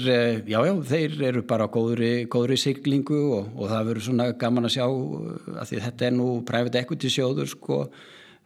já, 0.49 0.59
já, 0.59 0.75
þeir 0.95 1.21
eru 1.31 1.45
bara 1.49 1.69
á 1.69 1.75
góðri, 1.75 2.13
góðri 2.31 2.59
siglingu 2.61 3.23
og 3.37 3.65
það 3.69 3.89
verður 3.93 4.09
svona 4.09 4.33
gaman 4.41 4.71
að 4.71 4.77
sjá 4.79 4.85
að 4.89 5.71
því 5.71 5.87
þetta 5.89 6.11
er 6.11 6.19
nú 6.19 6.29
private 6.49 6.85
equity 6.85 7.13
sjóður 7.13 7.51
sko 7.53 7.87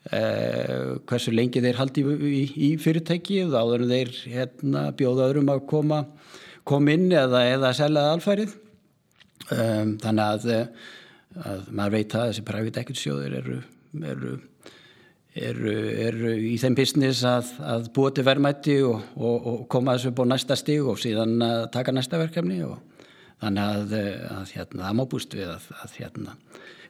Eh, 0.08 0.94
hversu 1.10 1.34
lengi 1.34 1.60
þeir 1.60 1.76
haldi 1.76 2.00
í, 2.00 2.12
í, 2.16 2.42
í 2.64 2.68
fyrirtæki 2.80 3.42
og 3.44 3.56
áður 3.58 3.82
en 3.84 3.90
þeir 3.90 4.12
hérna, 4.30 4.84
bjóða 4.96 5.26
öðrum 5.26 5.50
að 5.52 5.64
koma 5.68 5.98
kom 6.68 6.88
inn 6.92 7.08
eða, 7.12 7.44
eða 7.54 7.72
seljaði 7.76 8.14
alfærið 8.16 8.54
um, 9.56 9.96
þannig 10.02 10.24
að, 10.26 10.46
að 11.44 11.66
maður 11.72 11.96
veit 11.96 12.14
að 12.14 12.30
þessi 12.30 12.46
private 12.52 12.84
equity 12.84 13.04
sjóðir 13.06 13.40
eru, 13.42 13.58
eru 14.12 14.36
eru, 15.38 15.74
eru 16.08 16.32
í 16.50 16.54
þeim 16.60 16.76
business 16.78 17.24
að, 17.26 17.50
að 17.62 17.88
búa 17.96 18.12
til 18.14 18.24
verðmætti 18.26 18.78
og, 18.86 19.02
og, 19.16 19.48
og 19.50 19.66
koma 19.72 19.96
þessu 19.96 20.12
upp 20.12 20.22
á 20.24 20.30
næsta 20.32 20.56
stig 20.58 20.86
og 20.86 21.00
síðan 21.02 21.36
að 21.44 21.66
taka 21.74 21.94
næsta 21.94 22.20
verkefni 22.20 22.60
og 22.66 22.78
þannig 23.42 23.74
að, 23.74 23.94
að 24.34 24.54
hérna, 24.56 24.86
það 24.86 24.96
má 24.98 25.04
búst 25.12 25.36
við 25.38 25.52
að, 25.52 25.68
hérna, 25.98 26.38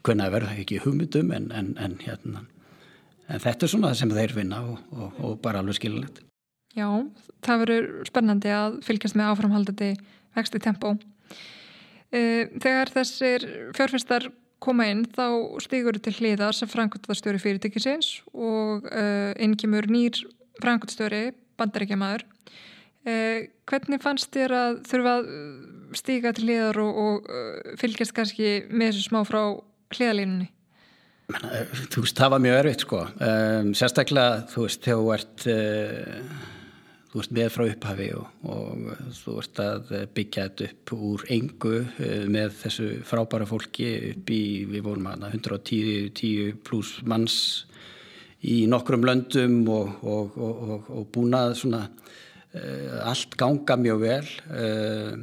hvernig 0.06 0.32
verða 0.36 0.54
ekki 0.62 0.80
hugmyndum 0.84 1.34
en, 1.36 1.50
en, 1.52 1.74
en, 1.82 1.98
hérna, 2.04 2.46
en 3.28 3.44
þetta 3.44 3.66
er 3.66 3.74
svona 3.74 3.92
það 3.92 4.00
sem 4.02 4.16
þeir 4.20 4.36
vinna 4.38 4.62
og, 4.72 5.20
og 5.20 5.36
bara 5.44 5.62
alveg 5.62 5.80
skilulegt. 5.80 6.24
Já, 6.78 6.88
það 7.42 7.62
verður 7.64 7.86
spennandi 8.06 8.50
að 8.54 8.80
fylgjast 8.86 9.18
með 9.18 9.32
áframhaldandi 9.32 9.92
vexti 10.36 10.60
tempó. 10.62 10.94
Eh, 12.14 12.46
þegar 12.62 12.92
þessir 12.94 13.46
fjárfestar 13.76 14.28
koma 14.62 14.88
inn 14.90 15.04
þá 15.14 15.58
stýgur 15.62 15.98
til 16.02 16.14
hliðar 16.16 16.56
sem 16.56 16.70
frangvöldastjóri 16.70 17.38
fyrirtækisins 17.42 18.18
og 18.32 18.88
uh, 18.90 19.30
inn 19.38 19.54
kemur 19.58 19.86
nýr 19.86 20.18
frangvöldastjóri, 20.58 21.30
bandaríkjamaður. 21.60 22.24
Uh, 23.06 23.46
hvernig 23.70 24.02
fannst 24.02 24.32
þér 24.34 24.56
að 24.58 24.80
þurfa 24.90 25.14
að 25.20 25.30
stíga 26.00 26.34
til 26.34 26.48
hliðar 26.48 26.80
og, 26.82 26.98
og 27.04 27.74
fylgjast 27.78 28.16
kannski 28.16 28.56
með 28.68 28.96
þessu 28.96 29.06
smá 29.06 29.20
frá 29.28 29.42
hliðalínunni? 29.94 30.50
Þú 31.28 32.02
veist, 32.02 32.18
það 32.18 32.34
var 32.34 32.42
mjög 32.42 32.58
erfitt 32.58 32.82
sko. 32.86 32.98
Sérstaklega, 33.76 34.36
þú 34.48 34.62
veist, 34.64 34.84
þegar 34.84 35.00
þú 35.00 35.10
ert 35.14 35.48
þú 37.08 37.22
ert 37.22 37.34
með 37.38 37.48
frá 37.54 37.64
upphafi 37.64 38.08
og, 38.18 38.26
og 38.52 38.90
þú 39.16 39.36
ert 39.42 39.62
að 39.64 39.92
byggja 40.16 40.48
þetta 40.48 40.68
upp 40.68 40.92
úr 41.08 41.24
engu 41.38 41.74
eh, 41.80 42.26
með 42.28 42.58
þessu 42.62 42.88
frábæra 43.08 43.48
fólki 43.48 43.88
upp 44.12 44.32
í, 44.34 44.42
við 44.68 44.84
vorum 44.84 45.08
að 45.12 45.28
110 45.30 46.12
10 46.18 46.60
pluss 46.66 46.98
manns 47.08 47.38
í 48.46 48.60
nokkrum 48.70 49.06
löndum 49.06 49.62
og, 49.72 50.04
og, 50.06 50.36
og 50.94 51.08
búnað 51.14 51.56
svona 51.58 51.80
uh, 51.88 53.00
allt 53.08 53.34
ganga 53.40 53.74
mjög 53.80 54.04
vel 54.04 54.28
uh, 54.52 55.16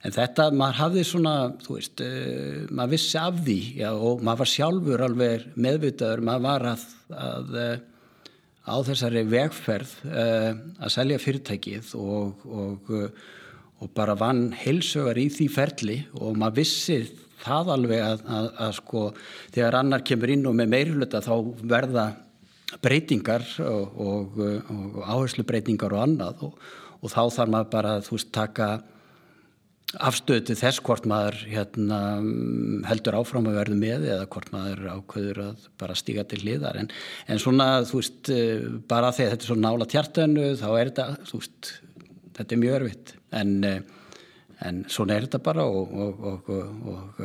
en 0.00 0.14
þetta, 0.14 0.50
maður 0.54 0.78
hafði 0.84 1.04
svona 1.08 1.34
þú 1.64 1.76
veist, 1.80 2.04
uh, 2.04 2.60
maður 2.70 2.92
vissi 2.94 3.18
af 3.18 3.40
því 3.42 3.58
já, 3.80 3.90
og 3.90 4.22
maður 4.22 4.44
var 4.44 4.52
sjálfur 4.52 5.04
alveg 5.08 5.48
meðvitaður, 5.58 6.24
maður 6.28 6.46
var 6.46 6.68
að, 6.70 6.86
að 7.26 7.58
á 8.70 8.76
þessari 8.86 9.24
vegferð 9.28 9.94
uh, 10.06 10.50
að 10.78 10.94
selja 10.94 11.20
fyrirtækið 11.22 11.94
og, 11.98 12.46
og, 12.46 12.94
og 13.80 13.92
bara 13.96 14.16
vann 14.18 14.50
heilsögar 14.56 15.18
í 15.18 15.26
því 15.34 15.48
ferli 15.52 15.98
og 16.20 16.38
maður 16.38 16.60
vissi 16.62 17.00
það 17.40 17.72
alveg 17.74 18.02
að, 18.04 18.24
að, 18.28 18.50
að 18.66 18.74
sko 18.78 19.04
þegar 19.54 19.78
annar 19.80 20.04
kemur 20.06 20.34
inn 20.34 20.48
og 20.48 20.58
með 20.58 20.74
meirfluta 20.74 21.22
þá 21.24 21.34
verða 21.72 22.06
breytingar 22.84 23.46
og, 23.66 23.98
og 23.98 25.00
áherslu 25.02 25.44
breytingar 25.48 25.96
og 25.96 26.04
annað 26.04 26.44
og 26.46 27.08
þá 27.10 27.22
þarf 27.32 27.52
maður 27.54 27.70
bara 27.72 27.94
að 27.96 28.06
þú 28.06 28.16
veist 28.16 28.32
taka 28.36 28.68
afstöðu 29.98 30.44
til 30.46 30.56
þess 30.60 30.82
hvort 30.86 31.06
maður 31.10 31.38
hérna, 31.50 32.00
heldur 32.86 33.16
áfram 33.18 33.48
að 33.50 33.58
verðu 33.58 33.78
með 33.80 34.06
eða 34.14 34.28
hvort 34.30 34.52
maður 34.54 34.84
ákveður 34.94 35.40
að 35.48 35.68
bara 35.82 35.96
stíga 35.98 36.24
til 36.30 36.40
hliðar. 36.44 36.78
En, 36.82 36.90
en 37.26 37.42
svona 37.42 37.68
þú 37.88 38.02
veist 38.02 38.30
eh, 38.34 38.66
bara 38.90 39.10
þegar 39.16 39.34
þetta 39.34 39.48
er 39.48 39.52
svona 39.52 39.66
nála 39.66 39.88
tjartönu 39.90 40.50
þá 40.60 40.68
er 40.70 40.92
þetta, 40.92 41.08
veist 41.32 41.72
þetta 42.38 42.56
er 42.56 42.62
mjög 42.62 42.76
örfitt 42.78 43.14
en, 43.40 43.56
eh, 43.66 43.80
en 44.68 44.84
svona 44.92 45.16
er 45.16 45.26
þetta 45.26 45.42
bara 45.50 45.66
og, 45.66 45.96
og, 46.06 46.28
og, 46.30 46.52
og 46.94 47.24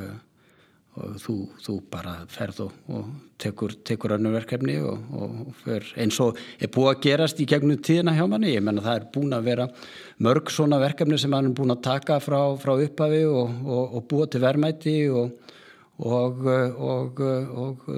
og 0.96 1.16
þú, 1.20 1.36
þú 1.60 1.74
bara 1.92 2.14
ferð 2.32 2.62
og, 2.66 2.76
og 2.96 3.08
tekur, 3.42 3.74
tekur 3.84 4.16
önnum 4.16 4.36
verkefni 4.36 4.78
og, 4.80 5.02
og 5.12 5.68
eins 6.00 6.20
og 6.24 6.38
er 6.56 6.72
búið 6.72 6.92
að 6.92 7.02
gerast 7.04 7.42
í 7.44 7.48
gegnum 7.50 7.82
tíðina 7.84 8.14
hjá 8.16 8.24
manni, 8.32 8.54
ég 8.54 8.64
menna 8.64 8.84
það 8.86 9.00
er 9.02 9.08
búin 9.16 9.36
að 9.36 9.50
vera 9.50 9.66
mörg 10.24 10.52
svona 10.54 10.80
verkefni 10.80 11.20
sem 11.20 11.36
hann 11.36 11.50
er 11.50 11.58
búin 11.58 11.76
að 11.76 11.84
taka 11.90 12.20
frá, 12.24 12.40
frá 12.62 12.74
upphafi 12.78 13.26
og, 13.28 13.68
og 13.68 14.08
búa 14.08 14.30
til 14.32 14.44
vermæti 14.46 14.96
og 15.12 15.42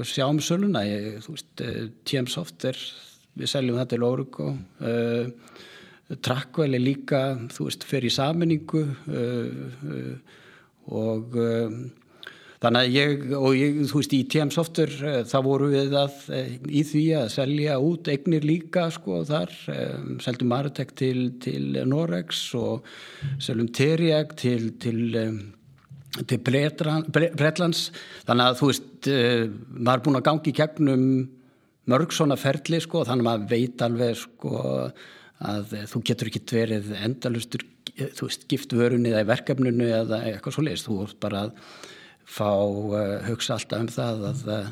sjá 0.05 0.25
um 0.25 0.41
söluna, 0.41 0.83
ég, 0.85 1.21
þú 1.25 1.37
veist 1.37 1.63
TM-soft 2.05 2.65
er, 2.69 2.81
við 3.37 3.53
seljum 3.53 3.77
þetta 3.77 3.93
til 3.93 4.07
Órug 4.07 4.41
og 4.45 4.53
uh, 4.81 5.25
Trakkvæl 6.23 6.77
er 6.77 6.81
líka, 6.81 7.21
þú 7.51 7.65
veist, 7.67 7.83
fer 7.83 8.05
í 8.07 8.11
saminningu 8.13 8.83
uh, 9.11 9.49
uh, 9.85 10.35
og 10.97 11.33
Þannig 12.57 12.87
að 12.87 12.95
ég, 12.95 13.25
og 13.37 13.51
ég, 13.53 13.75
þú 13.85 13.99
veist, 13.99 14.13
í 14.17 14.23
TM 14.33 14.51
Software 14.53 15.09
eh, 15.11 15.19
þá 15.29 15.35
voru 15.45 15.67
við 15.69 15.93
að 15.99 16.15
eh, 16.33 16.53
í 16.79 16.81
því 16.89 17.03
að 17.19 17.27
selja 17.35 17.75
út 17.85 18.07
eignir 18.09 18.47
líka 18.47 18.87
sko 18.93 19.19
þar, 19.27 19.51
um, 19.73 20.15
seldum 20.23 20.49
Maritec 20.49 20.95
til, 20.97 21.19
til 21.43 21.77
Norex 21.85 22.39
og 22.57 22.87
seljum 23.43 23.69
Teriag 23.77 24.33
til, 24.41 24.71
til, 24.81 25.19
til 26.23 26.39
Bretlands. 26.47 27.83
Þannig 28.25 28.47
að 28.47 28.57
þú 28.61 28.69
veist, 28.71 29.09
maður 29.11 29.93
er 29.93 30.05
búin 30.07 30.19
að 30.19 30.25
gangi 30.31 30.49
í 30.49 30.57
kegnum 30.57 31.03
mörg 31.93 32.15
svona 32.15 32.39
ferli 32.41 32.79
sko, 32.83 33.03
þannig 33.05 33.21
að 33.21 33.27
maður 33.29 33.51
veit 33.51 33.83
alveg 33.85 34.17
sko 34.23 34.63
að 35.45 35.75
þú 35.91 36.01
getur 36.09 36.31
ekki 36.31 36.41
verið 36.49 36.89
endalustur, 37.03 37.67
þú 37.93 38.31
veist, 38.31 38.47
gift 38.49 38.73
vörunni 38.73 39.13
eða 39.13 39.27
í 39.27 39.29
verkefnunu 39.29 39.91
eða 40.01 40.23
eitthvað 40.31 40.57
svo 40.57 40.65
leiðist, 40.65 40.89
þú 40.89 40.97
veist 41.03 41.21
bara 41.21 41.45
að 41.45 41.61
fá 42.27 42.51
uh, 42.51 43.17
hugsa 43.27 43.55
alltaf 43.55 43.85
um 43.85 43.89
það 43.91 44.25
að 44.31 44.43
uh, 44.51 44.69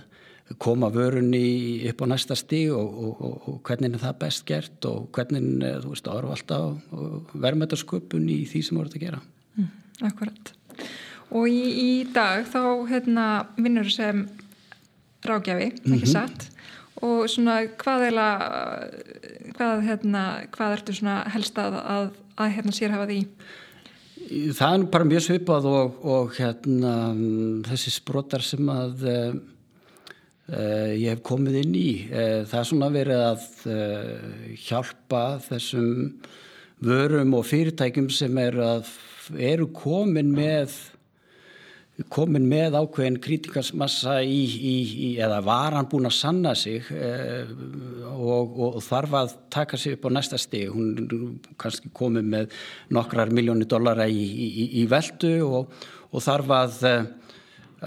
koma 0.61 0.91
vörunni 0.93 1.87
upp 1.89 2.03
á 2.03 2.05
næsta 2.11 2.37
stíg 2.37 2.73
og, 2.75 2.99
og, 3.05 3.21
og, 3.25 3.47
og 3.49 3.59
hvernig 3.65 3.95
er 3.95 4.03
það 4.03 4.19
best 4.21 4.45
gert 4.49 4.89
og 4.89 5.07
hvernig, 5.15 5.45
uh, 5.63 5.79
þú 5.83 5.93
veist, 5.93 6.11
ára 6.11 6.33
alltaf 6.35 7.35
verðmættasköpun 7.45 8.29
í 8.29 8.41
því 8.51 8.63
sem 8.67 8.79
voruð 8.79 8.99
að 8.99 9.05
gera. 9.07 9.21
Mm, 9.55 9.69
akkurat. 10.11 10.55
Og 11.35 11.47
í, 11.49 11.61
í 11.81 11.91
dag 12.13 12.45
þá 12.51 12.61
hérna, 12.91 13.29
vinnur 13.57 13.89
sem 13.91 14.27
rákjafi, 15.25 15.71
ekki 15.73 15.89
mm 15.89 16.01
-hmm. 16.03 16.11
satt 16.11 16.51
og 17.03 17.29
svona 17.29 17.59
hvað 17.79 18.07
eila 18.09 18.29
hvað, 19.57 19.83
hérna, 19.89 20.23
hvað 20.55 20.77
ertu 20.77 20.95
svona 20.95 21.17
helst 21.33 21.57
að, 21.59 21.77
að, 21.81 22.09
að 22.39 22.51
hérna 22.57 22.75
sérhafa 22.75 23.07
því? 23.09 23.19
Það 24.25 24.75
er 24.75 24.85
bara 24.93 25.07
mjög 25.07 25.25
svipað 25.27 25.67
og, 25.69 25.99
og 26.05 26.31
hérna, 26.39 26.93
þessi 27.67 27.93
sprotar 27.93 28.41
sem 28.45 28.71
að 28.73 29.03
uh, 29.09 29.35
ég 30.95 31.11
hef 31.11 31.21
komið 31.25 31.59
inn 31.61 31.75
í. 31.77 31.89
Uh, 32.09 32.41
það 32.49 32.57
er 32.61 32.69
svona 32.71 32.89
verið 32.95 33.23
að 33.27 33.45
hjálpa 34.65 35.23
þessum 35.45 35.91
vörum 36.85 37.37
og 37.37 37.45
fyrirtækjum 37.49 38.09
sem 38.13 38.41
eru, 38.41 38.65
að, 38.65 38.91
eru 39.37 39.69
komin 39.73 40.33
með 40.35 40.73
komin 42.11 42.43
með 42.49 42.75
ákveðin 42.75 43.17
krítikasmassa 43.23 44.17
í, 44.27 44.39
í, 44.43 44.73
í, 45.07 45.09
eða 45.23 45.37
var 45.45 45.77
hann 45.77 45.87
búin 45.91 46.09
að 46.09 46.17
sanna 46.17 46.51
sig 46.57 46.89
eh, 46.91 47.47
og, 48.11 48.57
og, 48.59 48.79
þarf 48.83 49.15
að 49.21 49.35
taka 49.55 49.79
sig 49.79 49.95
upp 49.95 50.09
á 50.11 50.15
næsta 50.17 50.39
stig. 50.41 50.73
Hún 50.73 51.37
kannski 51.61 51.91
komið 51.95 52.27
með 52.33 52.57
nokkrar 52.95 53.31
miljónir 53.31 53.69
dollara 53.71 54.09
í 54.11 54.83
veldu 54.91 55.37
og, 55.45 55.77
og 56.11 56.25
þarf 56.25 56.51
að, 56.57 56.83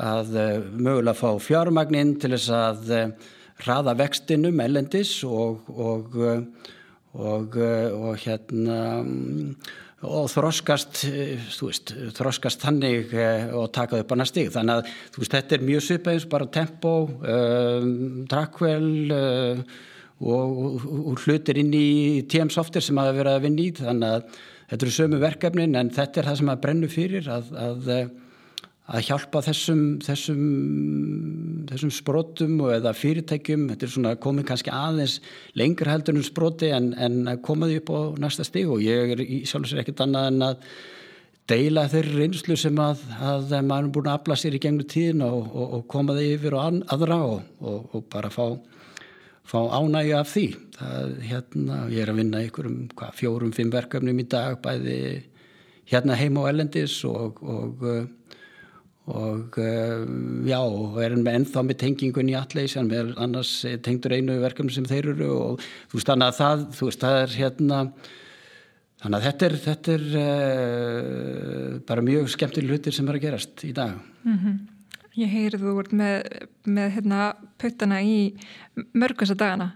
að 0.08 0.32
mögulega 0.72 1.18
fá 1.18 1.28
fjármagninn 1.50 2.16
til 2.22 2.32
þess 2.36 2.54
að 2.56 2.96
hraða 3.58 3.96
vextinum 3.98 4.60
ellendis 4.64 5.18
og 5.26 5.68
og 5.68 6.20
hérna 8.24 8.80
og 10.06 10.28
þroskast, 10.30 11.00
eh, 11.08 11.40
veist, 11.58 11.90
þroskast 12.14 12.62
þannig 12.62 13.14
eh, 13.14 13.48
og 13.50 13.72
taka 13.74 13.98
upp 13.98 14.12
annað 14.14 14.30
stig. 14.30 14.50
Þannig 14.54 14.76
að 14.76 14.92
veist, 15.18 15.32
þetta 15.32 15.56
er 15.56 15.64
mjög 15.66 15.82
svipað 15.82 16.14
eins 16.14 16.28
bara 16.30 16.46
tempo, 16.46 16.92
um, 17.08 17.88
trakkvel 18.30 18.86
uh, 19.10 19.64
og, 20.20 20.60
og, 20.68 20.86
og 21.10 21.24
hlutir 21.24 21.58
inn 21.58 21.74
í 21.74 22.22
TM 22.30 22.52
Software 22.54 22.84
sem 22.84 23.00
hafa 23.00 23.16
verið 23.16 23.34
að 23.34 23.44
vinna 23.48 23.64
í. 23.64 23.74
Þannig 23.80 24.14
að 24.14 24.38
þetta 24.70 24.86
eru 24.86 24.96
sömu 25.00 25.20
verkefnin 25.24 25.76
en 25.80 25.90
þetta 25.98 26.22
er 26.22 26.30
það 26.30 26.40
sem 26.42 26.54
að 26.54 26.62
brennu 26.66 26.92
fyrir 26.92 27.30
að, 27.34 27.52
að 27.58 27.92
að 28.88 29.04
hjálpa 29.04 29.42
þessum, 29.44 29.80
þessum, 30.00 30.44
þessum 31.68 31.90
sprótum 31.92 32.60
eða 32.72 32.94
fyrirtækjum, 32.96 33.66
þetta 33.72 33.84
er 33.84 33.92
svona 33.92 34.12
komið 34.20 34.46
kannski 34.48 34.72
aðeins 34.72 35.18
lengur 35.60 35.90
heldur 35.92 36.16
um 36.16 36.24
spróti 36.24 36.70
en, 36.72 36.94
en 36.96 37.34
komaði 37.44 37.82
upp 37.82 37.92
á 37.92 38.00
næsta 38.24 38.46
stig 38.48 38.70
og 38.70 38.80
ég 38.84 39.12
er 39.12 39.24
sjálf 39.48 39.66
og 39.66 39.72
sér 39.72 39.82
ekkert 39.84 40.06
annað 40.06 40.30
en 40.30 40.46
að 40.48 40.64
deila 41.48 41.86
þeirri 41.88 42.16
reynslu 42.22 42.56
sem 42.60 42.80
að, 42.80 43.04
að 43.20 43.52
maður 43.60 43.84
er 43.84 43.92
búin 43.96 44.10
að 44.10 44.18
afla 44.18 44.40
sér 44.40 44.56
í 44.56 44.62
gengnu 44.64 44.88
tíðin 44.88 45.24
og, 45.26 45.38
og, 45.52 45.70
og 45.78 45.86
komaði 45.92 46.32
yfir 46.34 46.56
og 46.56 46.82
aðra 46.92 47.22
og, 47.28 47.62
og 47.92 48.08
bara 48.12 48.32
fá, 48.32 48.44
fá 49.48 49.58
ánægja 49.76 50.20
af 50.22 50.32
því. 50.32 50.46
Það, 50.78 51.16
hérna, 51.28 51.78
ég 51.92 52.04
er 52.04 52.12
að 52.12 52.20
vinna 52.20 52.44
ykkur 52.44 52.68
um 52.68 52.76
fjórum, 53.16 53.52
fimm 53.56 53.72
verkefnum 53.72 54.20
í 54.20 54.28
dag, 54.28 54.60
bæði 54.64 54.98
hérna 55.88 56.16
heim 56.20 56.36
á 56.40 56.48
Ellendis 56.52 57.00
og 57.08 57.40
og 59.08 59.58
uh, 59.62 60.04
já, 60.48 60.58
og 60.60 60.98
erum 61.02 61.26
ennþá 61.30 61.64
með 61.66 61.80
tengingun 61.82 62.30
í 62.32 62.36
allir 62.38 62.70
sem 62.70 62.88
er 62.94 63.12
annars 63.16 63.52
tengdur 63.84 64.14
einu 64.16 64.38
verkefni 64.42 64.74
sem 64.74 64.88
þeir 64.88 65.12
eru 65.14 65.30
og 65.34 65.66
þú 65.90 66.00
veist 66.00 66.10
þannig 66.12 66.30
að 66.30 66.40
það, 66.40 66.64
þú 66.78 66.88
veist 66.90 67.04
það 67.04 67.20
er 67.22 67.36
hérna 67.42 67.82
þannig 68.98 69.18
að 69.18 69.26
þetta 69.28 69.48
er, 69.48 69.56
þetta 69.66 69.96
er 69.96 70.06
uh, 70.22 71.78
bara 71.88 72.06
mjög 72.10 72.32
skemmtileg 72.34 72.74
hlutir 72.74 72.96
sem 72.96 73.08
er 73.08 73.18
að 73.18 73.24
gerast 73.28 73.64
í 73.64 73.72
dag 73.76 73.94
mm 74.24 74.38
-hmm. 74.38 74.58
Ég 75.18 75.32
heyrið 75.34 75.64
þú 75.64 75.72
vart 75.74 75.92
með, 75.92 76.26
með 76.62 76.92
hérna 76.94 77.20
puttana 77.58 77.96
í 78.06 78.38
mörgasa 78.94 79.34
dagana 79.34 79.72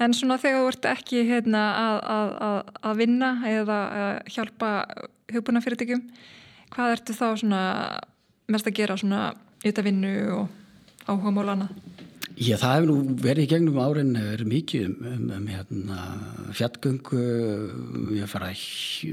en 0.00 0.14
svona 0.16 0.38
þegar 0.40 0.60
þú 0.60 0.68
vart 0.68 0.88
ekki 0.94 1.24
hérna 1.28 1.64
að, 1.76 1.96
að, 2.14 2.70
að, 2.82 2.94
vinna 2.96 3.30
eða 3.50 3.78
að 4.00 4.30
hjálpa 4.34 4.70
hugbúna 5.34 5.60
fyrirtækjum 5.64 6.06
hvað 6.74 6.94
ertu 6.94 7.16
þá 7.16 7.26
svona 7.42 7.62
mest 8.52 8.68
að 8.68 8.78
gera 8.80 8.98
svona 9.00 9.30
ytta 9.66 9.84
vinnu 9.84 10.14
og 10.36 10.44
áhuga 11.06 11.34
mál 11.34 11.52
annað? 11.54 11.72
Já, 12.40 12.54
það 12.56 12.70
hefur 12.72 12.86
nú 12.88 13.14
verið 13.20 13.44
í 13.44 13.48
gegnum 13.50 13.78
árin 13.84 14.14
verið 14.16 14.48
mikið 14.48 14.84
um, 14.86 14.92
um, 15.10 15.24
um 15.36 15.48
hérna, 15.50 15.96
fjallgöngu, 16.56 17.24
ég 18.16 18.30
fara 18.30 18.48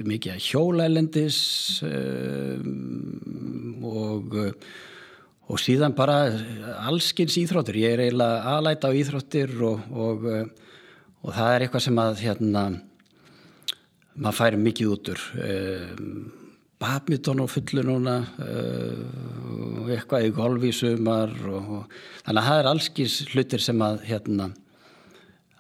mikið 0.08 0.32
að 0.32 0.46
hjólaelendis 0.46 1.40
um, 1.84 3.84
og, 3.84 4.38
og 5.52 5.60
síðan 5.60 5.98
bara 5.98 6.22
allskins 6.88 7.36
íþróttur. 7.42 7.82
Ég 7.82 7.98
er 7.98 8.06
eiginlega 8.06 8.54
aðlæta 8.54 8.94
á 8.96 8.96
íþróttir 8.96 9.52
og, 9.74 9.84
og, 9.92 10.24
og 11.20 11.36
það 11.36 11.52
er 11.52 11.68
eitthvað 11.68 11.86
sem 11.90 12.02
að 12.06 12.24
hérna, 12.30 12.64
maður 14.16 14.40
færi 14.40 14.64
mikið 14.70 14.96
útur. 14.96 15.28
Um, 15.36 16.32
badminton 16.82 17.41
og 17.41 17.49
fullu 17.49 17.84
núna 17.86 18.18
uh, 18.22 19.90
eitthvað 19.90 20.28
í 20.28 20.34
golfi 20.36 20.72
sumar 20.76 21.34
og, 21.49 21.70
og, 21.78 21.99
þannig 22.26 22.41
að 22.41 22.49
það 22.49 22.62
er 22.62 22.72
allskins 22.72 23.20
hlutir 23.34 23.64
sem 23.64 23.82
að 23.82 24.02
hérna 24.08 24.52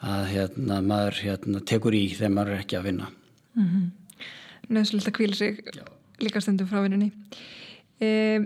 að 0.05 0.25
hérna 0.35 0.81
maður 0.85 1.21
hérna 1.25 1.61
tekur 1.65 1.95
í 1.97 2.03
þegar 2.13 2.35
maður 2.35 2.53
er 2.53 2.65
ekki 2.65 2.77
að 2.77 2.89
vinna 2.91 3.09
mm 3.57 3.67
-hmm. 3.67 3.87
Nöðslega 4.69 5.11
kvíla 5.11 5.35
sig 5.35 5.63
Já. 5.73 5.85
líka 6.19 6.41
stundum 6.41 6.67
frá 6.67 6.81
vinninni 6.81 7.11
eh, 7.99 8.41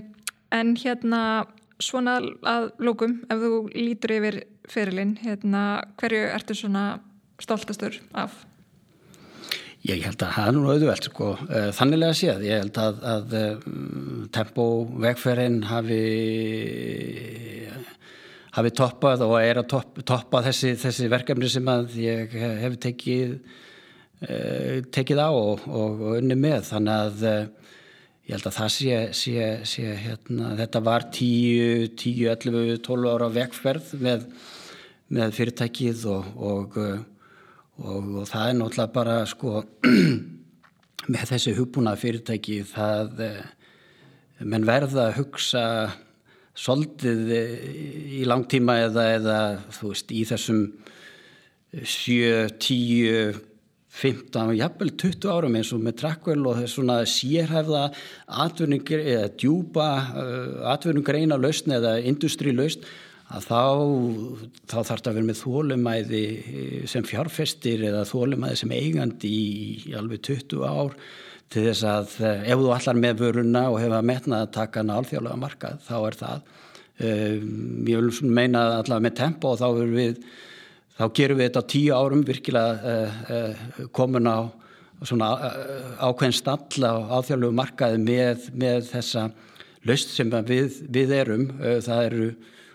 en 0.52 0.76
hérna 0.76 1.45
svona 1.80 2.19
að 2.43 2.72
lókum 2.80 3.26
ef 3.30 3.39
þú 3.39 3.69
lítur 3.73 4.11
yfir 4.11 4.43
ferilinn 4.69 5.18
hérna 5.22 5.84
hverju 5.98 6.27
ertu 6.35 6.56
svona 6.56 6.99
stoltastur 7.39 7.99
af 8.14 8.45
Ég 9.82 10.03
held 10.06 10.22
að 10.22 10.34
það 10.36 10.48
er 10.48 10.53
nú 10.53 10.64
auðvelt 10.70 11.06
sko, 11.08 11.28
eh, 11.49 11.72
þannilega 11.74 12.14
séð, 12.14 12.44
ég 12.45 12.60
held 12.62 12.76
að, 12.78 12.99
að 13.12 13.32
eh, 13.40 13.64
tempo 14.36 14.66
vegferðin 15.02 15.56
hafi, 15.66 16.02
hafi 18.53 18.74
toppað 18.78 19.24
og 19.26 19.34
er 19.40 19.64
að 19.64 19.72
topp, 19.74 20.03
toppa 20.06 20.44
þessi, 20.45 20.76
þessi 20.78 21.10
verkefni 21.10 21.49
sem 21.49 21.72
að 21.74 21.98
ég 21.98 22.36
hef 22.62 22.78
tekið, 22.86 23.34
eh, 24.28 24.84
tekið 24.94 25.24
á 25.26 25.30
og, 25.34 25.66
og, 25.66 25.98
og 25.98 26.20
unni 26.20 26.38
með, 26.38 26.62
þannig 26.70 27.08
að 27.08 27.26
ég 27.32 28.36
held 28.36 28.49
að 28.52 28.58
það 28.60 28.74
sé, 28.78 28.99
sé, 29.18 29.48
sé 29.66 29.95
hérna, 30.03 30.52
þetta 30.62 30.84
var 30.91 31.10
10, 31.10 31.95
10, 31.98 32.30
11, 32.38 32.78
12 32.86 33.16
ára 33.16 33.32
vegferð 33.34 33.95
með, 33.98 34.30
með 35.10 35.34
fyrirtækið 35.40 36.06
og, 36.14 36.30
og 36.38 36.80
og, 37.82 38.14
og 38.22 38.30
það 38.30 38.48
er 38.48 38.58
náttúrulega 38.60 38.94
bara 38.95 39.18
sko 39.30 39.58
með 41.14 41.28
þessi 41.34 41.56
hugbúna 41.58 41.98
fyrirtæki 41.99 42.62
það 42.70 43.22
eh, 43.26 43.44
menn 44.45 44.66
verða 44.68 45.10
að 45.10 45.20
hugsa 45.20 45.66
soldið 46.58 47.36
eh, 47.36 47.70
í 48.22 48.24
langtíma 48.30 48.80
eða, 48.88 49.08
eða 49.18 49.38
þú 49.78 49.94
veist 49.94 50.12
í 50.14 50.26
þessum 50.30 50.66
7, 51.72 52.52
10 52.60 53.40
15, 53.91 54.53
jafnvel 54.56 54.94
20 54.95 55.28
árum 55.28 55.56
eins 55.60 55.74
og 55.76 55.82
með 55.84 55.98
trakkvel 55.99 56.40
og 56.48 56.62
þess 56.62 56.78
svona 56.78 57.02
sérhæfða 57.03 57.82
atvinningreina 58.45 59.88
atvinningreina 60.72 61.40
lausn 61.40 61.76
eða 61.76 61.98
industrí 61.99 62.53
lausn 62.56 62.86
að 63.32 63.48
þá, 63.48 63.64
þá 64.68 64.78
þarf 64.78 64.91
þetta 64.91 65.12
að 65.12 65.18
vera 65.18 65.28
með 65.30 65.41
þólumæði 65.41 66.24
sem 66.91 67.06
fjárfestir 67.08 67.84
eða 67.88 68.06
þólumæði 68.10 68.60
sem 68.62 68.74
eigandi 68.76 69.32
í, 69.32 69.52
í 69.91 69.94
alveg 69.98 70.24
20 70.28 70.66
ár 70.68 70.95
til 71.52 71.66
þess 71.68 71.84
að 71.88 72.14
eh, 72.24 72.45
ef 72.52 72.62
þú 72.62 72.72
allar 72.76 72.99
með 72.99 73.26
vöruna 73.26 73.66
og 73.72 73.82
hefa 73.82 73.99
metnað 74.08 74.45
að 74.45 74.53
taka 74.56 74.84
hana 74.84 74.99
alþjóðlega 75.02 75.41
markað 75.41 75.82
þá 75.88 75.95
er 75.99 76.18
það. 76.22 76.48
Um, 77.02 77.52
ég 77.90 77.98
vil 77.98 78.30
meina 78.30 78.62
allavega 78.78 79.03
með 79.08 79.16
tempo 79.18 79.52
og 79.56 79.60
þá, 79.60 79.68
við, 79.90 80.20
þá 80.99 81.06
gerum 81.18 81.40
við 81.40 81.48
þetta 81.48 81.64
á 81.66 81.72
tíu 81.74 81.98
árum 81.98 82.26
virkilega 82.28 82.94
uh, 82.94 83.22
uh, 83.36 83.86
komin 83.95 84.30
á 84.30 84.40
svona 85.02 85.32
ákveðin 85.98 86.38
stalla 86.38 86.91
á 86.94 86.98
alþjóðlega 87.18 87.58
markaði 87.58 88.02
með, 88.06 88.45
með 88.53 88.86
þessa 88.91 89.26
löst 89.90 90.14
sem 90.14 90.30
við, 90.45 90.78
við 90.94 91.16
erum. 91.18 91.48
Uh, 91.58 91.80
það 91.84 92.08
eru 92.12 92.32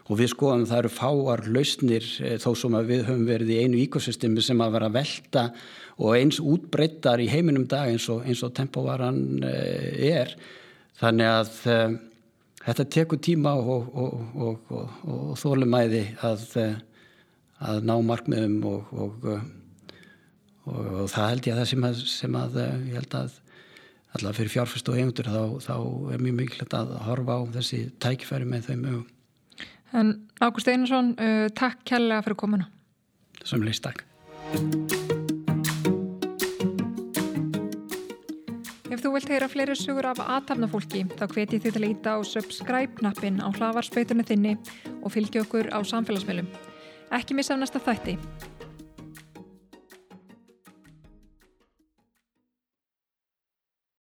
og 0.07 0.20
við 0.20 0.31
skoðum 0.31 0.65
að 0.65 0.70
það 0.70 0.81
eru 0.81 0.93
fáar 0.95 1.43
lausnir 1.51 2.09
eh, 2.23 2.37
þó 2.43 2.51
sem 2.59 2.77
við 2.87 3.07
höfum 3.09 3.27
verið 3.27 3.53
í 3.53 3.61
einu 3.65 3.81
íkosystemi 3.83 4.45
sem 4.45 4.61
að 4.62 4.77
vera 4.77 4.91
velta 4.95 5.47
og 5.97 6.15
eins 6.19 6.39
útbreyttar 6.43 7.23
í 7.24 7.31
heiminum 7.33 7.66
dag 7.70 7.91
eins 7.91 8.07
og, 8.12 8.27
og 8.27 8.53
tempovaran 8.55 9.23
eh, 9.47 10.12
er. 10.12 10.37
Þannig 10.97 11.28
að 11.28 11.57
uh, 11.69 11.97
þetta 12.62 12.85
tekur 12.95 13.19
tíma 13.20 13.51
og, 13.61 13.91
og, 14.01 14.70
og 14.73 15.35
þólumæði 15.37 16.05
að, 16.24 16.47
að 17.69 17.83
ná 17.85 17.93
markmiðum 18.01 18.55
og 18.65 19.27
það 21.12 21.28
held 21.35 21.51
ég 21.51 21.53
að 21.53 21.61
það 21.61 21.69
sem 21.73 21.85
að, 21.91 22.01
sem 22.15 22.39
að 22.41 22.57
ég 22.62 22.97
held 22.97 23.19
að 23.20 23.37
allavega 24.16 24.39
fyrir 24.39 24.55
fjárfyrst 24.55 24.89
og 24.89 24.97
eigundur 24.97 25.28
þá, 25.28 25.45
þá 25.66 25.77
er 26.15 26.24
mjög 26.24 26.39
mikilvægt 26.41 26.78
að 26.81 26.97
horfa 27.05 27.37
á 27.37 27.41
þessi 27.59 27.83
tækifæri 28.01 28.49
með 28.49 28.70
þeim 28.70 28.83
mögum 28.87 29.05
En 29.97 30.28
Ágúst 30.40 30.68
Einarsson, 30.68 31.14
uh, 31.16 31.47
takk 31.56 31.81
kærlega 31.89 32.20
fyrir 32.27 32.36
komuna. 32.36 32.66
Samleis, 33.48 33.81
takk. 33.81 34.02
Ef 38.93 39.01
þú 39.01 39.12
vilt 39.14 39.32
heyra 39.32 39.48
fleiri 39.48 39.77
sugur 39.78 40.10
af 40.10 40.20
aðtapnafólki 40.20 41.06
þá 41.16 41.24
hveti 41.32 41.62
þið 41.64 41.78
til 41.78 41.82
að 41.82 41.89
íta 41.94 42.16
á 42.16 42.18
subscribe-nappin 42.28 43.40
á 43.40 43.48
hlavarspöytunni 43.56 44.27
þinni 44.28 44.55
og 45.01 45.14
fylgja 45.16 45.47
okkur 45.47 45.73
á 45.73 45.81
samfélagsmiðlum. 45.81 46.52
Ekki 47.16 47.39
missa 47.39 47.56
af 47.56 47.64
næsta 47.64 47.81
þætti. 47.81 48.18